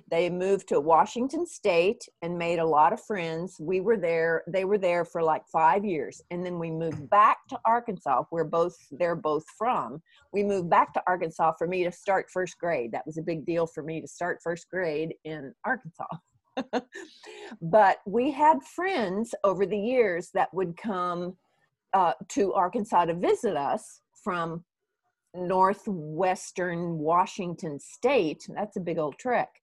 They 0.10 0.30
moved 0.30 0.68
to 0.70 0.80
Washington 0.80 1.46
State 1.46 2.08
and 2.22 2.38
made 2.38 2.60
a 2.60 2.66
lot 2.66 2.94
of 2.94 3.02
friends. 3.02 3.58
We 3.60 3.82
were 3.82 3.98
there. 3.98 4.44
They 4.48 4.66
were 4.66 4.78
there 4.78 5.06
for 5.06 5.22
like 5.24 5.48
five 5.48 5.86
years, 5.86 6.22
and 6.32 6.46
then 6.46 6.60
we 6.60 6.72
moved 6.72 7.10
back 7.10 7.48
to 7.50 7.60
Arkansas. 7.66 8.24
We're 8.32 8.44
both 8.44 8.76
they're 8.92 9.16
both 9.16 9.46
from. 9.58 10.02
We 10.34 10.44
moved 10.44 10.70
back 10.70 10.94
to 10.94 11.04
Arkansas 11.08 11.54
for 11.58 11.68
me 11.68 11.84
to 11.84 11.92
start 11.92 12.30
first 12.30 12.58
grade. 12.58 12.92
That 12.92 13.06
was 13.06 13.18
a 13.18 13.24
big 13.24 13.46
deal 13.46 13.68
for 13.68 13.84
me 13.84 14.02
to 14.02 14.08
start 14.08 14.40
first 14.44 14.70
grade 14.70 15.14
in 15.24 15.54
Arkansas. 15.66 16.08
but 17.62 17.98
we 18.06 18.32
had 18.32 18.62
friends 18.64 19.34
over 19.44 19.66
the 19.66 19.78
years 19.78 20.30
that 20.34 20.54
would 20.54 20.76
come 20.78 21.36
uh, 21.94 22.14
to 22.30 22.54
Arkansas 22.54 23.06
to 23.06 23.14
visit 23.14 23.56
us 23.56 24.02
from 24.24 24.64
northwestern 25.34 26.98
Washington 26.98 27.80
state. 27.80 28.48
That's 28.50 28.78
a 28.78 28.82
big 28.82 28.98
old 28.98 29.18
trek. 29.18 29.61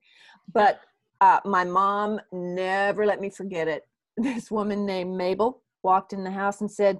But 0.52 0.80
uh, 1.20 1.40
my 1.44 1.64
mom 1.64 2.20
never 2.32 3.06
let 3.06 3.20
me 3.20 3.30
forget 3.30 3.68
it. 3.68 3.82
This 4.20 4.50
woman 4.50 4.84
named 4.84 5.16
Mabel 5.16 5.62
walked 5.84 6.12
in 6.12 6.24
the 6.24 6.30
house 6.30 6.60
and 6.60 6.70
said, 6.70 6.98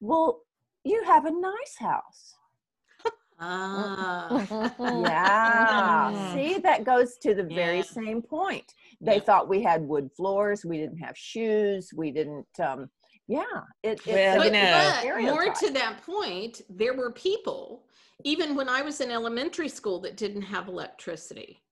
Well, 0.00 0.42
you 0.84 1.02
have 1.04 1.24
a 1.24 1.30
nice 1.32 1.76
house. 1.78 2.34
Ah. 3.40 4.46
Yeah. 4.78 6.34
See, 6.34 6.58
that 6.58 6.84
goes 6.84 7.16
to 7.22 7.34
the 7.34 7.44
very 7.44 7.78
Yeah. 7.78 7.82
same 7.82 8.22
point. 8.22 8.72
They 9.00 9.14
Yeah. 9.16 9.20
thought 9.20 9.48
we 9.48 9.62
had 9.62 9.82
wood 9.82 10.10
floors, 10.16 10.64
we 10.64 10.78
didn't 10.78 10.98
have 10.98 11.16
shoes, 11.16 11.90
we 11.94 12.10
didn't 12.12 12.46
um 12.60 12.90
yeah, 13.26 13.44
it, 13.82 14.00
it's 14.06 14.06
Well, 14.06 14.40
a 14.40 14.44
you 14.44 14.50
but, 14.50 14.52
know. 14.52 14.92
but 15.02 15.22
more 15.22 15.54
to 15.54 15.70
that 15.72 16.02
point, 16.04 16.60
there 16.68 16.94
were 16.94 17.10
people, 17.12 17.86
even 18.22 18.54
when 18.54 18.68
I 18.68 18.82
was 18.82 19.00
in 19.00 19.10
elementary 19.10 19.68
school, 19.68 19.98
that 20.00 20.16
didn't 20.18 20.42
have 20.42 20.68
electricity. 20.68 21.62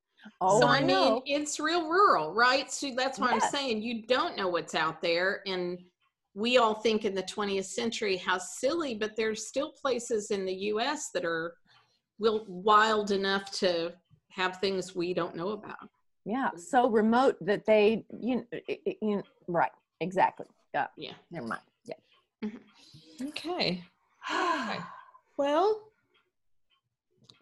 Oh, 0.41 0.61
so 0.61 0.69
I, 0.69 0.79
I, 0.79 0.83
mean, 0.83 1.23
it's 1.27 1.59
real 1.59 1.89
rural, 1.89 2.33
right? 2.35 2.71
So 2.71 2.93
that's 2.97 3.19
why 3.19 3.33
Yes. 3.35 3.45
I'm 3.45 3.51
saying 3.51 3.83
you 3.83 4.07
don't 4.07 4.37
know 4.37 4.49
what's 4.49 4.75
out 4.75 5.01
there, 5.03 5.41
and 5.47 5.83
we 6.35 6.59
all 6.59 6.75
think 6.75 7.05
in 7.05 7.15
the 7.15 7.23
20th 7.25 7.67
century 7.67 8.17
how 8.17 8.39
silly, 8.39 8.95
but 8.95 9.17
there's 9.17 9.47
still 9.49 9.73
places 9.73 10.31
in 10.31 10.45
the 10.47 10.55
U.S. 10.55 11.11
that 11.15 11.25
are 11.25 11.55
will 12.19 12.45
wild 12.49 13.11
enough 13.11 13.51
to 13.53 13.93
have 14.31 14.59
things 14.59 14.95
we 14.95 15.13
don't 15.13 15.35
know 15.37 15.51
about. 15.51 15.89
yeah, 16.25 16.51
so 16.57 16.89
remote 16.89 17.37
that 17.41 17.67
they 17.67 18.05
you 18.21 18.47
i- 18.69 18.97
you 19.03 19.23
right, 19.49 19.73
exactly. 20.01 20.47
Yeah, 20.73 20.87
Yeah. 20.97 21.15
never 21.31 21.47
mind. 21.49 21.63
Yeah. 21.85 21.95
Mm-hmm. 22.45 23.29
Okay. 23.29 23.83
Okay. 24.31 24.79
Well, 25.37 25.81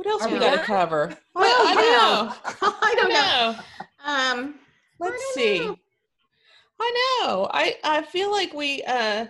what 0.01 0.07
else 0.07 0.23
Are 0.23 0.29
we 0.29 0.35
we 0.35 0.41
got 0.41 0.53
to 0.53 0.63
cover? 0.65 1.15
Well, 1.35 1.45
I, 1.45 1.73
I 1.73 1.75
don't 1.75 1.85
yeah. 1.85 2.53
know. 2.63 2.75
I 2.81 2.95
don't 2.97 3.13
know. 3.13 3.53
know. 3.53 4.43
Um, 4.43 4.55
Let's 4.99 5.13
don't 5.13 5.35
see. 5.35 5.59
know. 5.59 5.77
I 6.81 7.19
know. 7.23 7.51
I 7.53 7.77
I 7.85 8.01
feel 8.01 8.31
like 8.31 8.55
we 8.55 8.83
uh 8.85 9.27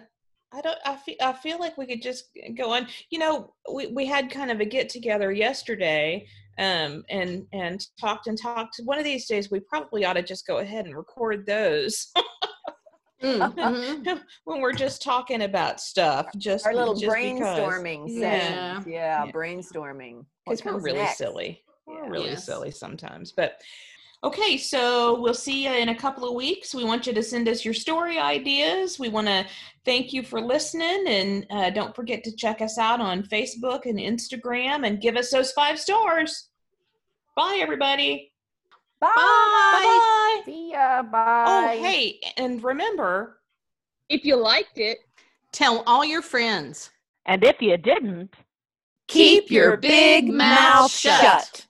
I 0.53 0.61
don't 0.61 0.79
I 0.87 0.95
feel 0.95 1.17
I 1.21 1.33
feel 1.33 1.59
like 1.59 1.77
we 1.77 1.87
could 1.87 2.01
just 2.01 2.27
go 2.57 2.71
on. 2.71 2.87
You 3.11 3.19
know, 3.19 3.53
we 3.75 3.89
we 3.89 4.07
had 4.07 4.31
kind 4.31 4.53
of 4.53 4.61
a 4.61 4.65
get 4.65 4.89
together 4.89 5.33
yesterday 5.33 6.25
um 6.61 7.03
and 7.11 7.47
and 7.53 7.85
talked 8.01 8.29
and 8.29 8.39
talked. 8.41 8.81
One 8.85 9.01
of 9.01 9.05
these 9.05 9.27
days 9.27 9.51
we 9.51 9.59
probably 9.59 10.05
ought 10.05 10.13
to 10.13 10.23
just 10.23 10.47
go 10.47 10.59
ahead 10.59 10.87
and 10.87 10.97
record 10.97 11.47
those 11.47 12.13
mm, 13.23 13.55
mhm. 14.05 14.21
when 14.45 14.61
we're 14.61 14.73
just 14.73 15.03
talking 15.03 15.43
about 15.43 15.81
stuff. 15.81 16.27
Just 16.37 16.67
Our 16.67 16.75
little 16.75 16.95
just 16.95 17.15
brainstorming 17.15 18.05
Yeah. 18.09 18.21
sessions. 18.75 18.87
Yeah, 18.87 19.25
Yeah. 19.25 19.33
brainstorming. 19.33 20.25
What 20.45 20.59
because 20.59 20.65
we're 20.65 20.81
really 20.81 20.99
next? 20.99 21.19
silly. 21.19 21.63
We're 21.87 22.05
Yeah. 22.05 22.11
really 22.11 22.31
Yes. 22.31 22.45
silly 22.45 22.71
sometimes. 22.71 23.33
But 23.33 23.61
okay, 24.25 24.57
so 24.57 25.21
we'll 25.21 25.35
see 25.35 25.65
you 25.65 25.71
in 25.73 25.89
a 25.91 25.95
couple 25.95 26.29
of 26.29 26.35
weeks. 26.35 26.75
We 26.75 26.85
want 26.85 27.07
you 27.07 27.13
to 27.15 27.23
send 27.23 27.49
us 27.49 27.65
your 27.65 27.75
story 27.75 28.19
ideas. 28.19 28.99
We 28.99 29.09
want 29.09 29.27
to 29.29 29.47
thank 29.85 30.13
you 30.13 30.23
for 30.23 30.41
listening, 30.41 31.05
and 31.07 31.47
uh, 31.51 31.71
don't 31.71 31.97
forget 31.97 32.23
to 32.25 32.37
check 32.37 32.61
us 32.61 32.79
out 32.79 33.01
on 33.01 33.23
Facebook 33.23 33.87
and 33.87 33.99
Instagram, 33.99 34.87
and 34.87 35.01
give 35.01 35.17
us 35.17 35.31
those 35.31 35.53
five 35.53 35.79
stars. 35.81 36.49
Bye, 37.37 37.59
everybody. 37.61 38.30
Bye. 39.01 39.11
Bye. 39.17 40.43
See 40.45 40.73
ya. 40.73 41.03
Bye. 41.03 41.45
Oh, 41.47 41.83
hey, 41.83 42.21
and 42.37 42.63
remember. 42.63 43.39
If 44.09 44.25
you 44.25 44.37
liked 44.37 44.79
it, 44.79 44.99
Tell 45.53 45.83
all 45.87 46.05
your 46.05 46.23
friends. 46.23 46.91
And 47.27 47.43
if 47.45 47.61
you 47.61 47.77
didn't, 47.77 48.35
Keep 49.09 49.51
your 49.51 49.77
big 49.77 50.33
mouth 50.33 50.91
shut. 50.91 51.67